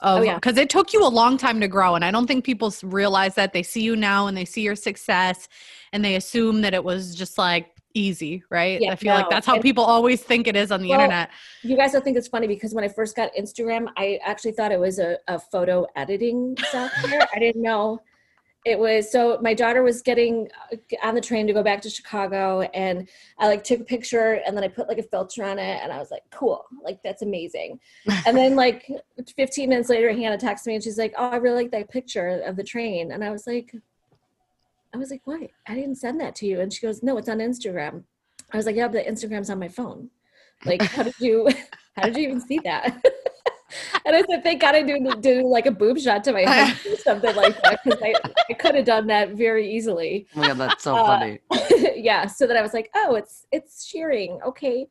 of 0.00 0.20
Oh, 0.20 0.22
yeah. 0.22 0.34
because 0.36 0.56
it 0.56 0.70
took 0.70 0.92
you 0.92 1.04
a 1.04 1.08
long 1.08 1.36
time 1.36 1.60
to 1.60 1.68
grow. 1.68 1.94
And 1.94 2.04
I 2.04 2.10
don't 2.10 2.26
think 2.26 2.44
people 2.44 2.74
realize 2.82 3.34
that 3.36 3.52
they 3.52 3.62
see 3.62 3.82
you 3.82 3.94
now 3.96 4.26
and 4.26 4.36
they 4.36 4.44
see 4.46 4.62
your 4.62 4.74
success 4.74 5.46
and 5.92 6.04
they 6.04 6.16
assume 6.16 6.62
that 6.62 6.74
it 6.74 6.82
was 6.82 7.14
just 7.14 7.38
like 7.38 7.76
easy, 7.94 8.42
right? 8.50 8.80
Yeah, 8.80 8.92
I 8.92 8.96
feel 8.96 9.14
like 9.14 9.30
that's 9.30 9.46
how 9.46 9.54
and- 9.54 9.62
people 9.62 9.84
always 9.84 10.22
think 10.22 10.46
it 10.46 10.56
is 10.56 10.70
on 10.70 10.82
the 10.82 10.90
Well, 10.90 11.00
internet. 11.00 11.30
You 11.62 11.76
guys 11.76 11.92
will 11.92 12.00
think 12.00 12.16
it's 12.16 12.28
funny 12.28 12.46
because 12.46 12.74
when 12.74 12.84
I 12.84 12.88
first 12.88 13.16
got 13.16 13.30
Instagram, 13.38 13.88
I 13.96 14.18
actually 14.24 14.52
thought 14.52 14.72
it 14.72 14.80
was 14.80 14.98
a, 14.98 15.18
a 15.28 15.38
photo 15.38 15.86
editing 15.96 16.56
software. 16.70 17.26
I 17.34 17.38
didn't 17.38 17.62
know 17.62 18.00
it 18.66 18.78
was. 18.78 19.10
So 19.10 19.38
my 19.40 19.54
daughter 19.54 19.82
was 19.82 20.02
getting 20.02 20.48
uh, 20.72 20.76
on 21.02 21.14
the 21.14 21.20
train 21.20 21.46
to 21.46 21.52
go 21.52 21.62
back 21.62 21.80
to 21.82 21.90
Chicago, 21.90 22.62
and 22.74 23.08
I 23.38 23.46
like 23.46 23.64
took 23.64 23.80
a 23.80 23.84
picture 23.84 24.40
and 24.46 24.56
then 24.56 24.64
I 24.64 24.68
put 24.68 24.88
like 24.88 24.98
a 24.98 25.02
filter 25.02 25.44
on 25.44 25.58
it, 25.58 25.80
and 25.82 25.92
I 25.92 25.98
was 25.98 26.10
like, 26.10 26.22
cool, 26.30 26.66
like 26.82 27.00
that's 27.02 27.22
amazing. 27.22 27.80
And 28.26 28.36
then 28.36 28.56
like 28.56 28.90
15 29.36 29.68
minutes 29.68 29.88
later, 29.88 30.12
Hannah 30.12 30.38
texts 30.38 30.66
me 30.66 30.74
and 30.74 30.84
she's 30.84 30.98
like, 30.98 31.14
oh, 31.16 31.30
I 31.30 31.36
really 31.36 31.62
like 31.62 31.70
that 31.72 31.90
picture 31.90 32.42
of 32.44 32.56
the 32.56 32.64
train, 32.64 33.12
and 33.12 33.24
I 33.24 33.30
was 33.30 33.46
like. 33.46 33.74
I 34.94 34.98
was 34.98 35.10
like, 35.10 35.22
what? 35.24 35.40
I 35.68 35.74
didn't 35.74 35.96
send 35.96 36.20
that 36.20 36.34
to 36.36 36.46
you. 36.46 36.60
And 36.60 36.72
she 36.72 36.86
goes, 36.86 37.02
no, 37.02 37.16
it's 37.18 37.28
on 37.28 37.38
Instagram. 37.38 38.04
I 38.52 38.56
was 38.56 38.66
like, 38.66 38.76
yeah, 38.76 38.88
but 38.88 39.06
Instagram's 39.06 39.50
on 39.50 39.58
my 39.58 39.68
phone. 39.68 40.10
Like, 40.64 40.82
how 40.82 41.04
did 41.04 41.14
you, 41.20 41.48
how 41.96 42.02
did 42.02 42.16
you 42.16 42.24
even 42.24 42.40
see 42.40 42.58
that? 42.64 42.86
and 44.04 44.16
I 44.16 44.22
said, 44.28 44.42
thank 44.42 44.60
God 44.60 44.74
I 44.74 44.82
didn't 44.82 45.20
do 45.20 45.46
like 45.46 45.66
a 45.66 45.70
boob 45.70 45.98
shot 45.98 46.24
to 46.24 46.32
my 46.32 46.40
head 46.40 46.76
or 46.92 46.96
something 46.96 47.34
like 47.36 47.60
that 47.62 47.80
because 47.84 48.00
I, 48.02 48.14
I 48.48 48.52
could 48.54 48.74
have 48.74 48.84
done 48.84 49.06
that 49.06 49.30
very 49.30 49.70
easily. 49.72 50.26
Oh 50.34 50.40
my 50.40 50.48
god, 50.48 50.58
that's 50.58 50.82
so 50.82 50.96
Uh, 50.96 51.06
funny. 51.06 51.38
yeah. 51.94 52.26
So 52.26 52.46
that 52.48 52.56
I 52.56 52.62
was 52.62 52.74
like, 52.74 52.90
oh, 52.96 53.14
it's 53.14 53.46
it's 53.52 53.86
shearing. 53.86 54.40
Okay. 54.44 54.88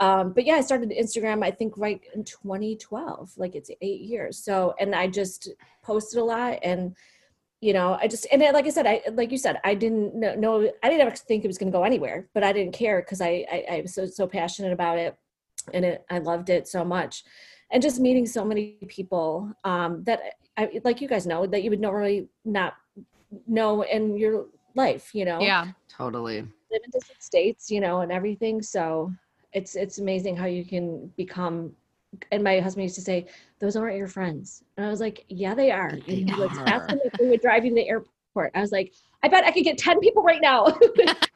Um, 0.00 0.32
but 0.32 0.44
yeah, 0.44 0.54
I 0.54 0.60
started 0.60 0.90
Instagram, 0.90 1.44
I 1.44 1.52
think 1.52 1.74
right 1.76 2.00
in 2.14 2.24
2012, 2.24 3.32
like 3.36 3.54
it's 3.54 3.70
eight 3.80 4.00
years. 4.00 4.38
So, 4.38 4.74
and 4.80 4.92
I 4.92 5.06
just 5.06 5.50
posted 5.82 6.18
a 6.18 6.24
lot 6.24 6.58
and, 6.64 6.96
you 7.64 7.72
know, 7.72 7.96
I 7.98 8.08
just, 8.08 8.26
and 8.30 8.42
then, 8.42 8.52
like 8.52 8.66
I 8.66 8.70
said, 8.70 8.86
I, 8.86 9.00
like 9.12 9.32
you 9.32 9.38
said, 9.38 9.58
I 9.64 9.74
didn't 9.74 10.14
know, 10.14 10.34
know 10.34 10.70
I 10.82 10.88
didn't 10.90 11.06
ever 11.06 11.16
think 11.16 11.44
it 11.44 11.46
was 11.46 11.56
going 11.56 11.72
to 11.72 11.76
go 11.76 11.84
anywhere, 11.84 12.28
but 12.34 12.44
I 12.44 12.52
didn't 12.52 12.74
care 12.74 13.00
because 13.00 13.22
I, 13.22 13.46
I, 13.50 13.64
I 13.70 13.80
was 13.80 13.94
so, 13.94 14.04
so 14.04 14.26
passionate 14.26 14.72
about 14.72 14.98
it 14.98 15.16
and 15.72 15.82
it, 15.82 16.04
I 16.10 16.18
loved 16.18 16.50
it 16.50 16.68
so 16.68 16.84
much. 16.84 17.24
And 17.70 17.82
just 17.82 18.00
meeting 18.00 18.26
so 18.26 18.44
many 18.44 18.76
people 18.88 19.50
um, 19.64 20.04
that 20.04 20.20
I, 20.58 20.80
like 20.84 21.00
you 21.00 21.08
guys 21.08 21.26
know, 21.26 21.46
that 21.46 21.62
you 21.62 21.70
would 21.70 21.80
normally 21.80 22.28
not 22.44 22.74
know 23.46 23.80
in 23.82 24.18
your 24.18 24.46
life, 24.74 25.14
you 25.14 25.24
know? 25.24 25.40
Yeah. 25.40 25.68
Totally. 25.88 26.42
live 26.70 26.82
in 26.84 26.90
different 26.90 27.22
states, 27.22 27.70
you 27.70 27.80
know, 27.80 28.00
and 28.00 28.12
everything. 28.12 28.60
So 28.60 29.10
it's 29.52 29.74
it's 29.74 29.98
amazing 29.98 30.36
how 30.36 30.46
you 30.46 30.64
can 30.64 31.10
become. 31.16 31.72
And 32.32 32.42
my 32.42 32.60
husband 32.60 32.84
used 32.84 32.94
to 32.96 33.00
say, 33.00 33.26
"Those 33.60 33.76
aren't 33.76 33.96
your 33.96 34.08
friends," 34.08 34.62
and 34.76 34.86
I 34.86 34.90
was 34.90 35.00
like, 35.00 35.24
"Yeah, 35.28 35.54
they 35.54 35.70
are." 35.70 35.90
They 36.06 36.20
And 36.22 36.30
he 36.30 36.40
was 36.40 36.56
are. 36.58 36.68
asking 36.68 37.00
if 37.04 37.12
we 37.20 37.28
would 37.28 37.40
drive 37.40 37.64
you 37.64 37.70
to 37.70 37.74
the 37.76 37.88
airport. 37.88 38.52
I 38.54 38.60
was 38.60 38.72
like, 38.72 38.92
"I 39.22 39.28
bet 39.28 39.44
I 39.44 39.50
could 39.52 39.64
get 39.64 39.78
ten 39.78 40.00
people 40.00 40.22
right 40.22 40.40
now 40.40 40.64
who 40.80 40.92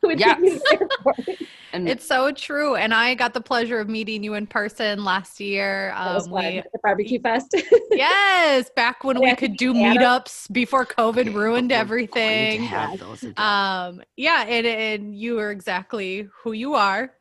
would 0.08 0.18
take 0.18 0.38
me 0.40 0.50
to 0.50 0.58
the 0.58 0.78
airport." 0.80 1.38
And 1.70 1.86
It's 1.86 2.06
so 2.06 2.32
true. 2.32 2.76
And 2.76 2.94
I 2.94 3.14
got 3.14 3.34
the 3.34 3.42
pleasure 3.42 3.78
of 3.78 3.90
meeting 3.90 4.24
you 4.24 4.32
in 4.32 4.46
person 4.46 5.04
last 5.04 5.38
year. 5.38 5.92
That 5.94 6.14
was 6.14 6.26
Um, 6.26 6.32
we 6.32 6.62
the 6.72 6.78
barbecue 6.82 7.20
fest. 7.20 7.54
yes, 7.90 8.70
back 8.74 9.04
when 9.04 9.20
we 9.20 9.34
could 9.36 9.58
do 9.58 9.74
Anna- 9.74 10.00
meetups 10.00 10.50
before 10.50 10.86
COVID 10.86 11.34
ruined 11.34 11.70
we're 11.70 11.76
everything. 11.76 12.62
have 12.62 12.98
those 12.98 13.22
again. 13.22 13.34
Um, 13.36 14.02
yeah, 14.16 14.46
and, 14.48 14.66
and 14.66 15.14
you 15.14 15.38
are 15.40 15.50
exactly 15.50 16.26
who 16.42 16.52
you 16.52 16.72
are, 16.74 17.12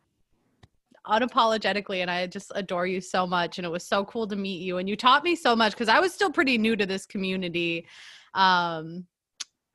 unapologetically, 1.07 2.01
and 2.01 2.11
I 2.11 2.27
just 2.27 2.51
adore 2.55 2.85
you 2.87 3.01
so 3.01 3.25
much. 3.25 3.57
And 3.57 3.65
it 3.65 3.69
was 3.69 3.85
so 3.85 4.05
cool 4.05 4.27
to 4.27 4.35
meet 4.35 4.61
you, 4.61 4.77
and 4.77 4.87
you 4.89 4.95
taught 4.95 5.23
me 5.23 5.35
so 5.35 5.55
much 5.55 5.71
because 5.73 5.89
I 5.89 5.99
was 5.99 6.13
still 6.13 6.31
pretty 6.31 6.57
new 6.57 6.75
to 6.75 6.85
this 6.85 7.05
community 7.05 7.85
um, 8.33 9.05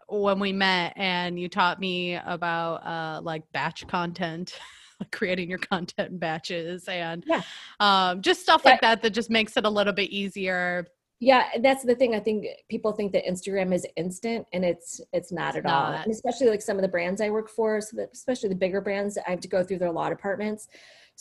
when 0.09 0.39
we 0.39 0.53
met, 0.53 0.93
and 0.97 1.39
you 1.39 1.49
taught 1.49 1.81
me 1.81 2.15
about 2.17 2.87
uh, 2.87 3.21
like 3.23 3.43
batch 3.53 3.87
content. 3.89 4.59
Creating 5.11 5.51
your 5.51 5.59
content 5.59 6.11
in 6.13 6.19
batches 6.19 6.87
and 6.87 7.25
Yeah. 7.27 7.43
um, 7.81 8.23
just 8.23 8.41
stuff 8.41 8.65
like 8.65 8.81
that 8.83 9.03
that 9.03 9.11
just 9.11 9.31
makes 9.31 9.57
it 9.57 9.65
a 9.65 9.69
little 9.69 9.93
bit 9.93 10.11
easier. 10.11 10.87
Yeah, 11.19 11.45
that's 11.61 11.85
the 11.85 11.97
thing. 11.97 12.15
I 12.15 12.21
think 12.21 12.47
people 12.69 12.93
think 12.93 13.13
that 13.13 13.25
Instagram 13.27 13.75
is 13.75 13.85
instant, 13.97 14.47
and 14.53 14.65
it's 14.65 15.01
it's 15.13 15.33
not 15.33 15.57
It's 15.57 15.65
at 15.65 15.73
all. 15.73 15.93
And 15.93 16.11
especially 16.13 16.49
like 16.49 16.63
some 16.63 16.77
of 16.77 16.83
the 16.83 16.89
brands 16.89 17.21
I 17.21 17.31
work 17.31 17.49
for, 17.49 17.81
so 17.81 18.07
especially 18.13 18.49
the 18.49 18.55
bigger 18.55 18.81
brands, 18.81 19.19
I 19.27 19.31
have 19.31 19.41
to 19.41 19.49
go 19.49 19.65
through 19.65 19.79
their 19.79 19.91
law 19.91 20.09
departments. 20.09 20.69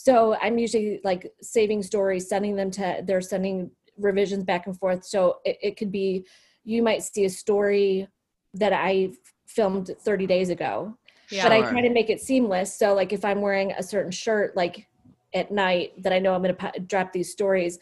So 0.04 0.34
I'm 0.42 0.58
usually 0.58 1.00
like 1.04 1.32
saving 1.42 1.84
stories, 1.84 2.28
sending 2.28 2.56
them 2.56 2.72
to. 2.72 3.02
They're 3.04 3.20
sending 3.20 3.70
revisions 3.96 4.42
back 4.42 4.66
and 4.66 4.76
forth. 4.76 5.04
So 5.04 5.36
it, 5.44 5.58
it 5.62 5.76
could 5.76 5.92
be, 5.92 6.26
you 6.64 6.82
might 6.82 7.04
see 7.04 7.24
a 7.24 7.30
story 7.30 8.08
that 8.54 8.72
I 8.72 9.12
filmed 9.46 9.92
30 10.00 10.26
days 10.26 10.50
ago, 10.50 10.98
Yeah. 11.30 11.44
but 11.44 11.52
I 11.52 11.70
try 11.70 11.82
to 11.82 11.90
make 11.90 12.10
it 12.10 12.20
seamless. 12.20 12.76
So 12.76 12.94
like 12.94 13.12
if 13.12 13.24
I'm 13.24 13.40
wearing 13.40 13.70
a 13.78 13.82
certain 13.82 14.10
shirt, 14.10 14.56
like 14.56 14.88
at 15.34 15.52
night 15.52 15.92
that 16.02 16.12
I 16.12 16.18
know 16.18 16.34
I'm 16.34 16.42
going 16.42 16.56
to 16.56 16.80
drop 16.80 17.12
these 17.12 17.30
stories, 17.30 17.78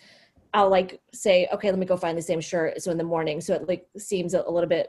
I'll 0.53 0.69
like 0.69 1.01
say, 1.15 1.49
okay, 1.55 1.71
let 1.71 1.79
me 1.79 1.87
go 1.87 1.97
find 1.97 2.19
the 2.19 2.23
same 2.23 2.43
shirt. 2.43 2.83
So 2.83 2.91
in 2.91 2.99
the 2.99 3.05
morning, 3.05 3.41
so 3.41 3.55
it 3.55 3.67
like 3.67 3.87
seems 3.97 4.35
a, 4.35 4.43
a 4.47 4.51
little 4.51 4.69
bit 4.69 4.89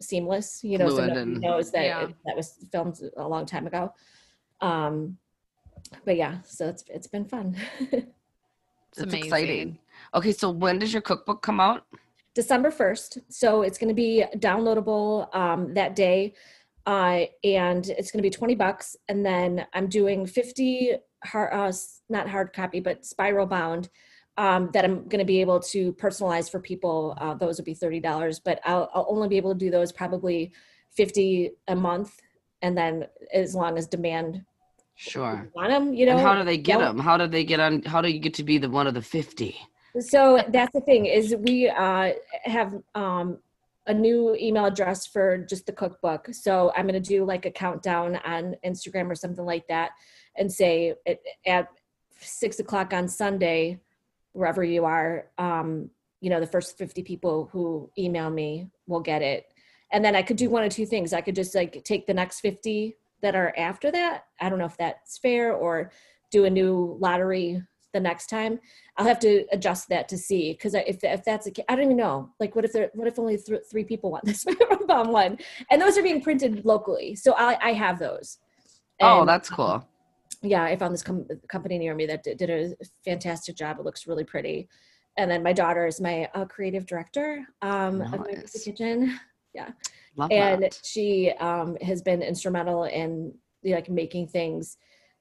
seamless, 0.00 0.64
you 0.64 0.78
know, 0.78 0.88
so 0.88 0.94
Fluid 0.94 1.08
nobody 1.08 1.32
and- 1.32 1.40
knows 1.42 1.72
that 1.72 1.84
Yeah. 1.84 2.04
it, 2.04 2.14
that 2.24 2.36
was 2.36 2.54
filmed 2.72 2.98
a 3.18 3.28
long 3.28 3.44
time 3.44 3.66
ago. 3.66 3.92
Um, 4.62 5.18
but 6.04 6.16
yeah, 6.16 6.38
so 6.44 6.68
it's 6.68 6.84
it's 6.88 7.06
been 7.06 7.24
fun. 7.24 7.56
It's 8.92 9.02
amazing. 9.02 9.24
exciting. 9.24 9.78
Okay, 10.14 10.32
so 10.32 10.50
when 10.50 10.78
does 10.78 10.92
your 10.92 11.02
cookbook 11.02 11.42
come 11.42 11.60
out? 11.60 11.86
December 12.34 12.70
1st. 12.70 13.22
So 13.28 13.62
it's 13.62 13.78
going 13.78 13.88
to 13.88 13.94
be 13.94 14.24
downloadable 14.36 15.34
um, 15.34 15.74
that 15.74 15.94
day. 15.94 16.34
Uh, 16.86 17.26
and 17.44 17.88
it's 17.90 18.10
going 18.10 18.18
to 18.18 18.26
be 18.26 18.30
20 18.30 18.54
bucks. 18.54 18.96
And 19.08 19.24
then 19.24 19.66
I'm 19.74 19.88
doing 19.88 20.26
50 20.26 20.94
hard, 21.24 21.52
uh, 21.52 21.72
not 22.08 22.28
hard 22.28 22.52
copy, 22.52 22.80
but 22.80 23.04
spiral 23.04 23.46
bound 23.46 23.90
um, 24.36 24.70
that 24.72 24.84
I'm 24.84 25.06
going 25.08 25.18
to 25.18 25.24
be 25.24 25.40
able 25.40 25.60
to 25.60 25.92
personalize 25.94 26.50
for 26.50 26.60
people. 26.60 27.16
Uh, 27.20 27.34
those 27.34 27.58
would 27.58 27.66
be 27.66 27.74
$30, 27.74 28.40
but 28.44 28.60
I'll, 28.64 28.90
I'll 28.94 29.06
only 29.08 29.28
be 29.28 29.36
able 29.36 29.52
to 29.52 29.58
do 29.58 29.70
those 29.70 29.92
probably 29.92 30.52
50 30.92 31.50
a 31.68 31.76
month. 31.76 32.16
And 32.62 32.76
then 32.76 33.06
as 33.32 33.54
long 33.54 33.76
as 33.76 33.86
demand 33.86 34.44
Sure. 35.00 35.48
want 35.54 35.70
them, 35.70 35.94
you 35.94 36.04
know, 36.04 36.12
and 36.12 36.20
how 36.20 36.34
do 36.34 36.44
they 36.44 36.58
get 36.58 36.78
them? 36.78 36.98
How 36.98 37.16
do 37.16 37.26
they 37.26 37.42
get 37.42 37.58
on? 37.58 37.80
How 37.84 38.02
do 38.02 38.10
you 38.10 38.18
get 38.18 38.34
to 38.34 38.44
be 38.44 38.58
the 38.58 38.68
one 38.68 38.86
of 38.86 38.92
the 38.92 39.00
fifty? 39.00 39.56
So 39.98 40.44
that's 40.48 40.74
the 40.74 40.82
thing 40.82 41.06
is 41.06 41.34
we 41.36 41.70
uh, 41.70 42.12
have 42.44 42.74
um, 42.94 43.38
a 43.86 43.94
new 43.94 44.36
email 44.38 44.66
address 44.66 45.06
for 45.06 45.38
just 45.38 45.64
the 45.64 45.72
cookbook. 45.72 46.28
So 46.32 46.70
I'm 46.76 46.86
going 46.86 47.02
to 47.02 47.08
do 47.08 47.24
like 47.24 47.46
a 47.46 47.50
countdown 47.50 48.16
on 48.26 48.56
Instagram 48.62 49.10
or 49.10 49.14
something 49.14 49.46
like 49.46 49.66
that, 49.68 49.92
and 50.36 50.52
say 50.52 50.92
at, 51.06 51.20
at 51.46 51.68
six 52.18 52.58
o'clock 52.58 52.92
on 52.92 53.08
Sunday, 53.08 53.80
wherever 54.32 54.62
you 54.62 54.84
are, 54.84 55.28
um, 55.38 55.88
you 56.20 56.28
know, 56.28 56.40
the 56.40 56.46
first 56.46 56.76
50 56.76 57.02
people 57.04 57.48
who 57.52 57.90
email 57.96 58.28
me 58.28 58.68
will 58.86 59.00
get 59.00 59.22
it. 59.22 59.46
And 59.92 60.04
then 60.04 60.14
I 60.14 60.20
could 60.20 60.36
do 60.36 60.50
one 60.50 60.62
of 60.62 60.70
two 60.70 60.84
things. 60.84 61.14
I 61.14 61.22
could 61.22 61.34
just 61.34 61.54
like 61.54 61.82
take 61.84 62.06
the 62.06 62.12
next 62.12 62.40
50 62.40 62.98
that 63.22 63.34
are 63.34 63.54
after 63.56 63.90
that. 63.92 64.24
I 64.40 64.48
don't 64.48 64.58
know 64.58 64.64
if 64.66 64.76
that's 64.76 65.18
fair 65.18 65.52
or 65.52 65.90
do 66.30 66.44
a 66.44 66.50
new 66.50 66.96
lottery 67.00 67.62
the 67.92 68.00
next 68.00 68.28
time. 68.28 68.60
I'll 68.96 69.06
have 69.06 69.18
to 69.20 69.44
adjust 69.52 69.88
that 69.88 70.08
to 70.10 70.18
see 70.18 70.52
because 70.52 70.74
if 70.74 71.02
if 71.02 71.24
that's 71.24 71.46
a, 71.48 71.50
I 71.70 71.74
don't 71.74 71.84
even 71.86 71.96
know. 71.96 72.30
Like, 72.38 72.54
what 72.54 72.64
if 72.64 72.72
there? 72.72 72.90
What 72.94 73.08
if 73.08 73.18
only 73.18 73.36
th- 73.36 73.62
three 73.70 73.84
people 73.84 74.10
want 74.10 74.24
this 74.24 74.44
bomb 74.86 75.10
one? 75.12 75.38
And 75.70 75.80
those 75.82 75.98
are 75.98 76.02
being 76.02 76.22
printed 76.22 76.64
locally, 76.64 77.14
so 77.16 77.34
I 77.36 77.58
I 77.60 77.72
have 77.72 77.98
those. 77.98 78.38
oh, 79.00 79.20
And, 79.20 79.28
that's 79.28 79.50
um, 79.50 79.56
cool. 79.56 79.88
yeah, 80.42 80.62
I 80.62 80.76
found 80.76 80.94
this 80.94 81.02
com- 81.02 81.26
company 81.48 81.78
near 81.78 81.94
me 81.94 82.06
that 82.06 82.22
did, 82.22 82.38
did 82.38 82.50
a 82.50 82.74
fantastic 83.04 83.56
job. 83.56 83.78
It 83.78 83.84
looks 83.84 84.06
really 84.06 84.24
pretty. 84.24 84.68
And 85.16 85.30
then 85.30 85.42
my 85.42 85.52
daughter 85.52 85.86
is 85.86 86.00
my 86.00 86.28
uh, 86.34 86.44
creative 86.44 86.86
director 86.86 87.44
um, 87.62 88.00
of 88.00 88.20
my 88.20 88.32
Nice. 88.32 88.52
Kitchen, 89.54 89.74
Love 90.16 90.30
and 90.30 90.62
that. 90.62 90.80
she 90.82 91.30
um, 91.40 91.76
has 91.82 92.02
been 92.02 92.22
instrumental 92.22 92.84
in 92.84 93.34
like 93.64 93.88
making 93.88 94.28
things. 94.28 94.76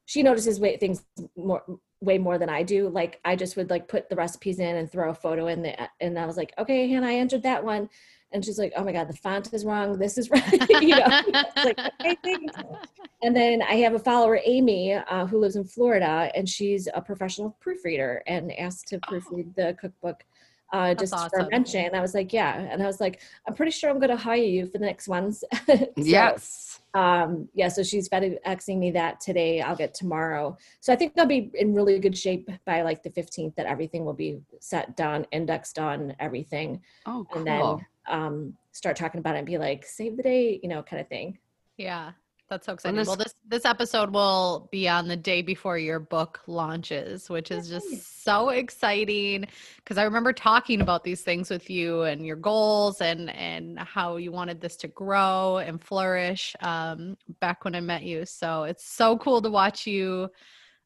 She 0.06 0.24
notices 0.24 0.60
way, 0.60 0.78
things 0.78 1.04
more 1.36 1.64
way 2.02 2.18
more 2.18 2.38
than 2.38 2.50
I 2.50 2.64
do. 2.64 2.90
Like 2.90 3.20
I 3.26 3.36
just 3.36 3.58
would 3.58 3.70
like 3.70 3.88
put 3.88 4.10
the 4.10 4.16
recipes 4.16 4.60
in 4.60 4.78
and 4.78 4.92
throw 4.92 5.10
a 5.10 5.16
photo 5.16 5.48
in 5.48 5.62
there, 5.62 5.90
and 6.00 6.18
I 6.18 6.26
was 6.26 6.38
like, 6.38 6.54
okay, 6.58 6.88
Hannah, 6.90 7.08
I 7.08 7.16
entered 7.16 7.44
that 7.44 7.64
one. 7.64 7.90
And 8.32 8.46
she's 8.46 8.60
like, 8.60 8.74
oh 8.76 8.84
my 8.84 8.92
god, 8.92 9.08
the 9.08 9.16
font 9.16 9.52
is 9.54 9.66
wrong. 9.66 9.98
This 9.98 10.18
is 10.18 10.30
right. 10.32 10.70
you 10.82 10.96
know, 10.96 11.22
like 11.56 11.80
okay. 12.02 12.38
And 13.22 13.36
then 13.36 13.62
I 13.62 13.76
have 13.76 13.96
a 13.96 14.00
follower, 14.00 14.40
Amy, 14.46 14.94
uh, 14.94 15.26
who 15.26 15.40
lives 15.40 15.58
in 15.58 15.66
Florida, 15.66 16.32
and 16.36 16.48
she's 16.48 16.88
a 16.94 17.02
professional 17.02 17.58
proofreader 17.60 18.24
and 18.28 18.52
asked 18.58 18.88
to 18.90 19.00
proofread 19.00 19.56
the 19.56 19.76
cookbook 19.80 20.24
uh, 20.72 20.94
just 20.94 21.14
for 21.14 21.20
awesome. 21.20 21.48
mention. 21.50 21.86
And 21.86 21.96
I 21.96 22.02
was 22.02 22.14
like, 22.14 22.32
yeah. 22.32 22.60
And 22.60 22.82
I 22.82 22.86
was 22.86 23.00
like, 23.00 23.22
I'm 23.48 23.54
pretty 23.54 23.72
sure 23.72 23.90
I'm 23.90 24.00
going 24.00 24.10
to 24.10 24.18
hire 24.18 24.38
you 24.38 24.66
for 24.66 24.78
the 24.78 24.86
next 24.86 25.08
ones. 25.08 25.44
So, 25.70 25.88
yes. 25.98 26.82
Um, 26.94 27.48
yeah. 27.54 27.68
So 27.68 27.84
she's 27.84 28.10
FedExing 28.10 28.78
me 28.78 28.92
that 28.92 29.20
today. 29.20 29.62
I'll 29.62 29.76
get 29.76 29.94
tomorrow. 29.94 30.58
So 30.80 30.92
I 30.92 30.96
think 30.96 31.14
I'll 31.18 31.26
be 31.26 31.52
in 31.54 31.74
really 31.74 32.00
good 32.00 32.18
shape 32.18 32.50
by 32.66 32.82
like 32.82 33.04
the 33.04 33.10
15th 33.10 33.56
that 33.56 33.66
everything 33.66 34.06
will 34.06 34.14
be 34.14 34.40
set 34.60 34.98
done, 34.98 35.28
indexed 35.32 35.78
on 35.78 36.16
everything. 36.20 36.82
Oh, 37.06 37.26
cool. 37.30 37.38
And 37.40 37.48
then 37.48 37.86
um, 38.08 38.54
start 38.72 38.96
talking 38.96 39.20
about 39.20 39.36
it 39.36 39.40
and 39.40 39.48
be 39.48 39.58
like, 39.58 39.86
save 39.86 40.18
the 40.18 40.24
date, 40.24 40.62
you 40.64 40.70
know, 40.70 40.82
kind 40.82 41.02
of 41.02 41.08
thing. 41.08 41.38
Yeah. 41.78 42.12
That's 42.50 42.66
so 42.66 42.74
exciting. 42.74 42.98
this- 42.98 43.08
well, 43.08 43.16
this 43.16 43.36
this 43.48 43.66
episode 43.66 44.12
will 44.12 44.68
be 44.72 44.88
on 44.90 45.08
the 45.08 45.16
day 45.16 45.42
before 45.44 45.78
your 45.78 46.00
book 46.00 46.42
launches, 46.48 47.30
which 47.30 47.52
is 47.52 47.70
just 47.70 48.24
so 48.24 48.50
exciting 48.50 49.48
because 49.78 49.98
I 49.98 50.04
remember 50.04 50.34
talking 50.34 50.82
about 50.82 51.04
these 51.04 51.22
things 51.22 51.50
with 51.50 51.70
you 51.70 52.02
and 52.04 52.26
your 52.26 52.36
goals 52.36 53.02
and 53.02 53.30
and 53.30 53.78
how 53.80 54.18
you 54.18 54.32
wanted 54.32 54.62
this 54.62 54.76
to 54.78 54.88
grow 54.88 55.58
and 55.58 55.82
flourish 55.84 56.56
um, 56.62 57.18
back 57.40 57.66
when 57.66 57.76
I 57.76 57.82
met 57.82 58.04
you. 58.04 58.26
So 58.26 58.64
it's 58.64 58.86
so 58.86 59.18
cool 59.18 59.42
to 59.44 59.50
watch 59.50 59.86
you 59.86 60.30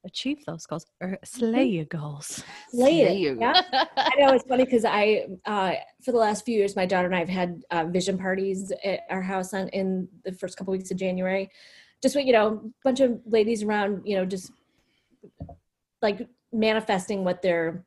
achieve 0.06 0.44
those 0.46 0.66
goals 0.66 0.86
or 1.02 1.18
slay 1.24 1.64
your 1.66 1.86
goals. 1.86 2.44
Slay 2.70 3.04
There 3.04 3.12
it. 3.12 3.18
you. 3.18 3.38
Yeah. 3.40 3.62
I 3.98 4.12
know 4.20 4.34
it's 4.34 4.46
funny 4.46 4.66
because 4.66 4.86
I, 4.86 5.28
uh, 5.46 5.74
for 6.04 6.12
the 6.12 6.18
last 6.18 6.46
few 6.46 6.56
years, 6.58 6.76
my 6.76 6.86
daughter 6.86 7.06
and 7.08 7.16
I 7.16 7.20
have 7.20 7.30
had 7.30 7.64
uh, 7.72 7.86
vision 7.86 8.18
parties 8.18 8.72
at 8.84 9.02
our 9.10 9.22
house 9.22 9.54
on 9.54 9.70
in 9.70 10.08
the 10.26 10.32
first 10.32 10.58
couple 10.58 10.72
weeks 10.72 10.92
of 10.92 10.98
January. 10.98 11.50
Just 12.02 12.16
you 12.16 12.34
know, 12.34 12.48
a 12.66 12.70
bunch 12.84 13.00
of 13.00 13.20
ladies 13.26 13.64
around, 13.64 14.02
you 14.06 14.18
know, 14.18 14.26
just 14.26 14.52
like 16.02 16.28
manifesting 16.52 17.24
what 17.24 17.42
their 17.42 17.86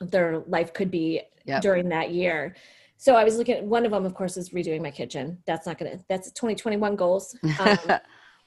their 0.00 0.38
life 0.46 0.72
could 0.72 0.90
be 0.90 1.22
Yep. 1.44 1.62
during 1.62 1.88
that 1.88 2.10
year. 2.10 2.54
So 2.98 3.14
I 3.16 3.24
was 3.24 3.38
looking 3.38 3.54
at 3.56 3.64
one 3.64 3.86
of 3.86 3.92
them, 3.92 4.04
of 4.04 4.14
course, 4.14 4.36
is 4.36 4.50
redoing 4.50 4.82
my 4.82 4.90
kitchen. 4.90 5.38
That's 5.46 5.66
not 5.66 5.78
gonna. 5.78 5.98
That's 6.10 6.30
2021 6.32 6.94
goals. 6.96 7.34
Um, 7.60 7.78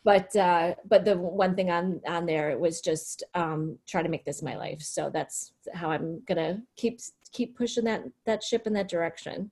but 0.03 0.35
uh 0.35 0.73
but 0.89 1.05
the 1.05 1.15
one 1.17 1.55
thing 1.55 1.69
on 1.69 2.01
on 2.07 2.25
there 2.25 2.57
was 2.57 2.81
just 2.81 3.23
um 3.35 3.77
try 3.87 4.01
to 4.01 4.09
make 4.09 4.25
this 4.25 4.41
my 4.41 4.55
life 4.55 4.81
so 4.81 5.09
that's 5.13 5.53
how 5.73 5.89
i'm 5.91 6.21
gonna 6.27 6.61
keep 6.75 6.99
keep 7.31 7.55
pushing 7.57 7.83
that 7.83 8.03
that 8.25 8.43
ship 8.43 8.65
in 8.67 8.73
that 8.73 8.89
direction 8.89 9.51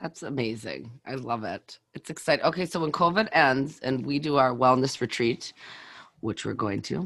That's 0.00 0.22
amazing. 0.22 0.90
I 1.04 1.14
love 1.30 1.44
it. 1.44 1.78
It's 1.92 2.08
exciting. 2.08 2.42
Okay, 2.50 2.64
so 2.64 2.80
when 2.80 2.90
COVID 2.90 3.28
ends 3.46 3.80
and 3.86 3.94
we 4.10 4.18
do 4.18 4.32
our 4.42 4.52
wellness 4.62 4.94
retreat, 5.04 5.52
which 6.26 6.46
we're 6.46 6.56
going 6.66 6.80
to, 6.90 6.96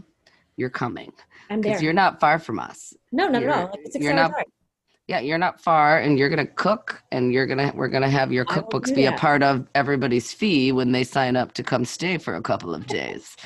you're 0.59 0.70
coming 0.85 1.11
i'm 1.50 1.61
there 1.61 1.72
because 1.72 1.83
you're 1.83 2.00
not 2.04 2.20
far 2.20 2.38
from 2.38 2.57
us. 2.68 2.78
no 3.11 3.24
no 3.26 3.33
no 3.33 3.38
you're- 3.40 3.57
no 3.57 3.70
it's 3.85 3.96
you're 4.02 4.12
exciting 4.14 4.22
not- 4.22 4.37
time. 4.38 4.50
Yeah, 5.07 5.21
you're 5.21 5.38
not 5.38 5.61
far, 5.61 5.99
and 5.99 6.19
you're 6.19 6.31
gonna 6.31 6.47
cook, 6.47 7.03
and 7.12 7.33
you're 7.33 7.47
gonna 7.47 7.71
we're 7.75 7.88
gonna 7.88 8.09
have 8.09 8.33
your 8.33 8.47
cookbooks 8.47 8.87
do 8.87 8.95
be 8.95 9.05
a 9.05 9.12
part 9.12 9.43
of 9.43 9.67
everybody's 9.75 10.33
fee 10.33 10.73
when 10.73 10.93
they 10.93 11.05
sign 11.05 11.37
up 11.37 11.53
to 11.55 11.62
come 11.62 11.85
stay 11.85 12.17
for 12.17 12.37
a 12.37 12.43
couple 12.43 12.75
of 12.75 12.87
days. 12.87 13.37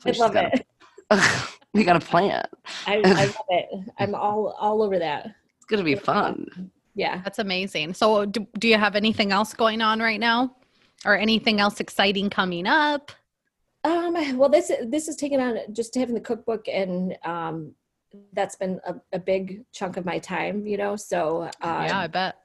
So 0.00 0.10
i 0.10 0.12
love 0.12 0.32
got 0.32 0.52
it 0.54 0.66
we 1.74 1.84
got 1.84 1.96
a 1.96 2.00
plan. 2.04 2.44
I, 2.86 2.96
I 2.96 3.24
love 3.26 3.34
it 3.50 3.68
i'm 3.98 4.14
all 4.14 4.56
all 4.58 4.82
over 4.82 4.98
that 4.98 5.26
It's 5.56 5.66
gonna 5.66 5.84
be 5.84 5.94
fun. 5.94 6.70
yeah 6.96 7.20
That's 7.22 7.38
amazing. 7.38 7.94
So, 7.94 8.24
do, 8.24 8.46
do 8.58 8.66
you 8.68 8.76
have 8.76 8.96
anything 8.96 9.30
else 9.30 9.54
going 9.54 9.82
on 9.82 10.00
right 10.00 10.20
now, 10.20 10.56
or 11.04 11.16
anything 11.16 11.60
else 11.60 11.78
exciting 11.80 12.28
coming 12.28 12.66
up? 12.66 13.12
um 13.84 14.14
well 14.38 14.48
this 14.48 14.72
this 14.86 15.08
is 15.08 15.14
taken 15.16 15.40
on 15.40 15.58
just 15.72 15.94
having 15.94 16.14
the 16.14 16.20
cookbook 16.20 16.66
and 16.68 17.16
um 17.24 17.72
that's 18.32 18.56
been 18.56 18.80
a, 18.86 18.94
a 19.12 19.18
big 19.18 19.64
chunk 19.72 19.96
of 19.96 20.04
my 20.04 20.18
time 20.18 20.66
you 20.66 20.76
know 20.76 20.96
so 20.96 21.42
uh 21.60 21.84
yeah, 21.88 21.98
I 22.00 22.06
bet. 22.06 22.36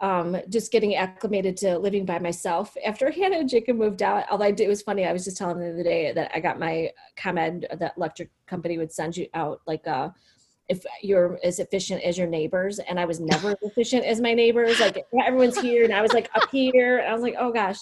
um, 0.00 0.36
just 0.48 0.72
getting 0.72 0.96
acclimated 0.96 1.58
to 1.58 1.78
living 1.78 2.06
by 2.06 2.18
myself. 2.18 2.74
After 2.86 3.10
Hannah 3.10 3.40
and 3.40 3.48
Jacob 3.48 3.76
moved 3.76 4.02
out, 4.02 4.24
although 4.30 4.46
I 4.46 4.50
did, 4.50 4.64
it 4.64 4.68
was 4.68 4.80
funny. 4.80 5.04
I 5.04 5.12
was 5.12 5.24
just 5.24 5.36
telling 5.36 5.58
them 5.58 5.68
the 5.68 5.74
other 5.74 5.82
day 5.82 6.12
that 6.12 6.30
I 6.34 6.40
got 6.40 6.58
my 6.58 6.90
ComEd, 7.16 7.66
that 7.78 7.94
electric 7.98 8.30
company 8.46 8.78
would 8.78 8.90
send 8.90 9.16
you 9.16 9.26
out 9.34 9.60
like 9.66 9.86
uh 9.86 10.08
if 10.70 10.86
you're 11.02 11.38
as 11.42 11.58
efficient 11.58 12.02
as 12.02 12.16
your 12.16 12.28
neighbors, 12.28 12.78
and 12.78 12.98
I 12.98 13.04
was 13.04 13.18
never 13.20 13.50
as 13.50 13.56
efficient 13.60 14.04
as 14.04 14.20
my 14.20 14.32
neighbors. 14.32 14.78
Like 14.80 15.04
everyone's 15.26 15.60
here, 15.60 15.84
and 15.84 15.92
I 15.92 16.00
was 16.00 16.12
like 16.12 16.30
up 16.34 16.48
here, 16.52 16.98
and 16.98 17.08
I 17.08 17.12
was 17.12 17.22
like, 17.22 17.34
oh 17.38 17.52
gosh. 17.52 17.78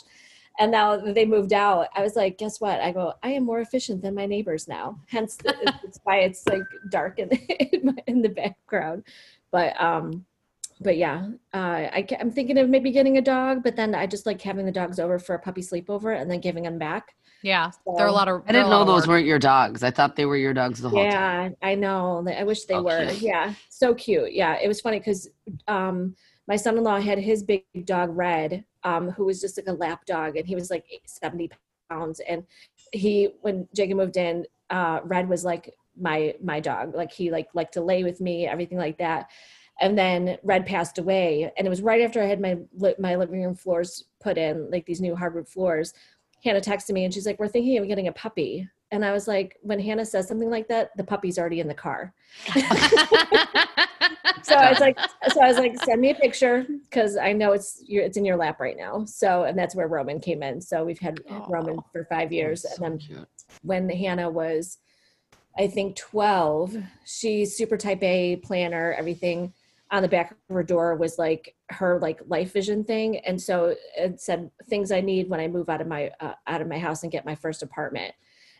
And 0.59 0.73
now 0.73 0.97
they 0.97 1.25
moved 1.25 1.53
out, 1.53 1.87
I 1.94 2.03
was 2.03 2.16
like, 2.16 2.37
guess 2.37 2.61
what? 2.61 2.81
I 2.81 2.90
go, 2.90 3.14
I 3.23 3.31
am 3.31 3.44
more 3.44 3.61
efficient 3.61 4.03
than 4.03 4.14
my 4.14 4.27
neighbors 4.27 4.66
now. 4.66 4.99
Hence, 5.07 5.37
the, 5.44 5.55
it's 5.85 6.01
why 6.03 6.18
it's 6.18 6.47
like 6.49 6.64
dark 6.90 7.21
in, 7.21 7.29
in, 7.73 7.87
my, 7.87 7.94
in 8.09 8.23
the 8.23 8.29
background. 8.29 9.05
But 9.53 9.81
um, 9.81 10.27
but 10.81 10.97
yeah, 10.97 11.29
uh, 11.55 11.57
I 11.57 12.07
I'm 12.21 12.31
thinking 12.31 12.59
of 12.59 12.68
maybe 12.68 12.90
getting 12.90 13.18
a 13.18 13.23
dog, 13.23 13.62
but 13.62 13.77
then 13.77 13.94
I 13.94 14.07
just 14.07 14.27
like 14.27 14.40
having 14.42 14.66
the 14.66 14.73
dogs 14.73 14.99
over 15.01 15.18
for 15.18 15.35
a 15.35 15.38
puppy 15.38 15.61
sleepover 15.62 16.21
and 16.21 16.31
then 16.31 16.40
giving 16.40 16.64
them 16.64 16.79
back. 16.79 17.14
Yeah, 17.42 17.71
there 17.97 18.05
are 18.05 18.09
a 18.09 18.12
lot 18.12 18.29
of. 18.29 18.42
I 18.49 18.53
didn't 18.53 18.68
know 18.68 18.85
those 18.85 19.03
work. 19.03 19.09
weren't 19.09 19.27
your 19.27 19.38
dogs. 19.38 19.83
I 19.83 19.90
thought 19.90 20.16
they 20.16 20.27
were 20.27 20.37
your 20.37 20.53
dogs 20.53 20.81
the 20.81 20.88
whole 20.88 21.09
time. 21.09 21.57
Yeah, 21.62 21.68
I 21.68 21.75
know. 21.77 22.27
I 22.29 22.42
wish 22.42 22.64
they 22.64 22.75
Oh, 22.75 22.83
were. 22.83 23.11
Yeah, 23.12 23.55
so 23.71 23.94
cute. 23.94 24.33
Yeah, 24.33 24.59
it 24.61 24.66
was 24.68 24.81
funny 24.81 24.99
because 24.99 25.31
um, 25.68 26.14
my 26.48 26.56
son-in-law 26.56 27.00
had 27.00 27.18
his 27.18 27.42
big 27.42 27.64
dog 27.84 28.16
Red, 28.16 28.64
um, 28.82 29.11
who 29.11 29.26
was 29.26 29.40
just 29.40 29.58
like 29.58 29.68
a 29.68 29.72
lap 29.72 30.06
dog, 30.06 30.37
and 30.37 30.46
he 30.48 30.54
was 30.54 30.70
like 30.70 30.87
70 31.06 31.50
pounds. 31.90 32.20
And 32.28 32.44
he, 32.92 33.28
when 33.42 33.68
Jacob 33.76 33.98
moved 33.98 34.16
in, 34.16 34.46
uh, 34.70 35.00
Red 35.04 35.28
was 35.28 35.44
like 35.44 35.74
my 36.00 36.34
my 36.42 36.58
dog. 36.58 36.94
Like 36.94 37.12
he 37.12 37.30
like 37.30 37.48
liked 37.54 37.74
to 37.74 37.82
lay 37.82 38.02
with 38.02 38.20
me, 38.20 38.46
everything 38.46 38.78
like 38.78 38.98
that. 38.98 39.30
And 39.80 39.96
then 39.96 40.38
Red 40.42 40.66
passed 40.66 40.98
away, 40.98 41.52
and 41.56 41.66
it 41.66 41.70
was 41.70 41.82
right 41.82 42.00
after 42.00 42.22
I 42.22 42.26
had 42.26 42.40
my 42.40 42.56
my 42.98 43.14
living 43.14 43.42
room 43.42 43.54
floors 43.54 44.04
put 44.20 44.38
in, 44.38 44.70
like 44.70 44.87
these 44.87 45.00
new 45.00 45.14
hardwood 45.14 45.48
floors. 45.48 45.92
Hannah 46.42 46.61
texted 46.61 46.92
me, 46.92 47.04
and 47.04 47.12
she's 47.12 47.26
like, 47.26 47.38
"We're 47.38 47.48
thinking 47.48 47.78
of 47.78 47.87
getting 47.87 48.08
a 48.08 48.12
puppy." 48.12 48.68
And 48.90 49.05
I 49.05 49.12
was 49.12 49.29
like, 49.29 49.59
when 49.61 49.79
Hannah 49.79 50.07
says 50.07 50.27
something 50.27 50.51
like 50.51 50.68
that, 50.68 50.96
the 50.96 51.05
puppy's 51.05 51.38
already 51.38 51.61
in 51.61 51.68
the 51.68 51.74
car. 51.74 52.14
So 54.48 54.55
I 54.55 54.70
was 54.70 54.81
like, 54.81 54.98
so 55.33 55.42
I 55.42 55.48
was 55.48 55.59
like, 55.59 55.77
send 55.85 56.01
me 56.01 56.11
a 56.11 56.14
picture 56.14 56.66
because 56.88 57.16
I 57.16 57.33
know 57.33 57.53
it's 57.53 57.83
your, 57.87 58.05
it's 58.05 58.16
in 58.16 58.24
your 58.24 58.37
lap 58.37 58.61
right 58.61 58.77
now. 58.77 59.05
So 59.05 59.44
and 59.44 59.59
that's 59.59 59.74
where 59.74 59.88
Roman 59.88 60.20
came 60.20 60.42
in. 60.42 60.61
So 60.61 60.85
we've 60.85 60.98
had 60.98 61.20
Roman 61.48 61.79
for 61.92 62.05
five 62.07 62.33
years, 62.33 62.62
That's 62.62 62.79
and 62.79 63.01
so 63.01 63.07
then 63.07 63.16
cute. 63.18 63.29
when 63.62 63.88
Hannah 63.90 64.31
was, 64.31 64.79
I 65.59 65.66
think 65.66 65.96
twelve, 65.96 66.77
she's 67.05 67.57
super 67.57 67.77
type 67.77 68.03
A 68.03 68.37
planner. 68.37 68.94
Everything 68.96 69.53
on 69.90 70.03
the 70.03 70.09
back 70.09 70.31
of 70.31 70.37
her 70.55 70.62
door 70.62 70.94
was 70.96 71.18
like 71.18 71.55
her 71.70 71.98
like 72.01 72.20
life 72.27 72.53
vision 72.53 72.85
thing, 72.85 73.18
and 73.18 73.40
so 73.40 73.74
it 73.96 74.20
said 74.20 74.51
things 74.68 74.92
I 74.92 75.01
need 75.01 75.29
when 75.29 75.40
I 75.40 75.48
move 75.48 75.68
out 75.68 75.81
of 75.81 75.87
my 75.87 76.11
uh, 76.20 76.35
out 76.46 76.62
of 76.62 76.68
my 76.68 76.79
house 76.79 77.03
and 77.03 77.12
get 77.12 77.27
my 77.27 77.35
first 77.35 77.62
apartment. 77.62 78.14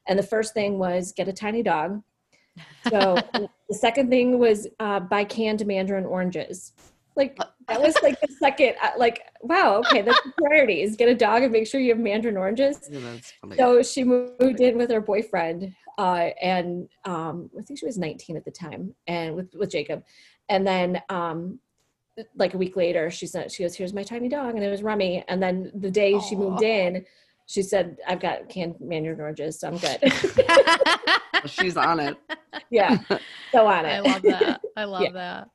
And 0.07 0.19
the 0.19 0.23
first 0.23 0.55
thing 0.55 0.79
was 0.79 1.13
get 1.13 1.29
a 1.29 1.33
tiny 1.33 1.63
dog. 1.63 2.03
So 2.89 3.17
the 3.69 3.75
second 3.75 4.11
thing 4.11 4.39
was 4.39 4.67
uh, 4.81 5.01
buy 5.01 5.25
canned 5.25 5.65
mandarin 5.67 6.07
oranges. 6.07 6.73
Like 7.17 7.37
that 7.67 7.81
was 7.81 7.97
like 8.03 8.21
the 8.21 8.29
second. 8.41 8.75
uh, 8.83 8.93
Like 8.97 9.23
wow, 9.43 9.79
okay, 9.79 10.03
that's 10.03 10.23
the 10.23 10.33
priorities. 10.39 10.97
Get 10.97 11.09
a 11.09 11.15
dog 11.15 11.43
and 11.43 11.53
make 11.53 11.67
sure 11.67 11.81
you 11.81 11.91
have 11.91 11.99
mandarin 11.99 12.37
oranges. 12.37 12.89
Yeah. 12.91 13.17
So 13.57 13.83
she 13.83 14.05
moved 14.05 14.61
in 14.61 14.79
with 14.79 14.91
her 14.91 15.01
boyfriend, 15.01 15.75
uh, 15.99 16.29
and 16.41 16.89
um, 17.05 17.51
I 17.59 17.63
think 17.63 17.81
she 17.81 17.87
was 17.87 17.99
19 17.99 18.37
at 18.37 18.45
the 18.45 18.53
time, 18.53 18.95
and 19.09 19.35
with 19.35 19.53
with 19.57 19.71
Jacob, 19.71 20.05
and 20.49 20.65
then 20.65 21.03
um, 21.09 21.59
like 22.37 22.55
a 22.55 22.59
week 22.59 22.77
later, 22.77 23.11
she 23.11 23.27
said 23.27 23.51
she 23.51 23.65
goes, 23.65 23.75
"Here's 23.75 23.93
my 23.93 24.05
tiny 24.05 24.29
dog," 24.29 24.55
and 24.55 24.63
it 24.63 24.71
was 24.71 24.85
Rummy. 24.85 25.25
And 25.27 25.43
then 25.43 25.73
the 25.75 25.91
day 25.91 26.21
she 26.21 26.37
moved 26.37 26.63
in, 26.63 27.05
she 27.49 27.63
said, 27.63 27.97
"I've 28.07 28.21
got 28.21 28.49
canned 28.49 28.77
mandarin 28.79 29.21
oranges, 29.21 29.59
so 29.59 29.69
I'm 29.69 29.79
good." 29.79 29.99
She's 31.47 31.77
on 31.77 31.99
it. 31.99 32.17
yeah, 32.71 32.99
so 33.53 33.67
on 33.67 33.87
it. 33.87 33.89
I 33.89 34.01
love 34.01 34.23
that. 34.23 34.61
I 34.77 34.85
love 34.85 35.03
Yeah. 35.03 35.11
that. 35.13 35.49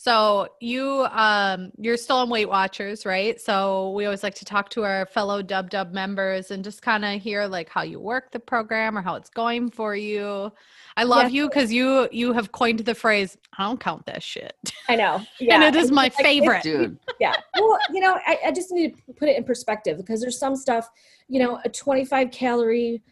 So 0.00 0.46
you 0.60 1.08
um 1.10 1.72
you're 1.76 1.96
still 1.96 2.18
on 2.18 2.30
Weight 2.30 2.48
Watchers, 2.48 3.04
right? 3.04 3.40
So 3.40 3.90
we 3.90 4.04
always 4.04 4.22
like 4.22 4.36
to 4.36 4.44
talk 4.44 4.68
to 4.70 4.84
our 4.84 5.06
fellow 5.06 5.42
Dub 5.42 5.70
Dub 5.70 5.92
members 5.92 6.52
and 6.52 6.62
just 6.62 6.82
kind 6.82 7.04
of 7.04 7.20
hear 7.20 7.46
like 7.46 7.68
how 7.68 7.82
you 7.82 7.98
work 7.98 8.30
the 8.30 8.38
program 8.38 8.96
or 8.96 9.02
how 9.02 9.16
it's 9.16 9.28
going 9.28 9.72
for 9.72 9.96
you. 9.96 10.52
I 10.96 11.02
love 11.02 11.24
Yeah. 11.32 11.42
you 11.42 11.48
because 11.48 11.72
you 11.72 12.08
you 12.12 12.32
have 12.32 12.52
coined 12.52 12.78
the 12.78 12.94
phrase 12.94 13.36
"I 13.58 13.64
don't 13.64 13.80
count 13.80 14.06
that 14.06 14.22
shit," 14.22 14.54
I 14.88 14.94
know. 14.94 15.20
Yeah, 15.40 15.54
and 15.64 15.64
it 15.64 15.74
is 15.74 15.90
my 15.90 16.02
like- 16.04 16.14
favorite. 16.14 16.62
Dude. 16.62 16.96
yeah 17.20 17.34
well 17.58 17.76
you 17.92 17.98
know 18.00 18.20
I, 18.24 18.38
I 18.46 18.52
just 18.52 18.70
need 18.70 18.94
to 19.06 19.12
put 19.14 19.28
it 19.28 19.36
in 19.36 19.42
perspective 19.42 19.96
because 19.96 20.20
there's 20.20 20.38
some 20.38 20.54
stuff 20.54 20.88
you 21.28 21.40
know 21.40 21.58
a 21.64 21.68
25 21.68 22.30
calorie 22.30 23.02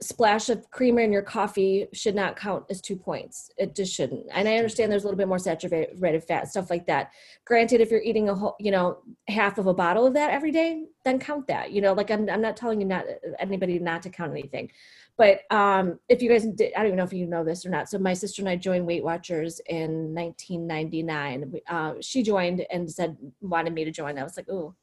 splash 0.00 0.48
of 0.48 0.70
creamer 0.70 1.00
in 1.00 1.12
your 1.12 1.22
coffee 1.22 1.88
should 1.92 2.14
not 2.14 2.36
count 2.36 2.64
as 2.70 2.80
two 2.80 2.94
points. 2.94 3.50
It 3.58 3.74
just 3.74 3.92
shouldn't. 3.92 4.26
And 4.32 4.48
i 4.48 4.56
understand 4.56 4.92
there's 4.92 5.02
a 5.02 5.06
little 5.06 5.18
bit 5.18 5.26
more 5.26 5.40
saturated 5.40 6.24
fat 6.24 6.48
stuff 6.48 6.70
like 6.70 6.86
that. 6.86 7.10
Granted 7.44 7.80
if 7.80 7.90
you're 7.90 8.02
eating 8.02 8.28
a 8.28 8.34
whole 8.34 8.54
you 8.60 8.70
know 8.70 8.98
half 9.26 9.58
of 9.58 9.66
a 9.66 9.74
bottle 9.74 10.06
of 10.06 10.14
that 10.14 10.30
every 10.30 10.52
day 10.52 10.84
then 11.04 11.18
count 11.18 11.46
that 11.48 11.72
you 11.72 11.80
know 11.80 11.92
like 11.94 12.10
i'm, 12.10 12.28
I'm 12.28 12.40
not 12.40 12.56
telling 12.56 12.80
you 12.80 12.86
not 12.86 13.04
anybody 13.40 13.78
not 13.78 14.02
to 14.02 14.10
count 14.10 14.32
anything. 14.32 14.70
But 15.16 15.40
um, 15.50 15.98
if 16.08 16.22
you 16.22 16.30
guys 16.30 16.46
did, 16.46 16.72
i 16.74 16.78
don't 16.78 16.88
even 16.88 16.98
know 16.98 17.04
if 17.04 17.12
you 17.12 17.26
know 17.26 17.42
this 17.42 17.66
or 17.66 17.70
not. 17.70 17.88
So 17.88 17.98
my 17.98 18.14
sister 18.14 18.40
and 18.40 18.48
i 18.48 18.54
joined 18.54 18.86
weight 18.86 19.02
watchers 19.02 19.60
in 19.66 20.14
1999 20.14 21.54
uh, 21.68 21.94
she 22.00 22.22
joined 22.22 22.64
and 22.70 22.88
said 22.88 23.16
wanted 23.40 23.74
me 23.74 23.84
to 23.84 23.90
join. 23.90 24.16
I 24.16 24.22
was 24.22 24.36
like 24.36 24.48
oh 24.48 24.76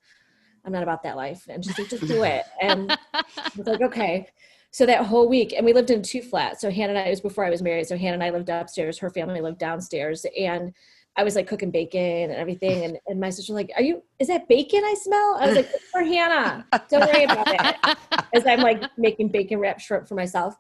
i'm 0.66 0.74
not 0.74 0.84
about 0.84 1.04
that 1.04 1.16
life. 1.16 1.46
And 1.48 1.64
she's 1.64 1.80
like 1.80 1.88
just 1.88 2.06
do 2.06 2.24
it. 2.24 2.44
And 2.62 2.98
I 3.14 3.24
was 3.56 3.68
like, 3.68 3.82
okay. 3.82 4.28
So 4.76 4.86
that 4.88 5.06
whole 5.06 5.30
week, 5.30 5.54
and 5.54 5.66
we 5.66 5.72
lived 5.72 5.90
in 5.90 6.02
two 6.02 6.22
flats. 6.22 6.60
So 6.60 6.70
Hannah 6.70 6.90
and 6.90 7.08
I, 7.08 7.10
was 7.10 7.22
before 7.22 7.46
I 7.46 7.50
was 7.50 7.62
married. 7.62 7.88
So 7.88 7.96
Hannah 7.96 8.16
and 8.16 8.24
I 8.24 8.30
lived 8.30 8.50
upstairs. 8.50 8.98
Her 8.98 9.10
family 9.10 9.40
lived 9.40 9.58
downstairs. 9.58 10.26
And 10.38 10.74
I 11.16 11.24
was 11.24 11.38
like 11.38 11.48
cooking 11.48 11.72
bacon 11.72 12.02
and 12.02 12.34
everything. 12.34 12.84
And, 12.84 13.00
and 13.08 13.18
my 13.18 13.30
sister 13.30 13.54
was 13.54 13.64
like, 13.64 13.72
Are 13.78 13.82
you, 13.82 14.04
is 14.20 14.28
that 14.28 14.50
bacon 14.50 14.84
I 14.84 14.94
smell? 14.96 15.38
I 15.40 15.48
was 15.48 15.56
like, 15.56 15.70
"It's 15.74 15.86
for 15.86 16.04
Hannah. 16.04 16.68
Don't 16.90 17.10
worry 17.10 17.24
about 17.24 17.48
it. 17.48 17.98
As 18.34 18.46
I'm 18.46 18.60
like 18.60 18.84
making 18.98 19.30
bacon 19.30 19.60
wrapped 19.60 19.80
shrimp 19.80 20.10
for 20.10 20.16
myself. 20.16 20.58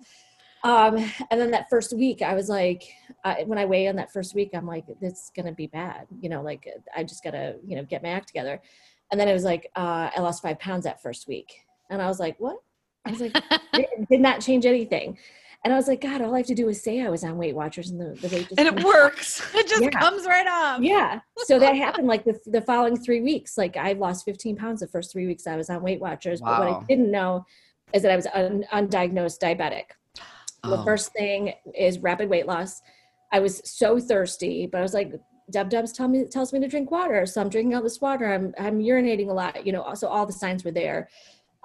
Um, 0.64 0.96
and 1.30 1.42
then 1.42 1.52
that 1.52 1.70
first 1.70 1.92
week, 1.92 2.22
I 2.22 2.36
was 2.36 2.48
like, 2.48 2.84
uh, 3.26 3.36
when 3.48 3.58
I 3.58 3.66
weigh 3.66 3.88
in 3.88 3.98
that 3.98 4.14
first 4.14 4.34
week, 4.34 4.52
I'm 4.54 4.66
like, 4.66 4.86
this 5.02 5.12
is 5.12 5.32
gonna 5.36 5.52
be 5.52 5.68
bad. 5.68 6.08
You 6.22 6.30
know, 6.30 6.42
like 6.42 6.70
I 6.96 7.04
just 7.04 7.22
gotta, 7.22 7.58
you 7.68 7.76
know, 7.76 7.84
get 7.84 8.02
my 8.02 8.12
act 8.12 8.28
together. 8.28 8.62
And 9.12 9.20
then 9.20 9.28
it 9.28 9.34
was 9.34 9.44
like, 9.44 9.70
uh, 9.76 10.10
I 10.16 10.22
lost 10.22 10.42
five 10.42 10.58
pounds 10.60 10.86
that 10.86 11.02
first 11.02 11.28
week, 11.28 11.54
and 11.90 12.02
I 12.02 12.08
was 12.08 12.22
like, 12.22 12.38
what? 12.40 12.60
I 13.06 13.12
was 13.12 13.22
like, 13.22 13.34
did, 13.74 13.86
did 14.10 14.22
not 14.22 14.42
change 14.42 14.66
anything. 14.66 15.18
And 15.64 15.74
I 15.74 15.78
was 15.78 15.88
like, 15.88 16.02
God, 16.02 16.22
all 16.22 16.36
I 16.36 16.40
have 16.40 16.48
to 16.48 16.56
do 16.56 16.70
is 16.70 16.84
say 16.84 17.02
I 17.02 17.10
was 17.10 17.24
on 17.24 17.38
Weight 17.38 17.56
Watchers, 17.56 17.90
and 17.90 18.00
the, 18.00 18.14
the 18.22 18.28
weight 18.36 18.48
just 18.50 18.60
and 18.60 18.68
it 18.68 18.74
comes 18.76 18.84
works. 18.86 19.56
It 19.56 19.68
just 19.68 19.82
Yeah. 19.82 19.90
comes 19.90 20.26
right 20.28 20.46
off. 20.46 20.82
yeah. 20.82 21.22
So 21.38 21.58
that 21.58 21.76
happened 21.86 22.08
like 22.08 22.24
the, 22.24 22.40
the 22.46 22.62
following 22.62 22.96
three 22.98 23.22
weeks. 23.22 23.58
Like 23.58 23.76
I 23.76 23.94
lost 23.94 24.26
15 24.26 24.56
pounds 24.58 24.82
the 24.82 24.88
first 24.88 25.12
three 25.12 25.26
weeks 25.26 25.48
I 25.48 25.56
was 25.56 25.70
on 25.72 25.82
Weight 25.82 26.00
Watchers. 26.00 26.40
But 26.42 26.60
what 26.60 26.68
I 26.68 26.84
didn't 26.88 27.10
know 27.10 27.46
is 27.94 28.04
that 28.04 28.12
I 28.12 28.16
was 28.16 28.28
un- 28.34 28.66
undiagnosed 28.72 29.40
diabetic. 29.40 29.86
The 30.64 30.78
Oh. 30.80 30.84
first 30.84 31.14
thing 31.14 31.54
is 31.76 31.98
rapid 32.00 32.30
weight 32.30 32.46
loss. 32.48 32.82
I 33.32 33.40
was 33.40 33.62
so 33.66 34.00
thirsty, 34.00 34.68
but 34.68 34.78
I 34.80 34.82
was 34.82 34.94
like, 34.94 35.14
Deb 35.52 35.70
Deb's 35.70 35.92
tell 35.92 36.08
me 36.08 36.26
tells 36.26 36.54
me 36.54 36.60
to 36.60 36.68
drink 36.68 36.90
water, 36.90 37.26
so 37.28 37.40
I'm 37.42 37.50
drinking 37.50 37.76
all 37.76 37.84
this 37.84 38.02
water. 38.02 38.32
I'm 38.34 38.54
I'm 38.60 38.80
urinating 38.80 39.30
a 39.30 39.34
lot, 39.34 39.66
you 39.66 39.72
know. 39.74 39.94
So 39.94 40.08
all 40.08 40.26
the 40.26 40.34
signs 40.34 40.64
were 40.64 40.72
there. 40.72 41.08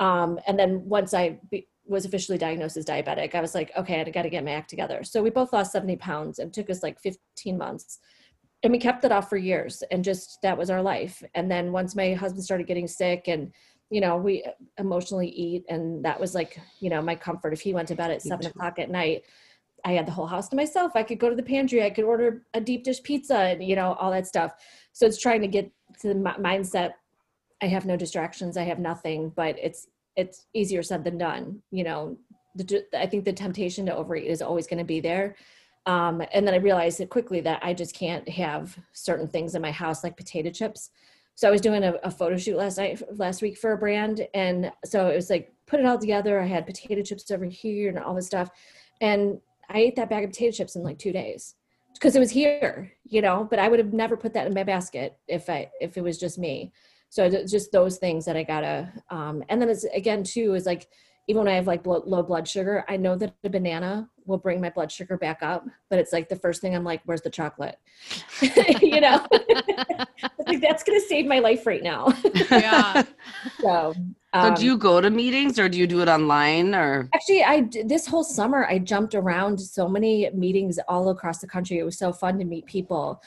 Um, 0.00 0.40
and 0.46 0.58
then 0.58 0.82
once 0.86 1.14
I 1.14 1.38
be, 1.50 1.68
was 1.86 2.04
officially 2.04 2.38
diagnosed 2.38 2.76
as 2.76 2.86
diabetic, 2.86 3.34
I 3.34 3.40
was 3.40 3.54
like, 3.54 3.70
okay, 3.76 4.00
I 4.00 4.10
got 4.10 4.22
to 4.22 4.30
get 4.30 4.44
my 4.44 4.52
act 4.52 4.70
together. 4.70 5.04
So 5.04 5.22
we 5.22 5.30
both 5.30 5.52
lost 5.52 5.72
70 5.72 5.96
pounds. 5.96 6.38
It 6.38 6.52
took 6.52 6.70
us 6.70 6.82
like 6.82 6.98
15 7.00 7.58
months, 7.58 7.98
and 8.62 8.72
we 8.72 8.78
kept 8.78 9.04
it 9.04 9.12
off 9.12 9.28
for 9.28 9.36
years. 9.36 9.82
And 9.90 10.02
just 10.02 10.38
that 10.42 10.56
was 10.56 10.70
our 10.70 10.82
life. 10.82 11.22
And 11.34 11.50
then 11.50 11.70
once 11.70 11.94
my 11.94 12.14
husband 12.14 12.44
started 12.44 12.66
getting 12.66 12.88
sick, 12.88 13.28
and 13.28 13.52
you 13.90 14.00
know, 14.00 14.16
we 14.16 14.44
emotionally 14.78 15.28
eat, 15.28 15.64
and 15.68 16.04
that 16.04 16.18
was 16.18 16.34
like, 16.34 16.58
you 16.78 16.88
know, 16.88 17.02
my 17.02 17.14
comfort. 17.14 17.52
If 17.52 17.60
he 17.60 17.74
went 17.74 17.88
to 17.88 17.94
bed 17.94 18.10
at 18.10 18.22
seven 18.22 18.46
o'clock 18.46 18.78
at 18.78 18.90
night, 18.90 19.24
I 19.84 19.92
had 19.92 20.06
the 20.06 20.12
whole 20.12 20.26
house 20.26 20.48
to 20.50 20.56
myself. 20.56 20.92
I 20.94 21.02
could 21.02 21.18
go 21.18 21.28
to 21.28 21.36
the 21.36 21.42
pantry. 21.42 21.82
I 21.82 21.90
could 21.90 22.04
order 22.04 22.46
a 22.54 22.60
deep 22.60 22.84
dish 22.84 23.02
pizza, 23.02 23.36
and 23.36 23.62
you 23.62 23.76
know, 23.76 23.94
all 23.94 24.12
that 24.12 24.26
stuff. 24.26 24.52
So 24.92 25.06
it's 25.06 25.20
trying 25.20 25.42
to 25.42 25.48
get 25.48 25.70
to 26.00 26.08
the 26.08 26.14
mindset. 26.14 26.92
I 27.62 27.66
have 27.66 27.86
no 27.86 27.96
distractions. 27.96 28.56
I 28.56 28.64
have 28.64 28.78
nothing, 28.78 29.32
but 29.34 29.56
it's 29.58 29.88
it's 30.16 30.46
easier 30.54 30.82
said 30.82 31.04
than 31.04 31.18
done. 31.18 31.62
You 31.70 31.84
know, 31.84 32.18
the, 32.54 32.84
I 32.94 33.06
think 33.06 33.24
the 33.24 33.32
temptation 33.32 33.86
to 33.86 33.96
overeat 33.96 34.26
is 34.26 34.42
always 34.42 34.66
going 34.66 34.78
to 34.78 34.84
be 34.84 35.00
there. 35.00 35.36
Um, 35.86 36.22
and 36.32 36.46
then 36.46 36.54
I 36.54 36.58
realized 36.58 37.02
quickly 37.08 37.40
that 37.42 37.60
I 37.62 37.72
just 37.72 37.94
can't 37.94 38.28
have 38.28 38.76
certain 38.92 39.28
things 39.28 39.54
in 39.54 39.62
my 39.62 39.70
house 39.70 40.04
like 40.04 40.16
potato 40.16 40.50
chips. 40.50 40.90
So 41.36 41.48
I 41.48 41.50
was 41.50 41.62
doing 41.62 41.84
a, 41.84 41.94
a 42.02 42.10
photo 42.10 42.36
shoot 42.36 42.56
last 42.56 42.76
night, 42.76 43.02
last 43.16 43.40
week 43.40 43.56
for 43.56 43.72
a 43.72 43.78
brand, 43.78 44.26
and 44.34 44.70
so 44.84 45.08
it 45.08 45.16
was 45.16 45.30
like 45.30 45.52
put 45.66 45.80
it 45.80 45.86
all 45.86 45.98
together. 45.98 46.38
I 46.38 46.46
had 46.46 46.66
potato 46.66 47.02
chips 47.02 47.30
over 47.30 47.46
here 47.46 47.88
and 47.88 47.98
all 47.98 48.14
this 48.14 48.26
stuff, 48.26 48.50
and 49.00 49.40
I 49.70 49.78
ate 49.78 49.96
that 49.96 50.10
bag 50.10 50.24
of 50.24 50.30
potato 50.30 50.52
chips 50.52 50.76
in 50.76 50.82
like 50.82 50.98
two 50.98 51.12
days 51.12 51.54
because 51.94 52.14
it 52.14 52.20
was 52.20 52.30
here, 52.30 52.92
you 53.04 53.22
know. 53.22 53.46
But 53.48 53.58
I 53.58 53.68
would 53.68 53.78
have 53.78 53.94
never 53.94 54.18
put 54.18 54.34
that 54.34 54.46
in 54.46 54.52
my 54.52 54.64
basket 54.64 55.16
if 55.28 55.48
I 55.48 55.70
if 55.80 55.96
it 55.96 56.02
was 56.02 56.18
just 56.18 56.38
me. 56.38 56.72
So 57.10 57.28
just 57.44 57.72
those 57.72 57.98
things 57.98 58.24
that 58.24 58.36
I 58.36 58.44
gotta. 58.44 58.90
Um, 59.10 59.42
and 59.48 59.60
then 59.60 59.68
it's 59.68 59.84
again 59.84 60.22
too 60.22 60.54
is 60.54 60.64
like 60.64 60.88
even 61.26 61.44
when 61.44 61.52
I 61.52 61.56
have 61.56 61.66
like 61.66 61.82
blo- 61.82 62.02
low 62.06 62.22
blood 62.22 62.48
sugar, 62.48 62.84
I 62.88 62.96
know 62.96 63.14
that 63.16 63.34
a 63.44 63.48
banana 63.48 64.08
will 64.26 64.38
bring 64.38 64.60
my 64.60 64.70
blood 64.70 64.90
sugar 64.90 65.16
back 65.16 65.42
up. 65.42 65.64
But 65.88 65.98
it's 65.98 66.12
like 66.12 66.28
the 66.28 66.36
first 66.36 66.60
thing 66.60 66.74
I'm 66.74 66.84
like, 66.84 67.02
where's 67.04 67.20
the 67.20 67.30
chocolate? 67.30 67.78
you 68.80 69.00
know, 69.00 69.26
like 70.46 70.60
that's 70.60 70.82
gonna 70.82 71.00
save 71.00 71.26
my 71.26 71.40
life 71.40 71.66
right 71.66 71.82
now. 71.82 72.12
Yeah. 72.50 73.02
so. 73.60 73.92
so 73.92 73.94
um, 74.32 74.54
do 74.54 74.64
you 74.64 74.78
go 74.78 75.00
to 75.00 75.10
meetings 75.10 75.58
or 75.58 75.68
do 75.68 75.78
you 75.78 75.86
do 75.86 76.00
it 76.00 76.08
online 76.08 76.74
or? 76.74 77.08
Actually, 77.12 77.44
i 77.44 77.68
this 77.84 78.06
whole 78.06 78.24
summer 78.24 78.64
I 78.66 78.78
jumped 78.78 79.14
around 79.14 79.60
so 79.60 79.88
many 79.88 80.30
meetings 80.30 80.78
all 80.88 81.10
across 81.10 81.38
the 81.38 81.48
country. 81.48 81.78
It 81.78 81.84
was 81.84 81.98
so 81.98 82.12
fun 82.12 82.38
to 82.38 82.44
meet 82.44 82.66
people, 82.66 83.20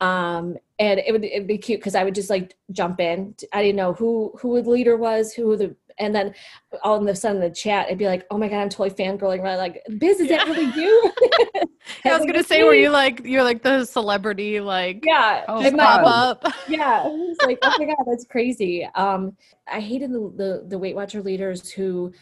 um, 0.00 0.56
and 0.80 0.98
it 0.98 1.12
would 1.12 1.24
it'd 1.24 1.46
be 1.46 1.58
cute 1.58 1.78
because 1.80 1.94
I 1.94 2.02
would 2.02 2.14
just 2.14 2.30
like 2.30 2.56
jump 2.72 2.98
in. 2.98 3.34
I 3.52 3.62
didn't 3.62 3.76
know 3.76 3.92
who 3.92 4.32
who 4.40 4.60
the 4.60 4.70
leader 4.70 4.96
was, 4.96 5.32
who 5.32 5.56
the, 5.56 5.76
and 5.98 6.14
then 6.14 6.34
all 6.82 6.96
of 7.00 7.06
a 7.06 7.14
sudden 7.14 7.42
in 7.42 7.48
the 7.48 7.54
chat, 7.54 7.86
I'd 7.88 7.98
be 7.98 8.06
like, 8.06 8.26
"Oh 8.30 8.38
my 8.38 8.48
god, 8.48 8.62
I'm 8.62 8.68
totally 8.70 8.90
fangirling!" 8.90 9.42
Right? 9.42 9.56
Like, 9.56 9.82
Biz, 9.98 10.20
is 10.20 10.28
that 10.30 10.48
really 10.48 10.72
you? 10.80 11.12
I 12.04 12.10
was 12.12 12.20
Like, 12.20 12.28
gonna 12.32 12.42
say, 12.42 12.62
were 12.64 12.74
you 12.74 12.88
like 12.90 13.22
you're 13.24 13.44
like 13.44 13.62
the 13.62 13.84
celebrity, 13.84 14.60
like 14.60 15.04
Yeah, 15.04 15.44
Oh, 15.48 15.62
just 15.62 15.76
pop 15.76 16.06
up? 16.06 16.44
yeah 16.68 17.02
it's 17.06 17.42
like 17.42 17.58
oh 17.62 17.74
my 17.78 17.86
god 17.86 18.04
that's 18.06 18.24
crazy 18.26 18.84
um 18.94 19.36
i 19.72 19.80
hated 19.80 20.12
the, 20.12 20.32
the 20.36 20.64
the 20.68 20.78
weight 20.78 20.94
watcher 20.94 21.20
leaders 21.22 21.70
who 21.72 22.12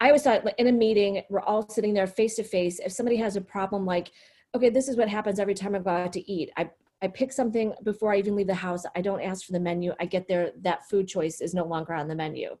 i 0.00 0.06
always 0.06 0.22
thought 0.22 0.44
like 0.44 0.54
in 0.58 0.68
a 0.68 0.72
meeting 0.72 1.22
we're 1.28 1.40
all 1.40 1.68
sitting 1.68 1.92
there 1.92 2.06
face 2.06 2.36
to 2.36 2.44
face 2.44 2.78
if 2.78 2.92
somebody 2.92 3.16
has 3.16 3.36
a 3.36 3.40
problem 3.40 3.84
like 3.84 4.10
okay 4.54 4.70
this 4.70 4.88
is 4.88 4.96
what 4.96 5.08
happens 5.08 5.38
every 5.38 5.52
time 5.54 5.74
i 5.74 5.78
go 5.78 5.90
out 5.90 6.12
to 6.12 6.30
eat 6.30 6.50
i 6.56 6.70
I 7.02 7.08
pick 7.08 7.32
something 7.32 7.74
before 7.82 8.12
I 8.12 8.18
even 8.18 8.36
leave 8.36 8.46
the 8.46 8.54
house. 8.54 8.84
I 8.94 9.00
don't 9.00 9.20
ask 9.20 9.44
for 9.44 9.52
the 9.52 9.60
menu. 9.60 9.92
I 10.00 10.06
get 10.06 10.28
there. 10.28 10.52
That 10.62 10.88
food 10.88 11.08
choice 11.08 11.40
is 11.40 11.52
no 11.52 11.64
longer 11.64 11.94
on 11.94 12.06
the 12.06 12.14
menu, 12.14 12.56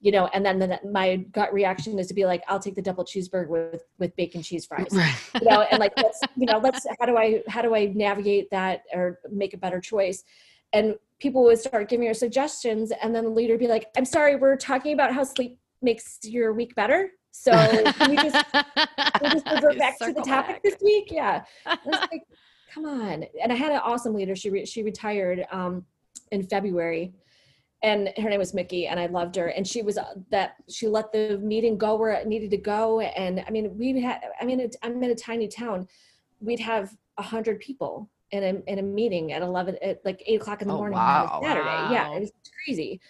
you 0.00 0.10
know. 0.10 0.28
And 0.32 0.44
then 0.44 0.58
the, 0.58 0.80
my 0.90 1.16
gut 1.32 1.52
reaction 1.52 1.98
is 1.98 2.06
to 2.08 2.14
be 2.14 2.24
like, 2.24 2.42
"I'll 2.48 2.58
take 2.58 2.74
the 2.74 2.82
double 2.82 3.04
cheeseburger 3.04 3.48
with 3.48 3.82
with 3.98 4.16
bacon 4.16 4.42
cheese 4.42 4.64
fries." 4.64 4.86
Right. 4.92 5.14
you 5.34 5.48
know 5.48 5.62
and 5.62 5.78
like 5.78 5.92
let's 5.96 6.20
you 6.36 6.46
know 6.46 6.58
let's 6.58 6.86
how 6.98 7.06
do 7.06 7.16
i 7.16 7.42
how 7.48 7.62
do 7.62 7.74
i 7.74 7.86
navigate 7.94 8.50
that 8.50 8.82
or 8.94 9.18
make 9.30 9.54
a 9.54 9.56
better 9.56 9.80
choice 9.80 10.24
and 10.72 10.96
people 11.18 11.42
would 11.44 11.58
start 11.58 11.88
giving 11.88 12.06
her 12.06 12.14
suggestions 12.14 12.92
and 13.02 13.14
then 13.14 13.24
the 13.24 13.30
leader 13.30 13.54
would 13.54 13.60
be 13.60 13.68
like 13.68 13.86
i'm 13.96 14.04
sorry 14.04 14.36
we're 14.36 14.56
talking 14.56 14.92
about 14.92 15.12
how 15.14 15.24
sleep 15.24 15.58
makes 15.80 16.18
your 16.24 16.52
week 16.52 16.74
better 16.74 17.10
so 17.30 17.52
can 17.92 18.10
we 18.10 18.16
just 18.16 18.44
we 19.22 19.28
just 19.30 19.46
revert 19.52 19.78
back 19.78 19.98
to 19.98 20.12
the 20.12 20.22
topic 20.22 20.56
back. 20.56 20.62
this 20.62 20.76
week 20.82 21.08
yeah 21.10 21.42
like, 21.86 22.22
come 22.72 22.84
on 22.86 23.24
and 23.42 23.52
i 23.52 23.54
had 23.54 23.72
an 23.72 23.80
awesome 23.84 24.14
leader 24.14 24.34
she 24.34 24.50
re- 24.50 24.66
she 24.66 24.82
retired 24.82 25.44
um 25.52 25.84
in 26.30 26.42
february 26.42 27.12
and 27.84 28.12
her 28.16 28.30
name 28.30 28.38
was 28.38 28.54
Mickey, 28.54 28.86
and 28.86 29.00
I 29.00 29.06
loved 29.06 29.34
her. 29.34 29.48
And 29.48 29.66
she 29.66 29.82
was 29.82 29.98
uh, 29.98 30.14
that 30.30 30.54
she 30.70 30.86
let 30.86 31.10
the 31.10 31.36
meeting 31.42 31.76
go 31.76 31.96
where 31.96 32.12
it 32.12 32.28
needed 32.28 32.52
to 32.52 32.56
go. 32.56 33.00
And 33.00 33.42
I 33.44 33.50
mean, 33.50 33.76
we 33.76 34.00
had. 34.00 34.20
I 34.40 34.44
mean, 34.44 34.60
it, 34.60 34.76
I'm 34.84 35.02
in 35.02 35.10
a 35.10 35.16
tiny 35.16 35.48
town. 35.48 35.88
We'd 36.38 36.60
have 36.60 36.96
a 37.18 37.22
hundred 37.22 37.58
people 37.58 38.08
in 38.30 38.44
a 38.44 38.70
in 38.70 38.78
a 38.78 38.82
meeting 38.82 39.32
at 39.32 39.42
eleven, 39.42 39.76
at 39.82 40.00
like 40.04 40.22
eight 40.26 40.40
o'clock 40.40 40.62
in 40.62 40.68
the 40.68 40.74
Oh, 40.74 40.76
morning 40.76 40.96
wow. 40.96 41.40
Saturday. 41.42 41.92
Yeah, 41.92 42.08
Wow. 42.10 42.16
it 42.18 42.20
was 42.20 42.32
crazy. 42.64 43.00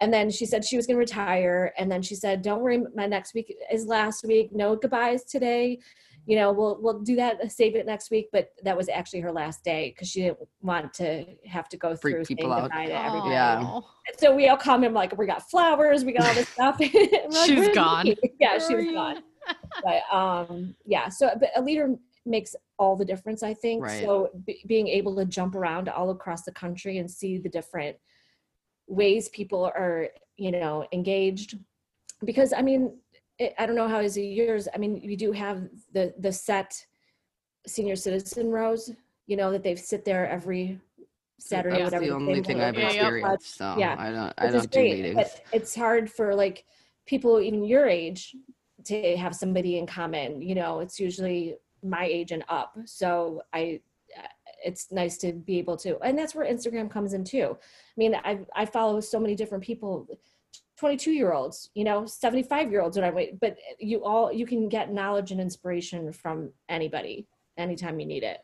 And 0.00 0.12
then 0.12 0.28
she 0.28 0.44
said 0.44 0.64
she 0.64 0.76
was 0.76 0.88
going 0.88 0.96
to 0.96 0.98
retire. 0.98 1.72
And 1.78 1.88
then 1.88 2.02
she 2.02 2.16
said, 2.16 2.42
"Don't 2.42 2.62
worry, 2.62 2.82
my 2.96 3.06
next 3.06 3.32
week 3.32 3.54
is 3.72 3.86
last 3.86 4.24
week. 4.24 4.50
No 4.52 4.74
goodbyes 4.74 5.22
today. 5.22 5.78
You 6.26 6.36
know, 6.36 6.52
we'll 6.52 6.78
we'll 6.80 7.00
do 7.00 7.16
that. 7.16 7.50
Save 7.50 7.76
it 7.76 7.86
next 7.86 8.10
week." 8.10 8.28
But 8.32 8.50
that 8.64 8.76
was 8.76 8.88
actually 8.88 9.20
her 9.20 9.32
last 9.32 9.64
day 9.64 9.90
because 9.94 10.08
she 10.08 10.22
didn't 10.22 10.38
want 10.60 10.92
to 10.94 11.24
have 11.46 11.68
to 11.70 11.76
go 11.76 11.96
Freak 11.96 12.16
through 12.16 12.24
people 12.24 12.50
saying 12.50 12.52
out. 12.52 12.62
goodbye 12.62 12.86
to 12.86 13.04
everybody. 13.04 13.30
Yeah. 13.30 13.62
Aw. 13.62 13.80
So 14.18 14.34
we 14.34 14.48
all 14.48 14.56
come 14.56 14.84
in 14.84 14.92
like 14.92 15.16
we 15.16 15.26
got 15.26 15.48
flowers, 15.48 16.04
we 16.04 16.12
got 16.12 16.26
all 16.26 16.34
this 16.34 16.48
stuff. 16.48 16.78
And 16.80 16.92
like, 16.92 17.46
She 17.46 17.54
was 17.54 17.64
"Where's 17.66 17.74
gone. 17.74 18.06
Yeah, 18.40 18.58
she 18.58 18.74
Where 18.74 18.84
was 18.84 18.88
are 18.88 18.92
gone. 18.92 19.22
But 19.84 20.16
um, 20.16 20.74
yeah. 20.84 21.08
So, 21.08 21.30
but 21.38 21.50
a 21.54 21.62
leader 21.62 21.94
makes 22.24 22.56
all 22.78 22.96
the 22.96 23.04
difference, 23.04 23.44
I 23.44 23.54
think. 23.54 23.84
Right. 23.84 24.02
So 24.02 24.30
b- 24.44 24.64
being 24.66 24.88
able 24.88 25.14
to 25.16 25.24
jump 25.24 25.54
around 25.54 25.88
all 25.88 26.10
across 26.10 26.42
the 26.42 26.50
country 26.50 26.98
and 26.98 27.08
see 27.08 27.38
the 27.38 27.48
different 27.48 27.96
ways 28.88 29.28
people 29.28 29.64
are, 29.64 30.08
you 30.36 30.50
know, 30.50 30.84
engaged, 30.92 31.56
because 32.24 32.52
I 32.52 32.62
mean, 32.62 32.98
it, 33.38 33.54
I 33.58 33.66
don't 33.66 33.76
know 33.76 33.88
how 33.88 34.00
is 34.00 34.16
it 34.16 34.22
yours. 34.22 34.68
I 34.74 34.78
mean, 34.78 34.96
you 34.96 35.16
do 35.16 35.32
have 35.32 35.68
the 35.92 36.14
the 36.18 36.32
set 36.32 36.74
senior 37.66 37.96
citizen 37.96 38.50
rows, 38.50 38.90
you 39.26 39.36
know, 39.36 39.50
that 39.52 39.62
they 39.62 39.74
sit 39.76 40.04
there 40.04 40.28
every 40.28 40.78
Saturday, 41.38 41.76
That's 41.78 41.86
whatever. 41.92 42.06
the 42.06 42.14
only 42.14 42.42
thing. 42.42 42.60
I've 42.60 42.74
Yeah, 42.74 42.80
yeah. 42.82 42.86
experienced. 43.08 43.56
So 43.56 43.76
Yeah. 43.78 43.96
I 43.98 44.10
don't. 44.10 44.32
I 44.38 44.44
Which 44.46 44.52
don't 44.52 44.70
do 44.70 44.78
great, 44.78 44.94
meetings. 44.96 45.14
But 45.16 45.40
it's 45.52 45.74
hard 45.74 46.10
for 46.10 46.34
like 46.34 46.64
people 47.06 47.40
even 47.40 47.64
your 47.64 47.86
age 47.86 48.34
to 48.84 49.16
have 49.16 49.34
somebody 49.34 49.78
in 49.78 49.86
common. 49.86 50.40
You 50.40 50.54
know, 50.54 50.80
it's 50.80 50.98
usually 50.98 51.56
my 51.82 52.04
age 52.04 52.32
and 52.32 52.44
up. 52.48 52.74
So 52.84 53.42
I, 53.52 53.80
it's 54.64 54.90
nice 54.90 55.18
to 55.18 55.32
be 55.32 55.58
able 55.58 55.76
to, 55.78 55.98
and 56.00 56.18
that's 56.18 56.34
where 56.34 56.50
Instagram 56.50 56.90
comes 56.90 57.12
in 57.12 57.22
too. 57.24 57.56
I 57.60 57.94
mean, 57.96 58.14
I 58.14 58.38
I 58.54 58.64
follow 58.64 59.00
so 59.00 59.20
many 59.20 59.34
different 59.34 59.62
people. 59.62 60.08
22 60.76 61.12
year 61.12 61.32
olds 61.32 61.70
you 61.74 61.84
know 61.84 62.04
75 62.06 62.70
year 62.70 62.80
olds 62.82 62.96
when 62.96 63.04
i 63.04 63.10
wait 63.10 63.40
but 63.40 63.56
you 63.78 64.04
all 64.04 64.32
you 64.32 64.46
can 64.46 64.68
get 64.68 64.92
knowledge 64.92 65.30
and 65.30 65.40
inspiration 65.40 66.12
from 66.12 66.50
anybody 66.68 67.26
anytime 67.56 67.98
you 67.98 68.06
need 68.06 68.22
it 68.22 68.38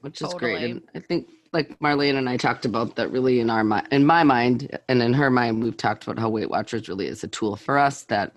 which 0.00 0.20
is 0.20 0.34
great. 0.34 0.62
And 0.62 0.82
I 0.94 1.00
think 1.00 1.26
like 1.52 1.76
Marlene 1.80 2.16
and 2.16 2.28
I 2.28 2.36
talked 2.36 2.64
about 2.64 2.94
that 2.96 3.10
really 3.10 3.40
in 3.40 3.50
our 3.50 3.64
mind, 3.64 3.88
in 3.90 4.06
my 4.06 4.22
mind 4.22 4.78
and 4.88 5.02
in 5.02 5.12
her 5.14 5.30
mind, 5.30 5.64
we've 5.64 5.76
talked 5.76 6.04
about 6.04 6.18
how 6.18 6.28
Weight 6.28 6.50
Watchers 6.50 6.88
really 6.88 7.06
is 7.06 7.24
a 7.24 7.28
tool 7.28 7.56
for 7.56 7.76
us 7.76 8.04
that, 8.04 8.36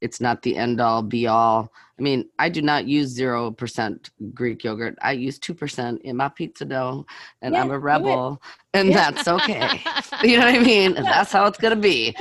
it's 0.00 0.20
not 0.20 0.42
the 0.42 0.56
end 0.56 0.80
all 0.80 1.02
be 1.02 1.26
all. 1.26 1.72
I 1.98 2.02
mean, 2.02 2.28
I 2.38 2.48
do 2.48 2.62
not 2.62 2.86
use 2.86 3.08
zero 3.08 3.50
percent 3.50 4.10
Greek 4.32 4.62
yogurt. 4.62 4.96
I 5.02 5.12
use 5.12 5.38
two 5.38 5.54
percent 5.54 6.02
in 6.02 6.16
my 6.16 6.28
pizza 6.28 6.64
dough, 6.64 7.04
and 7.42 7.54
Yeah, 7.54 7.62
I'm 7.62 7.70
a 7.70 7.78
rebel, 7.78 8.40
and 8.74 8.88
Yeah. 8.90 9.10
that's 9.10 9.26
okay. 9.26 9.80
you 10.22 10.38
know 10.38 10.46
what 10.46 10.54
I 10.54 10.58
mean? 10.60 10.96
And 10.96 11.04
Yeah. 11.06 11.14
that's 11.14 11.32
how 11.32 11.46
it's 11.46 11.58
gonna 11.58 11.76
be. 11.76 12.14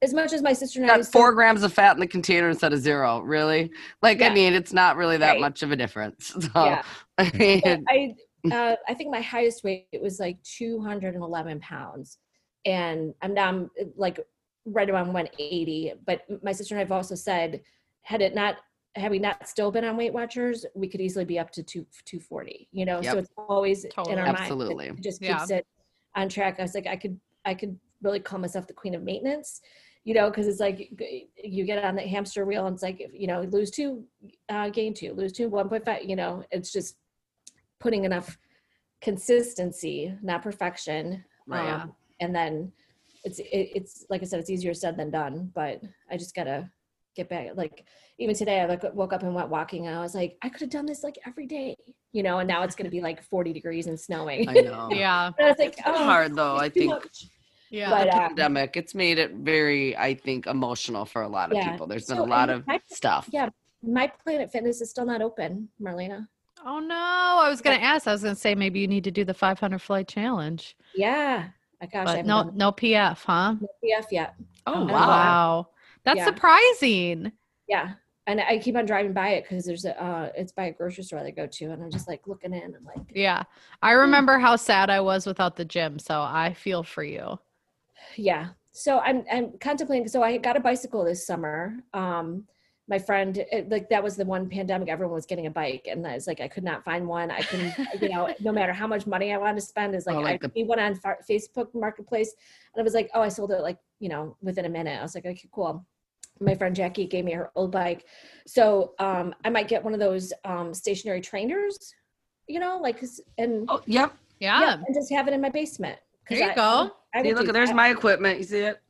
As 0.00 0.14
much 0.14 0.32
as 0.32 0.42
my 0.42 0.52
sister 0.52 0.80
and 0.80 0.86
I 0.88 0.92
Got 0.94 0.98
used 0.98 1.12
to- 1.12 1.18
four 1.18 1.32
grams 1.32 1.62
of 1.64 1.72
fat 1.72 1.94
in 1.96 2.00
the 2.00 2.06
container 2.06 2.48
instead 2.48 2.72
of 2.72 2.78
zero. 2.78 3.20
Really? 3.20 3.70
Like, 4.00 4.22
I 4.22 4.28
mean, 4.32 4.52
it's 4.54 4.72
not 4.72 4.96
really 4.96 5.16
that 5.16 5.32
Right. 5.32 5.40
much 5.40 5.62
of 5.62 5.72
a 5.72 5.76
difference. 5.76 6.28
So, 6.40 6.50
Yeah. 6.54 6.82
I 7.18 7.30
mean, 7.36 7.84
I 7.88 8.14
uh, 8.52 8.76
I 8.88 8.94
think 8.94 9.10
my 9.10 9.20
highest 9.20 9.64
weight 9.64 9.88
was 10.00 10.20
like 10.20 10.40
211 10.44 11.58
pounds, 11.60 12.18
and 12.64 13.12
I'm 13.22 13.34
now 13.34 13.48
I'm 13.48 13.70
like 13.96 14.20
right 14.64 14.88
around 14.88 15.08
180. 15.12 15.94
But 16.06 16.22
my 16.44 16.52
sister 16.52 16.74
and 16.74 16.78
I 16.80 16.84
have 16.84 16.92
also 16.92 17.16
said, 17.16 17.60
had 18.02 18.22
it 18.22 18.34
not 18.36 18.58
had 18.94 19.10
we 19.10 19.18
not 19.18 19.46
still 19.48 19.70
been 19.72 19.84
on 19.84 19.96
Weight 19.96 20.12
Watchers, 20.12 20.64
we 20.74 20.88
could 20.88 21.00
easily 21.00 21.24
be 21.24 21.38
up 21.40 21.50
to 21.52 21.62
two 21.64 21.84
240. 22.04 22.68
You 22.70 22.84
know, 22.84 23.00
Yep. 23.02 23.12
so 23.12 23.18
it's 23.18 23.30
always 23.36 23.84
Totally. 23.92 24.12
in 24.14 24.18
our 24.20 24.26
mind. 24.26 24.38
Absolutely. 24.38 24.86
It 24.88 25.00
just 25.00 25.20
Yeah. 25.20 25.38
keeps 25.38 25.50
it 25.50 25.66
on 26.14 26.28
track. 26.28 26.60
I 26.60 26.62
was 26.62 26.74
like, 26.74 26.86
I 26.86 26.96
could 26.96 27.18
I 27.44 27.54
could 27.54 27.76
really 28.02 28.20
call 28.20 28.38
myself 28.38 28.68
the 28.68 28.72
queen 28.72 28.94
of 28.94 29.02
maintenance. 29.02 29.60
You 30.08 30.14
know, 30.14 30.30
because 30.30 30.46
it's 30.46 30.58
like 30.58 30.90
you 31.44 31.66
get 31.66 31.84
on 31.84 31.94
the 31.94 32.00
hamster 32.00 32.46
wheel, 32.46 32.66
and 32.66 32.72
it's 32.72 32.82
like 32.82 33.10
you 33.12 33.26
know, 33.26 33.42
lose 33.42 33.70
two, 33.70 34.04
uh, 34.48 34.70
gain 34.70 34.94
two, 34.94 35.12
lose 35.12 35.34
two, 35.34 35.50
one 35.50 35.68
point 35.68 35.84
five. 35.84 36.04
You 36.04 36.16
know, 36.16 36.42
it's 36.50 36.72
just 36.72 36.96
putting 37.78 38.06
enough 38.06 38.38
consistency, 39.02 40.16
not 40.22 40.40
perfection. 40.40 41.22
Right. 41.46 41.68
Um, 41.68 41.92
and 42.20 42.34
then 42.34 42.72
it's 43.22 43.38
it, 43.38 43.68
it's 43.74 44.06
like 44.08 44.22
I 44.22 44.24
said, 44.24 44.40
it's 44.40 44.48
easier 44.48 44.72
said 44.72 44.96
than 44.96 45.10
done. 45.10 45.52
But 45.54 45.82
I 46.10 46.16
just 46.16 46.34
gotta 46.34 46.70
get 47.14 47.28
back. 47.28 47.48
Like 47.54 47.84
even 48.18 48.34
today, 48.34 48.62
I 48.62 48.64
like 48.64 48.82
woke 48.94 49.12
up 49.12 49.22
and 49.24 49.34
went 49.34 49.50
walking, 49.50 49.88
and 49.88 49.94
I 49.94 50.00
was 50.00 50.14
like, 50.14 50.38
I 50.40 50.48
could 50.48 50.62
have 50.62 50.70
done 50.70 50.86
this 50.86 51.04
like 51.04 51.18
every 51.26 51.46
day, 51.46 51.76
you 52.12 52.22
know. 52.22 52.38
And 52.38 52.48
now 52.48 52.62
it's 52.62 52.74
gonna 52.74 52.88
be 52.88 53.02
like 53.02 53.22
40 53.22 53.52
degrees 53.52 53.88
and 53.88 54.00
snowing. 54.00 54.48
I 54.48 54.54
know. 54.54 54.88
yeah. 54.90 55.32
And 55.38 55.48
I 55.48 55.50
was 55.50 55.58
like, 55.58 55.76
It's 55.76 55.82
oh, 55.84 56.04
hard 56.04 56.34
though. 56.34 56.56
I 56.56 56.70
think 56.70 56.92
much. 56.92 57.26
Yeah. 57.70 57.90
But, 57.90 58.04
the 58.04 58.16
uh, 58.16 58.28
pandemic, 58.28 58.76
it's 58.76 58.94
made 58.94 59.18
it 59.18 59.32
very, 59.32 59.96
I 59.96 60.14
think, 60.14 60.46
emotional 60.46 61.04
for 61.04 61.22
a 61.22 61.28
lot 61.28 61.50
of 61.50 61.56
Yeah. 61.58 61.70
people. 61.70 61.86
There's 61.86 62.06
been 62.06 62.16
So, 62.16 62.24
a 62.24 62.26
lot 62.26 62.50
of 62.50 62.66
my- 62.66 62.80
stuff. 62.86 63.28
yeah. 63.32 63.50
My 63.82 64.06
Planet 64.24 64.50
Fitness 64.50 64.80
is 64.80 64.90
still 64.90 65.06
not 65.06 65.22
open, 65.22 65.68
Marlena. 65.80 66.26
oh 66.66 66.80
no. 66.80 66.94
I 66.96 67.48
was 67.48 67.60
gonna 67.60 67.76
ask. 67.76 68.06
I 68.08 68.12
was 68.12 68.22
gonna 68.22 68.34
say 68.34 68.54
maybe 68.56 68.80
you 68.80 68.88
need 68.88 69.04
to 69.04 69.10
do 69.12 69.24
the 69.24 69.34
500 69.34 69.78
flight 69.80 70.08
challenge. 70.08 70.76
Yeah. 70.94 71.48
I 71.80 71.86
gosh, 71.86 72.00
I 72.00 72.04
But 72.04 72.10
haven't 72.16 72.26
no, 72.26 72.42
done 72.44 72.56
no 72.56 72.72
PF, 72.72 73.22
huh? 73.24 73.52
no 73.60 73.68
PF 73.84 74.06
yet. 74.10 74.34
Oh, 74.66 74.84
wow. 74.84 74.92
wow. 74.92 75.68
That's 76.04 76.16
Yeah. 76.18 76.24
surprising. 76.24 77.30
Yeah. 77.68 77.92
And 78.26 78.40
I 78.40 78.58
keep 78.58 78.76
on 78.76 78.84
driving 78.84 79.12
by 79.12 79.28
it 79.30 79.44
because 79.48 79.64
there's 79.64 79.84
a 79.84 80.02
uh, 80.02 80.30
it's 80.36 80.50
by 80.52 80.64
a 80.64 80.72
grocery 80.72 81.04
store 81.04 81.20
that 81.20 81.26
I 81.26 81.30
go 81.30 81.46
to, 81.46 81.64
and 81.66 81.82
I'm 81.82 81.90
just 81.90 82.08
like 82.08 82.26
looking 82.26 82.52
in. 82.52 82.74
I'm 82.74 82.84
like, 82.84 83.06
Yeah. 83.14 83.44
I 83.80 83.92
remember 83.92 84.38
how 84.38 84.56
sad 84.56 84.90
I 84.90 85.00
was 85.00 85.24
without 85.26 85.54
the 85.56 85.64
gym, 85.64 85.98
so 86.00 86.20
I 86.20 86.52
feel 86.54 86.82
for 86.82 87.04
you. 87.04 87.38
Yeah. 88.16 88.48
So 88.72 88.98
I'm 89.00 89.24
I'm 89.30 89.58
contemplating. 89.58 90.08
So 90.08 90.22
I 90.22 90.36
got 90.38 90.56
a 90.56 90.60
bicycle 90.60 91.04
this 91.04 91.26
summer. 91.26 91.74
Um, 91.94 92.46
my 92.90 92.98
friend, 92.98 93.36
it, 93.52 93.68
like 93.68 93.90
that 93.90 94.02
was 94.02 94.16
the 94.16 94.24
one 94.24 94.48
pandemic. 94.48 94.88
Everyone 94.88 95.14
was 95.14 95.26
getting 95.26 95.46
a 95.46 95.50
bike, 95.50 95.86
and 95.90 96.06
I 96.06 96.14
was 96.14 96.26
like, 96.26 96.40
I 96.40 96.48
could 96.48 96.64
not 96.64 96.84
find 96.84 97.06
one. 97.06 97.30
I 97.30 97.42
couldn't, 97.42 97.74
you 98.00 98.08
know, 98.08 98.32
no 98.40 98.50
matter 98.52 98.72
how 98.72 98.86
much 98.86 99.06
money 99.06 99.32
I 99.32 99.36
wanted 99.36 99.56
to 99.56 99.66
spend, 99.66 99.94
is 99.94 100.06
like, 100.06 100.16
Oh, 100.16 100.20
like 100.20 100.42
I 100.44 100.48
the- 100.54 100.64
one 100.64 100.78
on 100.80 100.94
Fa- 100.94 101.18
Facebook 101.28 101.74
Marketplace, 101.74 102.34
and 102.74 102.80
I 102.80 102.84
was 102.84 102.94
like, 102.94 103.10
oh, 103.14 103.20
I 103.20 103.28
sold 103.28 103.50
it 103.52 103.60
like 103.60 103.78
you 104.00 104.08
know 104.08 104.36
within 104.42 104.64
a 104.64 104.70
minute. 104.70 104.98
I 104.98 105.02
was 105.02 105.14
like, 105.14 105.26
okay, 105.26 105.48
cool. 105.52 105.84
My 106.40 106.54
friend 106.54 106.74
Jackie 106.74 107.06
gave 107.06 107.24
me 107.24 107.32
her 107.32 107.50
old 107.56 107.72
bike, 107.72 108.06
so 108.46 108.94
um, 109.00 109.34
I 109.44 109.50
might 109.50 109.66
get 109.68 109.82
one 109.82 109.92
of 109.92 110.00
those 110.00 110.32
um, 110.44 110.72
stationary 110.72 111.20
trainers, 111.20 111.76
you 112.46 112.60
know, 112.60 112.78
like 112.80 113.02
and 113.38 113.66
Oh, 113.68 113.82
yep. 113.86 114.14
Yeah. 114.40 114.60
yeah, 114.60 114.72
and 114.86 114.94
just 114.94 115.10
have 115.12 115.26
it 115.26 115.34
in 115.34 115.40
my 115.40 115.48
basement. 115.50 115.98
'Cause 116.28 116.38
There 116.38 116.46
you 116.46 116.52
I- 116.52 116.54
go. 116.54 116.90
I 117.14 117.22
See, 117.22 117.34
look, 117.34 117.46
do 117.46 117.52
there's 117.52 117.70
that. 117.70 117.76
my 117.76 117.88
equipment. 117.88 118.38
You 118.38 118.44
see 118.44 118.58
it? 118.60 118.80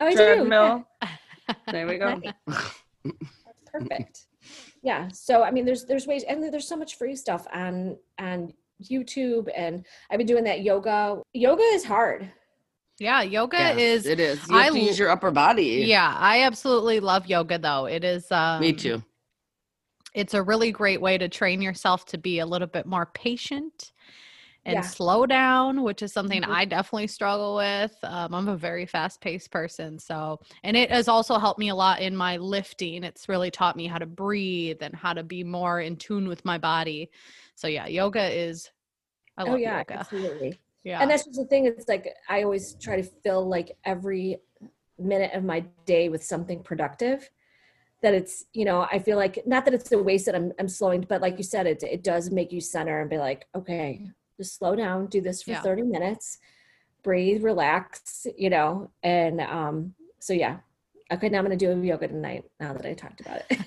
Oh, 0.00 0.06
I 0.06 0.14
do, 0.14 0.48
yeah. 0.48 0.80
There 1.72 1.86
we 1.86 1.98
go. 1.98 2.20
That's 2.54 2.80
perfect. 3.72 4.26
Yeah. 4.82 5.08
So 5.08 5.42
I 5.42 5.50
mean, 5.50 5.64
there's 5.64 5.84
there's 5.84 6.06
ways, 6.06 6.24
and 6.28 6.42
there's 6.42 6.68
so 6.68 6.76
much 6.76 6.96
free 6.96 7.16
stuff 7.16 7.46
on 7.52 7.98
on 8.18 8.52
YouTube, 8.82 9.48
and 9.54 9.84
I've 10.10 10.18
been 10.18 10.26
doing 10.26 10.44
that 10.44 10.62
yoga. 10.62 11.20
Yoga 11.32 11.62
is 11.62 11.84
hard. 11.84 12.30
Yeah. 12.98 13.22
Yoga 13.22 13.56
Yes, 13.58 13.78
is 13.78 14.06
it 14.06 14.20
is. 14.20 14.48
You 14.48 14.56
I 14.56 14.64
have 14.64 14.72
to 14.74 14.80
use 14.80 14.98
your 14.98 15.10
upper 15.10 15.30
body. 15.30 15.84
Yeah, 15.86 16.14
I 16.16 16.42
absolutely 16.42 17.00
love 17.00 17.26
yoga 17.26 17.58
though. 17.58 17.86
It 17.86 18.04
is 18.04 18.30
um 18.30 18.60
Me 18.60 18.72
too. 18.72 19.02
It's 20.14 20.32
a 20.34 20.42
really 20.42 20.70
great 20.70 21.00
way 21.00 21.18
to 21.18 21.28
train 21.28 21.60
yourself 21.60 22.04
to 22.06 22.18
be 22.18 22.38
a 22.38 22.46
little 22.46 22.68
bit 22.68 22.86
more 22.86 23.06
patient 23.06 23.90
and 24.66 24.76
Yeah. 24.76 24.80
slow 24.82 25.26
down, 25.26 25.82
which 25.82 26.02
is 26.02 26.12
something 26.12 26.42
Mhm. 26.42 26.48
I 26.48 26.64
definitely 26.64 27.06
struggle 27.06 27.56
with. 27.56 27.94
Um, 28.02 28.34
I'm 28.34 28.48
a 28.48 28.56
very 28.56 28.86
fast 28.86 29.20
paced 29.20 29.50
person. 29.50 29.98
So, 29.98 30.40
and 30.62 30.76
it 30.76 30.90
has 30.90 31.08
also 31.08 31.38
helped 31.38 31.58
me 31.58 31.68
a 31.68 31.74
lot 31.74 32.00
in 32.00 32.16
my 32.16 32.36
lifting. 32.38 33.04
It's 33.04 33.28
really 33.28 33.50
taught 33.50 33.76
me 33.76 33.86
how 33.86 33.98
to 33.98 34.06
breathe 34.06 34.78
and 34.80 34.94
how 34.94 35.12
to 35.12 35.22
be 35.22 35.44
more 35.44 35.80
in 35.80 35.96
tune 35.96 36.26
with 36.28 36.44
my 36.44 36.56
body. 36.58 37.10
So, 37.56 37.68
yeah, 37.68 37.86
yoga 37.86 38.24
is, 38.24 38.70
I 39.36 39.42
love 39.42 39.54
oh 39.54 39.56
yeah, 39.56 39.78
yoga. 39.78 40.00
absolutely. 40.00 40.60
Yeah. 40.82 41.00
And 41.02 41.10
that's 41.10 41.24
just 41.24 41.36
the 41.38 41.46
thing. 41.46 41.66
It's 41.66 41.88
like 41.88 42.14
I 42.28 42.42
always 42.42 42.74
try 42.80 42.96
to 42.96 43.02
fill 43.02 43.46
like 43.48 43.76
every 43.84 44.38
minute 44.98 45.32
of 45.34 45.44
my 45.44 45.60
day 45.86 46.08
with 46.08 46.24
something 46.24 46.62
productive. 46.62 47.28
That 48.02 48.14
it's 48.14 48.44
you 48.52 48.64
know 48.66 48.86
I 48.92 48.98
feel 48.98 49.16
like 49.16 49.46
not 49.46 49.64
that 49.64 49.72
it's 49.74 49.90
a 49.92 49.98
waste 50.02 50.26
that 50.26 50.34
I'm 50.34 50.52
I'm 50.58 50.68
slowing, 50.68 51.02
but 51.08 51.22
like 51.22 51.38
you 51.38 51.44
said, 51.44 51.66
it 51.66 51.82
it 51.82 52.02
does 52.04 52.30
make 52.30 52.52
you 52.52 52.60
center 52.60 53.00
and 53.00 53.08
be 53.08 53.16
like, 53.18 53.46
okay, 53.54 54.02
just 54.36 54.56
slow 54.58 54.74
down, 54.76 55.06
do 55.06 55.20
this 55.20 55.42
for 55.42 55.50
Yeah. 55.52 55.62
30 55.62 55.82
minutes, 55.82 56.38
breathe, 57.02 57.42
relax, 57.42 58.26
you 58.36 58.50
know, 58.50 58.90
and 59.02 59.40
um 59.40 59.94
so 60.20 60.32
yeah. 60.32 60.58
Okay, 61.12 61.28
now 61.28 61.38
I'm 61.38 61.44
gonna 61.44 61.54
do 61.56 61.70
a 61.70 61.76
yoga 61.76 62.08
tonight. 62.08 62.44
Now 62.58 62.72
that 62.72 62.86
I 62.86 62.94
talked 62.94 63.20
about 63.20 63.42
it, 63.50 63.58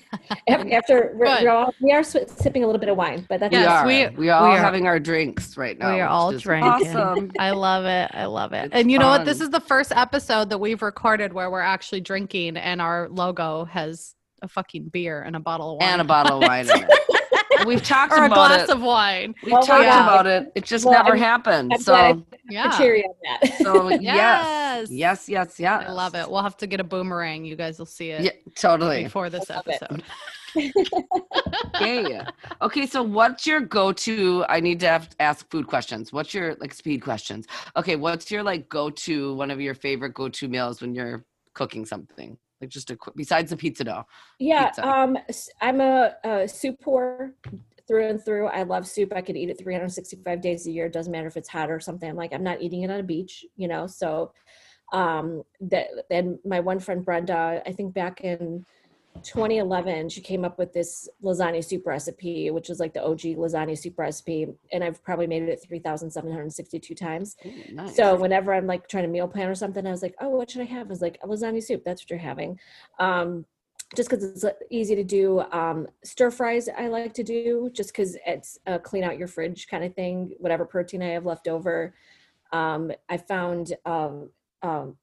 after 0.74 1.12
we're, 1.14 1.26
we're 1.42 1.50
all 1.50 1.72
we 1.80 1.92
are 1.92 2.00
swi- 2.00 2.28
sipping 2.28 2.64
a 2.64 2.66
little 2.66 2.80
bit 2.80 2.88
of 2.88 2.96
wine, 2.96 3.24
but 3.28 3.38
that's 3.38 3.52
we 3.52 3.58
Yes, 3.60 3.70
are. 3.70 3.86
we- 3.86 4.08
We, 4.16 4.28
are 4.28 4.40
all 4.42 4.50
we 4.50 4.56
are- 4.56 4.60
having 4.60 4.86
our 4.88 4.98
drinks 4.98 5.56
right 5.56 5.78
now. 5.78 5.94
we 5.94 6.00
are 6.00 6.08
all 6.08 6.32
drinking. 6.32 6.68
Awesome. 6.96 7.30
I 7.38 7.52
love 7.52 7.84
it. 7.84 8.10
I 8.12 8.24
love 8.26 8.52
it. 8.54 8.66
It's 8.66 8.74
and 8.74 8.90
you 8.90 8.98
know 8.98 9.08
what? 9.08 9.24
This 9.24 9.40
is 9.40 9.50
the 9.50 9.60
first 9.60 9.92
episode 9.94 10.50
that 10.50 10.58
we've 10.58 10.82
recorded 10.82 11.32
where 11.32 11.48
we're 11.48 11.60
actually 11.60 12.00
drinking, 12.00 12.56
and 12.56 12.82
our 12.82 13.08
logo 13.08 13.64
has 13.66 14.14
a 14.42 14.48
fucking 14.48 14.88
beer 14.88 15.22
and 15.22 15.36
a 15.36 15.40
bottle 15.40 15.72
of 15.74 15.80
wine. 15.80 15.88
and 15.92 16.00
a 16.00 16.04
bottle 16.04 16.38
of 16.42 16.48
wine 16.48 16.68
in 16.68 16.82
it. 16.82 16.90
We've 17.66 17.82
talked 17.82 18.12
or 18.12 18.22
a 18.22 18.26
about 18.26 18.48
glass 18.48 18.68
it. 18.68 18.70
of 18.70 18.80
wine. 18.82 19.34
We've 19.42 19.52
my 19.52 19.60
talked 19.60 19.84
God. 19.84 20.02
about 20.02 20.26
it. 20.26 20.52
It 20.54 20.64
just 20.64 20.84
Well, 20.84 20.94
never 20.94 21.10
I'm- 21.10 21.18
happened. 21.18 21.72
I'm 21.74 21.80
so, 21.80 22.24
Yeah. 22.48 22.76
cheery 22.78 23.04
on 23.04 23.14
that. 23.40 23.54
so 23.58 23.88
yes, 23.88 24.00
Yes. 24.02 24.90
yes, 24.90 25.28
yes, 25.28 25.60
yes. 25.60 25.84
I 25.88 25.92
love 25.92 26.14
it. 26.14 26.30
We'll 26.30 26.42
have 26.42 26.56
to 26.58 26.66
get 26.66 26.80
a 26.80 26.84
boomerang. 26.84 27.44
You 27.44 27.56
guys 27.56 27.78
will 27.78 27.86
see 27.86 28.10
it 28.10 28.22
Yeah, 28.22 28.30
totally. 28.54 29.04
before 29.04 29.28
this 29.30 29.50
I 29.50 29.56
love 29.56 29.68
it. 29.68 29.82
episode. 29.82 30.02
Yeah. 31.80 32.30
Okay, 32.62 32.86
so 32.86 33.02
what's 33.02 33.46
your 33.46 33.60
go-to? 33.60 34.44
I 34.48 34.60
need 34.60 34.80
to 34.80 34.88
have, 34.88 35.10
ask 35.20 35.48
food 35.50 35.66
questions. 35.66 36.12
What's 36.12 36.32
your 36.34 36.54
like 36.56 36.72
speed 36.74 37.02
questions? 37.02 37.46
Okay, 37.76 37.96
what's 37.96 38.30
your 38.30 38.42
like 38.42 38.68
go-to? 38.68 39.34
One 39.34 39.50
of 39.50 39.60
your 39.60 39.74
favorite 39.74 40.14
go-to 40.14 40.48
meals 40.48 40.80
when 40.80 40.94
you're 40.94 41.24
cooking 41.54 41.84
something? 41.84 42.36
Like 42.60 42.70
just 42.70 42.90
a 42.90 42.96
quick 42.96 43.14
besides 43.16 43.50
the 43.50 43.56
pizza 43.56 43.84
dough. 43.84 44.04
Yeah, 44.38 44.66
pizza. 44.66 44.88
um, 44.88 45.16
I'm 45.60 45.80
a, 45.80 46.14
a 46.24 46.48
soup 46.48 46.80
pour 46.80 47.32
through 47.86 48.08
and 48.08 48.24
through. 48.24 48.46
I 48.48 48.64
love 48.64 48.86
soup. 48.86 49.12
I 49.14 49.22
could 49.22 49.36
eat 49.36 49.48
it 49.48 49.58
365 49.58 50.40
days 50.40 50.66
a 50.66 50.70
year. 50.70 50.86
It 50.86 50.92
doesn't 50.92 51.10
matter 51.10 51.26
if 51.26 51.36
it's 51.36 51.48
hot 51.48 51.70
or 51.70 51.80
something. 51.80 52.08
I'm 52.08 52.16
like, 52.16 52.32
I'm 52.32 52.44
not 52.44 52.60
eating 52.60 52.82
it 52.82 52.90
on 52.90 53.00
a 53.00 53.04
beach, 53.04 53.46
you 53.56 53.68
know. 53.68 53.86
So, 53.86 54.32
um, 54.92 55.42
that 55.60 55.86
then 56.10 56.38
my 56.44 56.60
one 56.60 56.80
friend 56.80 57.04
Brenda, 57.04 57.62
I 57.66 57.72
think 57.72 57.94
back 57.94 58.22
in 58.22 58.64
2011, 59.22 60.08
she 60.08 60.20
came 60.20 60.44
up 60.44 60.58
with 60.58 60.72
this 60.72 61.08
lasagna 61.22 61.64
soup 61.64 61.86
recipe, 61.86 62.50
which 62.50 62.70
is 62.70 62.80
like 62.80 62.94
the 62.94 63.04
OG 63.04 63.20
lasagna 63.36 63.76
soup 63.76 63.98
recipe, 63.98 64.46
and 64.72 64.82
I've 64.82 65.02
probably 65.02 65.26
made 65.26 65.42
it 65.44 65.62
3,762 65.66 66.94
times. 66.94 67.36
Ooh, 67.44 67.52
nice. 67.72 67.96
So 67.96 68.16
whenever 68.16 68.54
I'm 68.54 68.66
like 68.66 68.88
trying 68.88 69.04
to 69.04 69.08
meal 69.08 69.28
plan 69.28 69.48
or 69.48 69.54
something, 69.54 69.86
I 69.86 69.90
was 69.90 70.02
like, 70.02 70.14
oh, 70.20 70.30
what 70.30 70.50
should 70.50 70.62
I 70.62 70.66
have? 70.66 70.86
I 70.86 70.90
was 70.90 71.02
like, 71.02 71.18
a 71.22 71.26
lasagna 71.26 71.62
soup. 71.62 71.82
That's 71.84 72.02
what 72.02 72.10
you're 72.10 72.18
having. 72.18 72.58
Um, 72.98 73.44
just 73.96 74.10
because 74.10 74.44
it's 74.44 74.44
easy 74.70 74.94
to 74.94 75.04
do. 75.04 75.40
Um, 75.52 75.86
stir 76.04 76.30
fries, 76.30 76.68
I 76.68 76.88
like 76.88 77.14
to 77.14 77.22
do 77.22 77.70
just 77.72 77.90
because 77.90 78.16
it's 78.26 78.58
a 78.66 78.78
clean 78.78 79.04
out 79.04 79.18
your 79.18 79.28
fridge 79.28 79.66
kind 79.68 79.84
of 79.84 79.94
thing. 79.94 80.32
Whatever 80.38 80.64
protein 80.66 81.02
I 81.02 81.08
have 81.08 81.24
left 81.24 81.48
over. 81.48 81.94
Um, 82.52 82.92
I 83.08 83.16
found 83.16 83.74
um, 83.84 84.30
um, 84.62 84.96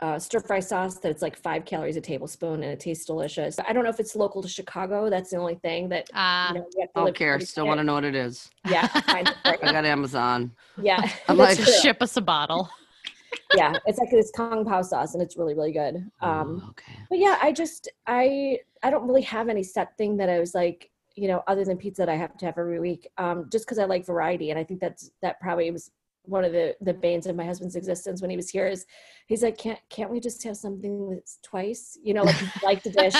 uh, 0.00 0.18
stir 0.18 0.40
fry 0.40 0.60
sauce 0.60 0.96
that's 0.98 1.22
like 1.22 1.36
five 1.36 1.64
calories 1.64 1.96
a 1.96 2.00
tablespoon 2.00 2.62
and 2.62 2.72
it 2.72 2.80
tastes 2.80 3.04
delicious. 3.04 3.58
I 3.66 3.72
don't 3.72 3.84
know 3.84 3.90
if 3.90 3.98
it's 4.00 4.14
local 4.14 4.42
to 4.42 4.48
Chicago. 4.48 5.10
That's 5.10 5.30
the 5.30 5.36
only 5.36 5.56
thing 5.56 5.88
that 5.88 6.08
Ah, 6.14 6.48
you 6.52 6.60
know. 6.60 6.66
you 6.76 6.80
have 6.82 6.90
don't 6.94 7.16
care. 7.16 7.40
Still 7.40 7.66
want 7.66 7.78
to 7.78 7.84
know 7.84 7.94
what 7.94 8.04
it 8.04 8.14
is. 8.14 8.48
Yeah, 8.68 8.86
find 9.02 9.34
I 9.44 9.56
got 9.56 9.84
Amazon. 9.84 10.52
yeah. 10.80 11.10
I'm 11.28 11.36
like, 11.36 11.56
true. 11.56 11.72
ship 11.82 11.98
us 12.00 12.16
a 12.16 12.20
bottle. 12.20 12.68
yeah, 13.56 13.74
it's 13.86 13.98
like 13.98 14.10
this 14.10 14.30
kung 14.36 14.64
pao 14.64 14.82
sauce, 14.82 15.14
and 15.14 15.22
it's 15.22 15.36
really 15.36 15.54
really 15.54 15.72
good. 15.72 15.96
Um, 16.20 16.62
Oh, 16.64 16.70
okay. 16.70 16.92
but 17.10 17.18
yeah, 17.18 17.38
I 17.42 17.52
just 17.52 17.88
I 18.06 18.58
I 18.82 18.90
don't 18.90 19.06
really 19.06 19.22
have 19.22 19.48
any 19.48 19.62
set 19.62 19.96
thing 19.98 20.16
that 20.18 20.28
I 20.28 20.38
was 20.38 20.54
like 20.54 20.90
you 21.16 21.26
know 21.26 21.42
other 21.48 21.64
than 21.64 21.76
pizza 21.76 22.02
that 22.02 22.08
I 22.08 22.14
have 22.16 22.36
to 22.38 22.46
have 22.46 22.56
every 22.58 22.78
week. 22.78 23.08
Um, 23.18 23.48
just 23.50 23.66
because 23.66 23.78
I 23.78 23.84
like 23.84 24.06
variety, 24.06 24.50
and 24.50 24.58
I 24.58 24.64
think 24.64 24.80
that's 24.80 25.10
that 25.22 25.40
probably 25.40 25.70
was 25.70 25.90
one 26.22 26.44
of 26.44 26.52
the 26.52 26.76
the 26.82 26.92
banes 26.92 27.26
of 27.26 27.34
my 27.36 27.44
husband's 27.44 27.74
existence 27.76 28.20
when 28.20 28.30
he 28.30 28.36
was 28.36 28.50
here 28.50 28.66
is 28.66 28.84
he's 29.28 29.42
like 29.42 29.56
can't 29.56 29.78
can't 29.88 30.10
we 30.10 30.20
just 30.20 30.42
have 30.44 30.56
something 30.56 31.10
that's 31.10 31.38
twice 31.42 31.98
you 32.02 32.12
know 32.12 32.22
like 32.22 32.62
like 32.62 32.82
the 32.82 32.90
dish 32.90 33.14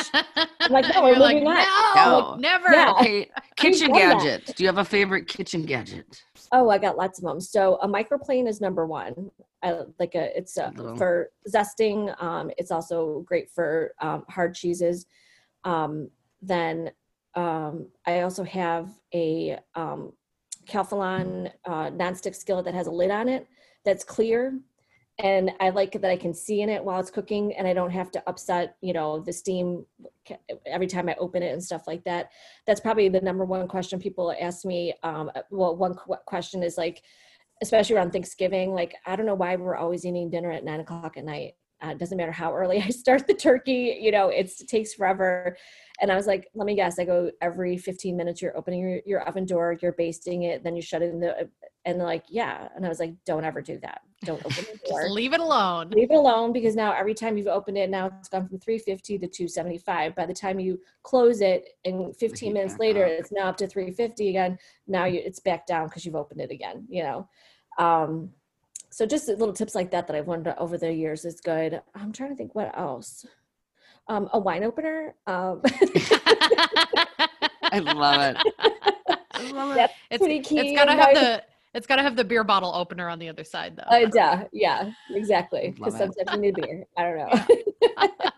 I'm 0.61 0.73
like, 0.73 0.85
no, 0.95 1.03
we're 1.03 1.11
You're 1.11 1.19
like, 1.19 1.35
moving 1.37 1.49
on. 1.49 1.95
no, 1.97 2.21
No. 2.33 2.37
never. 2.37 2.71
Yeah. 2.71 2.93
Okay, 3.01 3.31
kitchen 3.57 3.93
gadget. 3.93 4.53
Do 4.57 4.63
you 4.63 4.69
have 4.69 4.79
a 4.79 4.85
favorite 4.85 5.27
kitchen 5.27 5.63
gadget? 5.65 6.23
Oh, 6.53 6.69
I 6.69 6.77
got 6.79 6.97
lots 6.99 7.19
of 7.19 7.25
them. 7.25 7.41
So 7.41 7.77
a 7.77 7.89
microplane 7.89 8.47
is 8.49 8.61
number 8.61 8.87
one. 8.87 9.31
I 9.63 9.81
like 9.99 10.15
a 10.15 10.37
it's 10.37 10.57
a, 10.59 10.73
Little- 10.77 10.97
for 10.97 11.31
zesting. 11.49 12.21
Um, 12.23 12.51
it's 12.59 12.71
also 12.71 13.21
great 13.21 13.51
for 13.51 13.95
um, 14.01 14.25
hard 14.29 14.55
cheeses. 14.55 15.07
Um, 15.65 16.11
then 16.43 16.91
um, 17.35 17.89
I 18.07 18.21
also 18.21 18.45
have 18.45 18.91
a 19.15 19.59
um, 19.75 20.13
Calphalon 20.69 21.51
uh, 21.67 21.91
nonstick 21.91 22.35
skillet 22.35 22.65
that 22.67 22.75
has 22.75 22.87
a 22.87 22.91
lid 22.91 23.11
on 23.11 23.29
it 23.29 23.47
that's 23.85 24.05
clear. 24.05 24.59
And 25.21 25.51
I 25.59 25.71
like 25.71 26.01
that 26.01 26.11
I 26.11 26.17
can 26.17 26.33
see 26.33 26.61
in 26.61 26.69
it 26.69 26.85
while 26.85 27.01
it's 27.01 27.11
cooking, 27.11 27.53
and 27.55 27.67
I 27.67 27.73
don't 27.73 27.91
have 27.91 28.13
to 28.13 28.23
upset, 28.29 28.77
you 28.81 28.93
know, 28.93 29.19
the 29.19 29.33
steam 29.33 29.85
every 30.65 30.87
time 30.87 31.09
I 31.09 31.17
open 31.19 31.43
it 31.43 31.53
and 31.53 31.63
stuff 31.63 31.89
like 31.89 32.05
that. 32.05 32.31
That's 32.69 32.79
probably 32.79 33.09
the 33.09 33.21
number 33.21 33.45
one 33.45 33.67
question 33.67 33.99
people 33.99 34.33
ask 34.41 34.65
me. 34.65 34.95
Um, 35.03 35.29
well, 35.51 35.75
one 35.75 35.95
qu- 35.95 36.15
question 36.25 36.63
is 36.63 36.79
like, 36.79 37.03
especially 37.63 37.97
around 37.97 38.13
Thanksgiving, 38.13 38.73
like 38.75 38.95
I 39.07 39.17
don't 39.17 39.27
know 39.27 39.35
why 39.35 39.57
we're 39.57 39.75
always 39.75 40.07
eating 40.07 40.31
dinner 40.31 40.53
at 40.53 40.65
nine 40.65 40.79
o'clock 40.79 41.17
at 41.17 41.25
night. 41.25 41.55
Uh, 41.85 41.91
it 41.91 41.99
doesn't 41.99 42.19
matter 42.19 42.33
how 42.33 42.55
early 42.55 42.83
I 42.83 42.89
start 42.89 43.27
the 43.27 43.35
turkey, 43.35 43.99
you 44.01 44.11
know, 44.11 44.29
it's, 44.29 44.61
it 44.61 44.69
takes 44.69 44.95
forever. 44.95 45.57
And 46.01 46.13
I 46.13 46.17
was 46.17 46.27
like, 46.27 46.49
let 46.55 46.67
me 46.67 46.75
guess, 46.75 46.99
I 46.99 47.05
go 47.05 47.31
every 47.41 47.77
15 47.77 48.17
minutes, 48.17 48.41
you're 48.41 48.57
opening 48.57 48.81
your, 48.81 49.01
your 49.07 49.21
oven 49.23 49.45
door, 49.45 49.77
you're 49.81 49.93
basting 49.93 50.45
it, 50.45 50.63
then 50.65 50.77
you 50.77 50.83
shut 50.83 51.03
it 51.03 51.11
in 51.11 51.21
the, 51.21 51.49
and 51.85 51.99
like, 51.99 52.25
yeah. 52.29 52.69
And 52.77 52.85
I 52.85 52.89
was 52.89 53.01
like, 53.01 53.15
don't 53.25 53.45
ever 53.45 53.63
do 53.63 53.79
that. 53.79 54.03
Don't 54.25 54.45
open 54.45 54.65
the 54.73 54.89
door. 54.89 55.01
Just 55.03 55.13
leave 55.13 55.33
it 55.33 55.41
alone. 55.41 55.91
Leave 55.91 56.11
it 56.11 56.17
alone 56.17 56.53
because 56.53 56.77
now 56.77 56.93
every 56.93 57.15
time 57.15 57.39
you've 57.39 57.47
opened 57.47 57.79
it, 57.79 57.89
now 57.89 58.11
it's 58.19 58.29
gone 58.29 58.47
from 58.47 58.59
350 58.59 59.19
to 59.19 59.27
275. 59.27 60.15
By 60.15 60.27
the 60.27 60.35
time 60.35 60.61
you 60.61 60.79
close 61.03 61.41
it 61.41 61.71
and 61.85 62.15
15 62.17 62.49
heat 62.49 62.53
minutes 62.53 62.79
later, 62.79 63.05
up. 63.05 63.11
it's 63.13 63.33
now 63.33 63.49
up 63.49 63.57
to 63.59 63.67
350 63.67 64.29
again. 64.29 64.59
Now 64.87 65.07
you, 65.07 65.23
it's 65.25 65.41
back 65.41 65.67
down 65.67 65.87
because 65.87 66.05
you've 66.05 66.17
opened 66.17 66.41
it 66.41 66.51
again, 66.51 66.85
you 66.91 67.05
know? 67.05 67.29
Um, 67.79 68.31
so 68.91 69.07
just 69.07 69.29
little 69.29 69.53
tips 69.53 69.75
like 69.75 69.91
that 69.91 70.07
that 70.07 70.17
I've 70.17 70.29
learned 70.29 70.49
over 70.59 70.79
the 70.79 70.93
years 70.93 71.25
is 71.25 71.41
good. 71.41 71.81
I'm 71.95 72.13
trying 72.13 72.31
to 72.31 72.37
think 72.37 72.55
what 72.55 72.77
else. 72.77 73.27
Um, 74.09 74.29
a 74.33 74.39
wine 74.39 74.65
opener. 74.65 75.15
Um, 75.27 75.61
I 77.71 77.81
love 77.81 78.21
it. 78.21 78.37
I 79.33 79.51
love 79.53 79.77
it. 79.77 79.91
It's, 80.11 80.19
pretty 80.19 80.41
key. 80.41 80.59
It's 80.61 80.79
gotta 80.79 80.93
have 80.93 81.15
the 81.15 81.45
it's 81.75 81.87
gotta 81.87 82.03
have 82.03 82.17
the 82.17 82.25
beer 82.25 82.43
bottle 82.45 82.75
opener 82.75 83.09
on 83.09 83.19
the 83.19 83.29
other 83.29 83.45
side 83.45 83.77
though. 83.77 83.95
Uh, 83.95 84.09
yeah, 84.15 84.45
yeah, 84.53 84.91
exactly. 85.11 85.75
Because 85.77 85.97
sometimes 85.97 86.31
you 86.33 86.39
need 86.39 86.55
beer. 86.55 86.85
I 86.97 87.03
don't 87.03 87.19
know. 87.19 88.31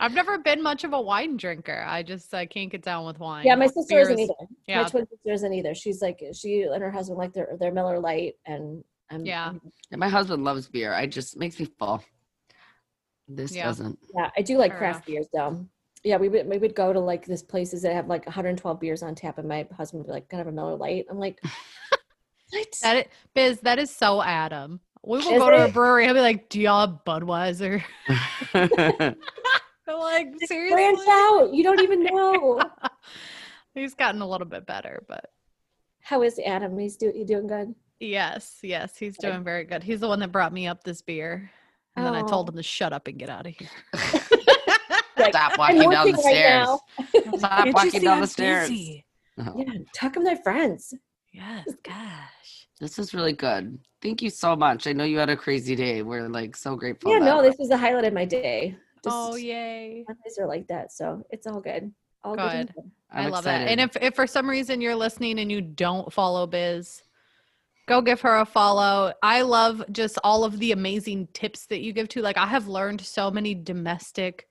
I've 0.00 0.14
never 0.14 0.38
been 0.38 0.62
much 0.62 0.84
of 0.84 0.92
a 0.92 1.00
wine 1.00 1.36
drinker. 1.36 1.84
I 1.86 2.02
just 2.02 2.32
I 2.32 2.46
can't 2.46 2.70
get 2.70 2.82
down 2.82 3.04
with 3.04 3.18
wine. 3.18 3.44
yeah, 3.44 3.56
my 3.56 3.66
sister 3.66 3.94
Beer 3.96 4.00
isn't 4.02 4.18
either. 4.18 4.34
Yeah, 4.66 4.82
My 4.82 4.88
twin 4.88 5.06
sister 5.08 5.32
isn't 5.32 5.52
either. 5.52 5.74
She's 5.74 6.00
like 6.00 6.22
she 6.34 6.62
and 6.62 6.82
her 6.82 6.90
husband 6.90 7.18
like 7.18 7.32
their 7.32 7.56
their 7.58 7.72
Miller 7.72 7.98
Lite, 7.98 8.36
and 8.46 8.84
I'm 9.10 9.24
Yeah. 9.24 9.52
And 9.90 9.98
my 10.00 10.08
husband 10.08 10.44
loves 10.44 10.68
beer. 10.68 10.92
I 10.92 11.06
just 11.06 11.36
makes 11.36 11.58
me 11.58 11.66
full. 11.78 12.02
This 13.26 13.54
Yeah. 13.54 13.64
doesn't. 13.66 13.98
yeah. 14.14 14.30
I 14.36 14.42
do 14.42 14.56
like 14.58 14.72
Fair 14.72 14.78
craft 14.78 15.08
enough. 15.08 15.28
beers 15.28 15.28
though. 15.32 15.66
Yeah, 16.04 16.16
we 16.16 16.28
would 16.28 16.46
we 16.46 16.58
would 16.58 16.74
go 16.74 16.92
to 16.92 17.00
like 17.00 17.26
this 17.26 17.42
places 17.42 17.82
that 17.82 17.92
have 17.92 18.06
like 18.06 18.24
112 18.26 18.78
beers 18.80 19.02
on 19.02 19.14
tap, 19.14 19.38
and 19.38 19.48
my 19.48 19.66
husband 19.76 20.00
would 20.00 20.06
be 20.06 20.12
like, 20.12 20.28
"Kind 20.28 20.40
of 20.40 20.46
a 20.46 20.52
Miller 20.52 20.76
Lite." 20.76 21.06
I'm 21.10 21.18
like, 21.18 21.40
"What?" 22.50 22.76
that 22.82 22.96
is, 22.96 23.04
Biz, 23.34 23.60
that 23.60 23.78
is 23.80 23.94
so 23.94 24.22
Adam. 24.22 24.80
We 25.02 25.18
will 25.18 25.32
Is 25.32 25.38
go 25.38 25.50
to 25.50 25.64
a 25.64 25.68
brewery. 25.68 26.04
He'll 26.04 26.14
be 26.14 26.20
like, 26.20 26.48
"Do 26.48 26.60
y'all 26.60 26.86
have 26.86 27.00
Budweiser?" 27.04 27.82
I'm 28.54 29.98
like, 29.98 30.28
seriously. 30.46 30.74
Branch 30.74 30.98
out. 31.08 31.52
You 31.54 31.62
don't 31.64 31.80
even 31.80 32.02
know. 32.04 32.60
He's 33.74 33.94
gotten 33.94 34.20
a 34.22 34.28
little 34.28 34.46
bit 34.46 34.66
better, 34.66 35.04
but 35.08 35.30
How 36.00 36.22
is 36.22 36.38
Adam? 36.44 36.78
He's 36.78 36.96
do 36.96 37.12
you 37.14 37.24
doing 37.24 37.46
good? 37.46 37.74
Yes, 38.00 38.58
yes, 38.62 38.96
he's 38.96 39.16
doing 39.18 39.44
very 39.44 39.64
good. 39.64 39.82
He's 39.82 40.00
the 40.00 40.08
one 40.08 40.20
that 40.20 40.32
brought 40.32 40.52
me 40.52 40.66
up 40.66 40.84
this 40.84 41.02
beer, 41.02 41.50
and 41.96 42.04
then 42.06 42.14
I 42.14 42.22
told 42.22 42.48
Oh. 42.48 42.52
him 42.52 42.56
to 42.56 42.62
shut 42.62 42.92
up 42.92 43.06
and 43.08 43.18
get 43.18 43.28
out 43.30 43.46
of 43.46 43.54
here. 43.54 43.68
Like, 45.18 45.34
Stop 45.34 45.58
walking 45.58 45.90
down 45.90 46.06
the 46.06 46.12
right 46.12 46.20
stairs. 46.22 46.68
now. 46.68 46.80
Stop 47.38 47.68
walking 47.74 47.90
see 47.90 47.98
down 47.98 48.14
I'm 48.14 48.20
the 48.20 48.26
stairs. 48.28 48.68
busy? 48.68 49.04
Oh, 49.36 49.42
uh-huh. 49.42 49.52
Yeah, 49.56 49.72
talk 49.92 50.12
to 50.12 50.20
their 50.20 50.36
friends. 50.36 50.94
Yes, 51.32 51.66
gosh. 51.82 52.68
This 52.80 53.00
is 53.00 53.12
really 53.12 53.32
good. 53.32 53.80
Thank 54.00 54.22
you 54.22 54.30
so 54.30 54.54
much. 54.54 54.86
I 54.86 54.92
know 54.92 55.02
you 55.02 55.18
had 55.18 55.28
a 55.28 55.36
crazy 55.36 55.74
day. 55.74 56.02
We're 56.02 56.28
like 56.28 56.54
so 56.54 56.76
grateful. 56.76 57.10
Yeah, 57.12 57.18
no, 57.18 57.42
this 57.42 57.56
was 57.58 57.68
the 57.68 57.76
highlight 57.76 58.04
of 58.04 58.12
my 58.12 58.24
day. 58.24 58.76
Just, 59.04 59.16
oh 59.16 59.34
yay! 59.34 60.04
Mondays 60.08 60.38
are 60.40 60.46
like 60.46 60.68
that, 60.68 60.92
so 60.92 61.22
it's 61.30 61.46
all 61.48 61.60
good. 61.60 61.92
All 62.22 62.36
good. 62.36 62.68
Good. 62.68 62.74
good. 62.76 62.90
i 63.10 63.24
I'm 63.24 63.30
love 63.30 63.44
that. 63.44 63.68
And 63.68 63.80
if 63.80 63.96
if 64.00 64.14
for 64.14 64.26
some 64.26 64.48
reason 64.48 64.80
you're 64.80 64.94
listening 64.94 65.40
and 65.40 65.50
you 65.50 65.60
don't 65.60 66.12
follow 66.12 66.46
Biz, 66.46 67.02
go 67.88 68.00
give 68.02 68.20
her 68.20 68.36
a 68.36 68.44
follow. 68.46 69.12
I 69.22 69.42
love 69.42 69.82
just 69.90 70.18
all 70.22 70.44
of 70.44 70.58
the 70.58 70.72
amazing 70.72 71.28
tips 71.32 71.66
that 71.66 71.80
you 71.80 71.92
give 71.92 72.08
to. 72.10 72.22
Like 72.22 72.36
I 72.38 72.46
have 72.46 72.68
learned 72.68 73.00
so 73.00 73.30
many 73.30 73.54
domestic 73.54 74.46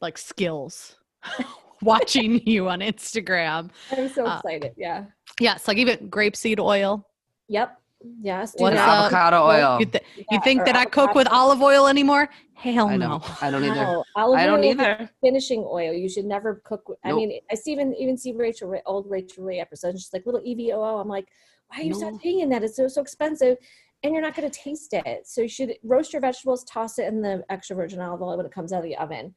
like 0.00 0.16
skills 0.18 0.96
watching 1.82 2.40
you 2.46 2.68
on 2.68 2.80
Instagram. 2.80 3.70
I'm 3.90 4.08
so 4.08 4.26
Uh, 4.26 4.36
excited. 4.38 4.72
Yeah. 4.76 5.04
Yes, 5.40 5.68
like 5.68 5.76
even 5.78 6.08
grapeseed 6.10 6.58
oil. 6.58 7.06
Yep. 7.48 7.78
Yes. 8.20 8.52
do 8.54 8.64
What's 8.64 8.76
not- 8.76 9.06
avocado 9.12 9.44
oil. 9.46 9.78
You, 9.80 9.86
th- 9.86 10.04
you 10.30 10.40
think 10.42 10.62
or 10.62 10.64
that 10.64 10.76
I 10.76 10.84
cook 10.86 11.14
with 11.14 11.28
olive 11.28 11.62
oil 11.62 11.86
anymore? 11.86 12.28
Hell 12.62 12.88
I 12.88 12.96
no. 12.96 13.08
don't. 13.08 13.42
I 13.42 13.50
don't 13.50 13.64
either. 13.64 13.74
No, 13.74 14.04
olive 14.14 14.38
I 14.38 14.46
don't 14.46 14.60
oil 14.60 14.64
either. 14.70 15.10
Finishing 15.20 15.64
oil. 15.68 15.92
You 15.92 16.08
should 16.08 16.24
never 16.26 16.62
cook. 16.64 16.88
With, 16.88 16.98
I 17.04 17.12
mean, 17.12 17.40
I 17.50 17.56
see 17.56 17.72
even 17.72 17.92
even 17.96 18.16
see 18.16 18.32
Rachael 18.32 18.80
old 18.86 19.10
Rachael 19.10 19.42
Ray 19.44 19.58
episodes. 19.58 20.00
She's 20.00 20.12
like 20.12 20.24
little 20.26 20.40
EVOO. 20.42 21.00
I'm 21.00 21.08
like, 21.08 21.26
why 21.68 21.78
are 21.80 21.82
you 21.82 21.90
No. 21.90 21.98
sauteing 22.12 22.40
in 22.40 22.48
that? 22.50 22.62
It's 22.62 22.76
so 22.76 22.86
so 22.86 23.00
expensive, 23.02 23.56
and 24.04 24.12
you're 24.12 24.22
not 24.22 24.36
going 24.36 24.48
to 24.48 24.56
taste 24.56 24.92
it. 24.92 25.26
So 25.26 25.40
you 25.42 25.48
should 25.48 25.74
roast 25.82 26.12
your 26.12 26.20
vegetables, 26.22 26.62
toss 26.64 27.00
it 27.00 27.06
in 27.08 27.20
the 27.20 27.42
extra 27.50 27.74
virgin 27.74 28.00
olive 28.00 28.22
oil 28.22 28.36
when 28.36 28.46
it 28.46 28.52
comes 28.52 28.72
out 28.72 28.78
of 28.78 28.84
the 28.84 28.96
oven. 28.96 29.34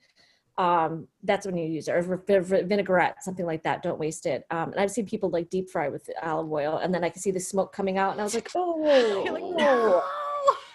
Um, 0.59 1.07
that's 1.23 1.47
when 1.47 1.57
you 1.57 1.65
use 1.67 1.87
it, 1.87 1.95
or 1.95 2.01
vi- 2.03 2.39
vi- 2.39 2.61
vinaigrette, 2.61 3.23
something 3.23 3.45
like 3.47 3.63
that. 3.63 3.81
Don't 3.81 3.99
waste 3.99 4.27
it. 4.27 4.45
Um, 4.51 4.71
and 4.71 4.79
I've 4.79 4.91
seen 4.91 5.05
people 5.07 5.29
like 5.31 5.49
deep 5.49 5.69
fry 5.71 5.89
with 5.89 6.07
olive 6.21 6.51
oil, 6.51 6.77
and 6.77 6.93
then 6.93 7.03
I 7.03 7.09
can 7.09 7.21
see 7.23 7.31
the 7.31 7.39
smoke 7.39 7.73
coming 7.73 7.97
out, 7.97 8.11
and 8.11 8.21
I 8.21 8.23
was 8.23 8.35
like, 8.35 8.51
oh, 8.55 9.23
like, 9.31 9.41
no, 9.41 9.55
no. 9.57 10.03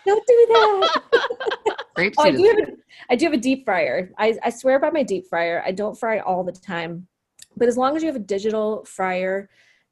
don't 0.04 0.26
do 0.26 0.46
that. 0.48 1.00
Grapeseed 2.00 2.14
Oh, 2.18 2.22
I 2.22 2.30
do 2.30 2.44
have 2.44 2.58
a, 2.58 2.72
I 3.10 3.16
do 3.16 3.24
have 3.26 3.34
a 3.34 3.38
deep 3.38 3.64
fryer. 3.64 4.12
I, 4.18 4.38
I 4.42 4.50
swear 4.50 4.78
by 4.78 4.90
my 4.90 5.02
deep 5.02 5.26
fryer. 5.26 5.62
I 5.64 5.72
don't 5.72 5.98
fry 5.98 6.18
all 6.20 6.42
the 6.44 6.52
time, 6.52 7.06
but 7.56 7.68
as 7.68 7.76
long 7.76 7.96
as 7.96 8.02
you 8.02 8.06
have 8.08 8.16
a 8.16 8.20
digital 8.20 8.84
fryer, 8.84 9.48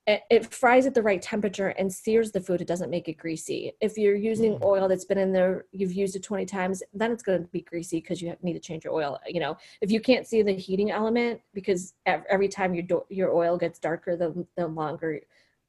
it, 0.07 0.23
it 0.31 0.47
fries 0.55 0.87
at 0.87 0.95
the 0.95 1.03
right 1.03 1.21
temperature 1.21 1.69
and 1.69 1.93
sears 1.93 2.33
the 2.33 2.41
food. 2.41 2.63
It 2.63 2.67
doesn't 2.67 2.89
make 2.89 3.09
it 3.09 3.19
greasy. 3.19 3.73
If 3.83 3.99
you're 3.99 4.17
using 4.17 4.55
Mm. 4.55 4.63
oil 4.65 4.89
that's 4.89 5.05
been 5.05 5.19
in 5.19 5.33
there, 5.33 5.67
you've 5.71 5.93
used 5.93 6.17
it 6.17 6.23
20 6.23 6.47
times, 6.47 6.83
then 6.95 7.13
it's 7.13 7.23
going 7.23 7.43
to 7.43 7.49
be 7.51 7.61
greasy 7.61 8.01
because 8.01 8.23
you 8.23 8.31
have, 8.31 8.43
need 8.43 8.55
to 8.55 8.59
change 8.59 8.85
your 8.85 8.95
oil. 8.95 9.19
You 9.27 9.41
know, 9.41 9.59
if 9.83 9.91
you 9.91 10.01
can't 10.01 10.27
see 10.27 10.41
the 10.41 10.53
heating 10.53 10.91
element, 10.91 11.43
because 11.53 11.93
every 12.07 12.49
time 12.49 12.75
your 12.75 12.85
do- 12.85 13.07
your 13.11 13.35
oil 13.35 13.59
gets 13.59 13.79
darker, 13.79 14.17
the 14.17 14.47
the 14.57 14.67
longer, 14.67 15.21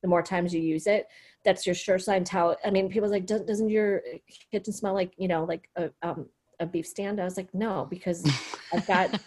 the 0.01 0.07
more 0.07 0.21
times 0.23 0.53
you 0.53 0.61
use 0.61 0.87
it, 0.87 1.07
that's 1.43 1.65
your 1.65 1.75
sure 1.75 1.99
sign. 1.99 2.23
Tell. 2.23 2.55
I 2.65 2.69
mean, 2.69 2.89
people's 2.89 3.11
like, 3.11 3.25
"Does- 3.25 3.41
doesn't 3.41 3.69
your 3.69 4.01
kitchen 4.51 4.73
smell 4.73 4.93
like 4.93 5.13
you 5.17 5.27
know 5.27 5.43
like 5.45 5.69
a 5.75 5.91
um 6.01 6.27
a 6.59 6.65
beef 6.65 6.87
stand? 6.87 7.19
I 7.19 7.23
was 7.23 7.37
like, 7.37 7.53
no, 7.53 7.87
because 7.89 8.25
I've 8.73 8.85
got 8.87 9.19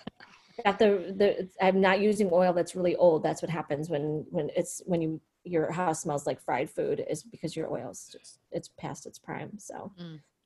got 0.64 0.78
the 0.78 1.14
the 1.16 1.48
I'm 1.60 1.80
not 1.80 2.00
using 2.00 2.28
oil 2.32 2.52
that's 2.52 2.76
really 2.76 2.96
old. 2.96 3.22
That's 3.22 3.42
what 3.42 3.50
happens 3.50 3.88
when 3.88 4.26
when 4.30 4.50
it's 4.56 4.82
when 4.86 5.00
you 5.02 5.20
your 5.44 5.72
house 5.72 6.02
smells 6.02 6.26
like 6.26 6.40
fried 6.40 6.70
food 6.70 7.04
is 7.10 7.22
because 7.22 7.56
your 7.56 7.68
oil's 7.72 8.08
just 8.12 8.38
it's 8.52 8.68
past 8.78 9.06
its 9.06 9.18
prime. 9.18 9.58
So 9.58 9.92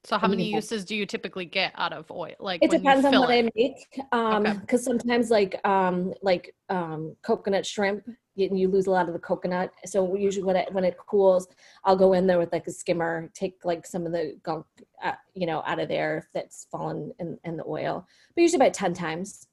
So 0.06 0.18
how 0.18 0.28
many 0.28 0.48
uses 0.52 0.84
do 0.84 0.94
you 0.94 1.04
typically 1.04 1.44
get 1.44 1.72
out 1.76 1.92
of 1.92 2.08
oil? 2.12 2.34
Like 2.38 2.62
it 2.62 2.70
depends 2.70 3.04
on 3.04 3.18
what 3.18 3.30
it? 3.30 3.44
I 3.44 3.50
make. 3.56 4.00
Um 4.12 4.46
Okay. 4.46 4.58
because 4.60 4.84
sometimes 4.84 5.30
like 5.30 5.60
um 5.66 6.14
like 6.22 6.54
um 6.68 7.16
coconut 7.22 7.66
shrimp 7.66 8.06
you, 8.36 8.50
you 8.52 8.68
lose 8.68 8.86
a 8.86 8.90
lot 8.90 9.08
of 9.08 9.14
the 9.14 9.18
coconut. 9.18 9.72
So 9.84 10.14
usually 10.14 10.44
when 10.44 10.56
it 10.56 10.72
when 10.72 10.84
it 10.84 10.96
cools, 10.96 11.48
I'll 11.84 11.96
go 11.96 12.12
in 12.12 12.26
there 12.26 12.38
with 12.38 12.52
like 12.52 12.66
a 12.68 12.70
skimmer, 12.70 13.30
take 13.34 13.64
like 13.64 13.84
some 13.84 14.06
of 14.06 14.12
the 14.12 14.38
gunk, 14.42 14.66
uh, 15.02 15.12
you 15.34 15.46
know, 15.46 15.62
out 15.66 15.80
of 15.80 15.88
there 15.88 16.18
if 16.18 16.26
that's 16.32 16.68
fallen 16.70 17.12
in, 17.18 17.38
in 17.44 17.56
the 17.56 17.64
oil. 17.64 18.06
But 18.34 18.42
usually 18.42 18.62
about 18.64 18.74
ten 18.74 18.94
times, 18.94 19.48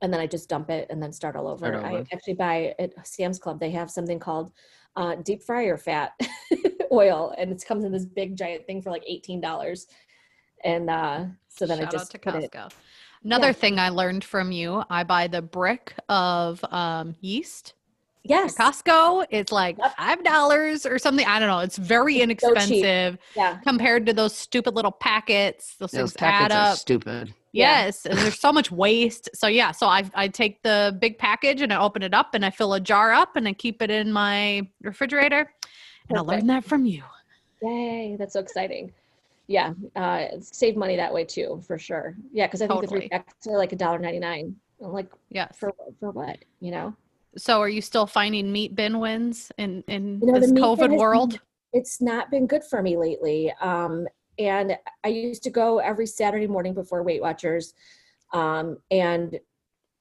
and 0.00 0.12
then 0.12 0.20
I 0.20 0.26
just 0.26 0.48
dump 0.48 0.70
it 0.70 0.86
and 0.88 1.02
then 1.02 1.12
start 1.12 1.36
all 1.36 1.48
over. 1.48 1.66
Start 1.66 1.84
I 1.84 2.04
actually 2.12 2.34
buy 2.34 2.74
at 2.78 3.06
Sam's 3.06 3.38
Club. 3.38 3.60
They 3.60 3.72
have 3.72 3.90
something 3.90 4.18
called 4.18 4.52
uh, 4.96 5.16
deep 5.16 5.42
fryer 5.42 5.76
fat, 5.76 6.12
oil, 6.92 7.34
and 7.38 7.52
it 7.52 7.64
comes 7.66 7.84
in 7.84 7.92
this 7.92 8.04
big 8.04 8.36
giant 8.36 8.66
thing 8.66 8.82
for 8.82 8.90
like 8.90 9.04
eighteen 9.06 9.40
dollars. 9.40 9.86
And 10.64 10.90
uh, 10.90 11.24
so 11.48 11.66
then 11.66 11.78
Shout 11.78 11.88
I 11.88 11.90
just 11.90 12.14
out 12.14 12.20
to 12.22 12.30
put 12.32 12.42
it. 12.42 12.50
Costco. 12.52 12.70
Another 13.24 13.46
Yeah. 13.48 13.52
thing 13.52 13.78
I 13.78 13.88
learned 13.90 14.24
from 14.24 14.52
you, 14.52 14.82
I 14.90 15.04
buy 15.04 15.26
the 15.26 15.42
brick 15.42 15.94
of 16.08 16.64
um, 16.70 17.14
yeast 17.20 17.74
at 18.24 18.30
Yes, 18.30 18.54
Costco. 18.56 19.26
It's 19.30 19.52
like 19.52 19.78
five 19.96 20.22
dollars 20.24 20.84
or 20.84 20.98
something. 20.98 21.26
I 21.26 21.38
don't 21.38 21.48
know. 21.48 21.60
It's 21.60 21.78
very 21.78 22.14
It's 22.20 22.42
so 22.42 22.50
inexpensive 22.52 23.18
yeah, 23.34 23.58
compared 23.60 24.04
to 24.06 24.12
those 24.12 24.34
stupid 24.36 24.74
little 24.74 24.92
packets. 24.92 25.76
Those 25.78 25.90
Those 25.92 26.12
things 26.12 26.16
add 26.16 26.50
packets 26.50 26.54
are 26.54 26.72
up. 26.72 26.78
stupid. 26.78 27.34
Yeah. 27.52 27.84
Yes, 27.86 28.06
and 28.06 28.16
there's 28.18 28.38
so 28.38 28.52
much 28.52 28.70
waste. 28.70 29.28
So 29.34 29.46
yeah, 29.48 29.72
so 29.72 29.86
I 29.86 30.08
I 30.14 30.28
take 30.28 30.62
the 30.62 30.96
big 31.00 31.18
package 31.18 31.62
and 31.62 31.72
I 31.72 31.80
open 31.80 32.02
it 32.02 32.14
up 32.14 32.34
and 32.34 32.44
I 32.44 32.50
fill 32.50 32.74
a 32.74 32.80
jar 32.80 33.12
up 33.12 33.36
and 33.36 33.48
I 33.48 33.54
keep 33.54 33.80
it 33.82 33.90
in 33.90 34.12
my 34.12 34.68
refrigerator. 34.82 35.50
And 36.10 36.18
I 36.18 36.22
Perfect. 36.22 36.28
learned 36.30 36.50
that 36.50 36.64
from 36.64 36.84
you. 36.86 37.02
yay, 37.62 38.16
that's 38.18 38.32
so 38.34 38.40
exciting. 38.40 38.92
Yeah, 39.46 39.72
uh, 39.96 40.26
save 40.40 40.76
money 40.76 40.96
that 40.96 41.12
way 41.12 41.24
too, 41.24 41.62
for 41.66 41.78
sure. 41.78 42.16
Yeah, 42.32 42.46
because 42.46 42.62
I 42.62 42.68
think 42.68 42.82
the 42.82 42.86
three 42.86 43.08
packs 43.08 43.46
are 43.48 43.56
like 43.56 43.72
a 43.72 43.76
dollar 43.76 43.98
ninety 43.98 44.18
nine. 44.18 44.56
Like 44.78 45.10
Yes. 45.30 45.56
for 45.56 45.72
for 45.98 46.10
what, 46.10 46.38
you 46.60 46.70
know? 46.70 46.94
So 47.36 47.60
are 47.60 47.68
you 47.68 47.80
still 47.80 48.06
finding 48.06 48.50
meat 48.50 48.74
bin 48.74 48.98
wins 48.98 49.50
in 49.56 49.82
in 49.88 50.20
You 50.20 50.32
know, 50.32 50.40
this 50.40 50.52
COVID 50.52 50.96
world? 50.98 51.40
it's 51.72 52.00
not 52.00 52.30
been 52.30 52.46
good 52.48 52.64
for 52.64 52.82
me 52.82 52.96
lately. 52.96 53.52
Um, 53.60 54.08
and 54.38 54.76
I 55.04 55.08
used 55.08 55.44
to 55.44 55.50
go 55.50 55.78
every 55.78 56.06
Saturday 56.06 56.48
morning 56.48 56.74
before 56.74 57.02
Weight 57.04 57.20
Watchers. 57.20 57.74
Um, 58.32 58.78
and 58.90 59.38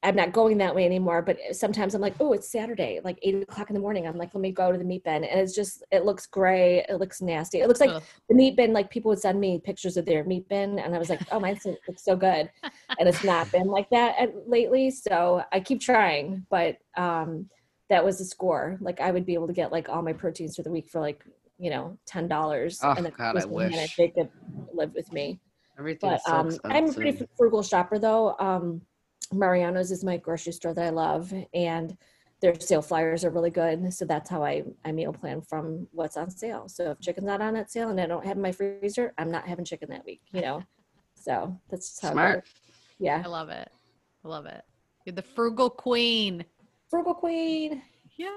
I'm 0.02 0.16
not 0.16 0.32
going 0.32 0.58
that 0.60 0.74
way 0.74 0.86
anymore, 0.86 1.22
but 1.22 1.38
sometimes 1.52 1.94
I'm 1.94 2.02
like, 2.02 2.16
oh, 2.22 2.32
it's 2.32 2.50
Saturday, 2.50 3.02
like 3.04 3.20
eight 3.22 3.44
o'clock 3.44 3.70
in 3.70 3.74
the 3.74 3.82
morning. 3.82 4.08
I'm 4.08 4.18
like, 4.18 4.34
let 4.34 4.42
me 4.42 4.52
go 4.52 4.72
to 4.72 4.78
the 4.78 4.84
meat 4.84 5.04
bin. 5.04 5.26
And 5.26 5.40
it's 5.40 5.54
just, 5.54 5.84
it 5.92 6.06
looks 6.06 6.26
gray. 6.26 6.86
It 6.88 6.96
looks 7.00 7.22
nasty. 7.22 7.60
It 7.60 7.68
looks 7.68 7.82
like 7.82 7.90
Ugh. 7.90 8.04
the 8.30 8.36
meat 8.36 8.56
bin, 8.56 8.72
like 8.72 8.90
people 8.90 9.10
would 9.10 9.20
send 9.20 9.42
me 9.42 9.60
pictures 9.60 9.98
of 9.98 10.06
their 10.06 10.24
meat 10.24 10.48
bin. 10.48 10.80
And 10.80 10.96
I 10.96 11.00
was 11.00 11.10
like, 11.10 11.22
oh, 11.32 11.40
mine 11.40 11.60
looks 11.88 12.06
so 12.06 12.16
good. 12.16 12.50
And 12.98 13.10
it's 13.10 13.26
not 13.26 13.52
been 13.52 13.68
like 13.68 13.90
that 13.90 14.18
at, 14.18 14.48
lately. 14.48 14.90
So 14.90 15.44
I 15.52 15.60
keep 15.60 15.82
trying, 15.82 16.46
but 16.50 16.78
um, 16.96 17.50
that 17.90 18.06
was 18.06 18.20
the 18.20 18.26
score. 18.26 18.78
Like 18.80 19.02
I 19.02 19.12
would 19.12 19.26
be 19.26 19.34
able 19.34 19.48
to 19.48 19.54
get 19.54 19.72
like 19.72 19.90
all 19.90 20.02
my 20.02 20.14
proteins 20.14 20.56
for 20.56 20.64
the 20.64 20.72
week 20.72 20.90
for 20.90 21.02
like, 21.02 21.26
you 21.58 21.70
know, 21.70 21.98
$10. 22.10 22.80
Oh, 22.84 22.92
and 22.92 23.06
then 23.06 23.14
God, 23.18 23.36
I 23.36 23.44
wish. 23.44 23.96
They 23.98 24.08
could 24.08 24.30
live 24.74 24.94
with 24.94 25.12
me 25.12 25.42
Everything 25.80 26.10
but 26.10 26.22
so 26.24 26.34
um, 26.34 26.58
I'm 26.66 26.90
a 26.90 26.94
pretty 26.94 27.26
frugal 27.38 27.64
shopper 27.64 27.98
though. 27.98 28.36
Um, 28.38 28.82
Mariano's 29.34 29.92
is 29.92 30.04
my 30.04 30.18
grocery 30.18 30.54
store 30.54 30.74
that 30.74 30.86
I 30.86 30.90
love, 30.90 31.34
and 31.54 31.96
their 32.42 32.60
sale 32.60 32.82
flyers 32.82 33.26
are 33.26 33.30
really 33.30 33.50
good. 33.50 33.94
So 33.94 34.06
that's 34.06 34.30
how 34.30 34.44
I 34.44 34.64
I 34.86 34.92
meal 34.92 35.14
plan 35.14 35.42
from 35.42 35.88
what's 35.92 36.18
on 36.18 36.30
sale. 36.30 36.68
So 36.68 36.92
if 36.92 37.00
chicken's 37.00 37.26
not 37.28 37.42
on 37.42 37.54
that 37.56 37.72
sale 37.72 37.90
and 37.90 38.00
I 38.00 38.06
don't 38.08 38.26
have 38.26 38.38
my 38.38 38.52
freezer, 38.52 39.14
I'm 39.18 39.30
not 39.32 39.48
having 39.48 39.66
chicken 39.66 39.90
that 39.90 40.06
week. 40.06 40.22
You 40.32 40.42
know, 40.42 40.64
so 41.16 41.56
that's 41.70 41.90
just 41.90 42.02
how 42.02 42.10
it 42.10 42.14
Smart. 42.14 42.36
goes. 42.46 42.54
Yeah, 43.00 43.22
I 43.24 43.28
love 43.28 43.50
it. 43.50 43.70
I 44.24 44.28
love 44.28 44.46
it. 44.46 44.62
You're 45.06 45.16
the 45.16 45.22
frugal 45.22 45.70
queen. 45.70 46.44
frugal 46.90 47.14
queen. 47.14 47.82
Yeah. 48.18 48.30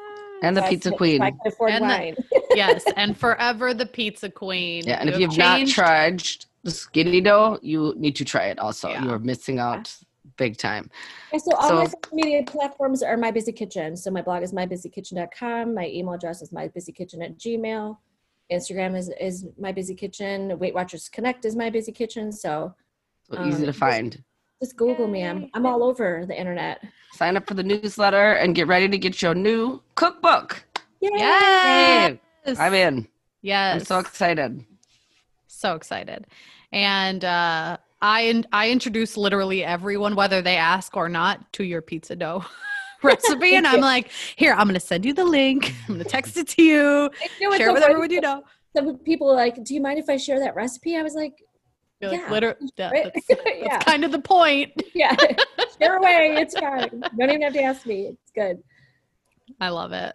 And 0.43 0.57
the 0.57 0.62
If 0.62 0.70
pizza 0.70 0.90
could- 0.90 0.99
queen. 0.99 1.22
I 1.22 1.30
could 1.30 1.53
afford 1.53 1.72
And 1.72 2.16
the- 2.16 2.24
yes, 2.55 2.84
and 2.97 3.16
forever 3.16 3.72
the 3.74 3.86
pizza 3.86 4.30
queen. 4.30 4.84
Yeah, 4.86 4.99
and 5.01 5.09
if 5.09 5.14
You 5.16 5.22
you've 5.22 5.36
have 5.36 5.61
not 5.61 5.68
tried 5.68 6.22
the 6.62 6.70
skinny 6.70 7.20
dough, 7.20 7.59
you 7.62 7.95
need 7.97 8.14
to 8.16 8.24
try 8.24 8.47
it 8.47 8.59
also. 8.59 8.90
Yeah. 8.90 9.05
You 9.05 9.11
are 9.11 9.18
missing 9.18 9.59
out 9.59 9.93
big 10.37 10.57
time. 10.57 10.91
Yeah, 11.33 11.39
so 11.39 11.57
all 11.57 11.72
my 11.74 11.85
social 11.85 11.99
media 12.12 12.43
platforms 12.47 13.03
are 13.03 13.16
My 13.16 13.33
Bizzy 13.33 13.55
Kitchen. 13.55 13.97
So 13.97 14.11
my 14.11 14.22
blog 14.22 14.43
is 14.43 14.53
mybizzykitchen.com. 14.53 15.74
My 15.74 15.87
email 15.89 16.14
address 16.14 16.43
is 16.43 16.51
mybizzykitchen 16.51 17.24
at 17.24 17.39
gmail. 17.39 17.97
Instagram 18.53 18.97
is, 18.97 19.11
is 19.20 19.47
My 19.59 19.72
Bizzy 19.72 19.97
Kitchen. 19.97 20.59
Weight 20.59 20.74
Watchers 20.74 21.09
Connect 21.09 21.45
is 21.45 21.57
My 21.57 21.70
Bizzy 21.70 21.95
Kitchen. 21.95 22.33
So 22.33 22.74
So 23.30 23.39
Um, 23.39 23.49
easy 23.49 23.64
to 23.66 23.72
find. 23.72 24.22
just 24.62 24.76
Google 24.76 25.07
me. 25.09 25.24
I'm, 25.24 25.49
I'm 25.55 25.64
all 25.66 25.83
over 25.83 26.24
the 26.26 26.39
internet. 26.39 26.83
Sign 27.14 27.37
up 27.37 27.47
for 27.47 27.55
the 27.55 27.62
newsletter 27.62 28.33
and 28.35 28.55
get 28.55 28.66
ready 28.66 28.89
to 28.89 28.99
get 28.99 29.20
your 29.22 29.35
new 29.35 29.83
cookbook. 29.95 30.64
Yay! 31.01 31.11
Yes. 31.18 32.59
I'm 32.59 32.74
in. 32.74 33.09
Yes. 33.43 33.74
I'm 33.80 33.85
so 33.85 33.99
excited. 33.99 34.64
so 35.47 35.74
excited. 35.74 36.26
And 36.72 37.24
uh 37.24 37.76
I 38.03 38.23
in- 38.23 38.47
I 38.53 38.69
introduce 38.71 39.17
literally 39.17 39.65
everyone, 39.65 40.17
whether 40.17 40.43
they 40.43 40.57
ask 40.57 40.97
or 40.97 41.09
not, 41.09 41.53
to 41.55 41.65
your 41.65 41.81
pizza 41.81 42.17
dough 42.17 42.45
recipe. 43.03 43.55
and 43.55 43.67
I'm 43.67 43.81
like, 43.81 44.11
here, 44.37 44.53
I'm 44.55 44.67
gonna 44.67 44.81
send 44.81 45.05
you 45.07 45.15
the 45.15 45.25
link. 45.25 45.73
I'm 45.89 45.95
gonna 45.95 46.05
text 46.05 46.37
it 46.37 46.49
to 46.49 46.63
you. 46.63 47.11
Share 47.57 47.69
so 47.69 47.73
with 47.73 47.83
everyone 47.85 48.11
you 48.11 48.21
know. 48.21 48.43
Some 48.77 48.99
people 48.99 49.31
are 49.31 49.37
like, 49.37 49.63
do 49.65 49.73
you 49.75 49.81
mind 49.81 49.99
if 49.99 50.09
I 50.09 50.17
share 50.17 50.41
that 50.41 50.55
recipe? 50.55 50.97
I 50.97 51.03
was 51.03 51.15
like, 51.15 51.35
You're 52.01 52.11
like, 52.11 52.21
Yeah, 52.21 52.31
liter- 52.33 52.57
yeah, 52.77 52.91
right? 52.91 53.05
that's, 53.15 53.27
that's 53.29 53.41
yeah, 53.61 53.79
kind 53.81 54.05
of 54.05 54.11
the 54.13 54.19
point. 54.19 54.73
yeah. 54.95 55.15
share 55.81 55.97
away. 55.97 56.37
It's 56.39 56.59
fine. 56.59 56.89
You 56.93 57.01
don't 57.19 57.31
even 57.31 57.43
have 57.43 57.53
to 57.53 57.63
ask 57.63 57.87
me. 57.87 58.07
It's 58.09 58.33
good. 58.35 58.63
I 59.61 59.69
love 59.69 59.93
it. 59.93 60.15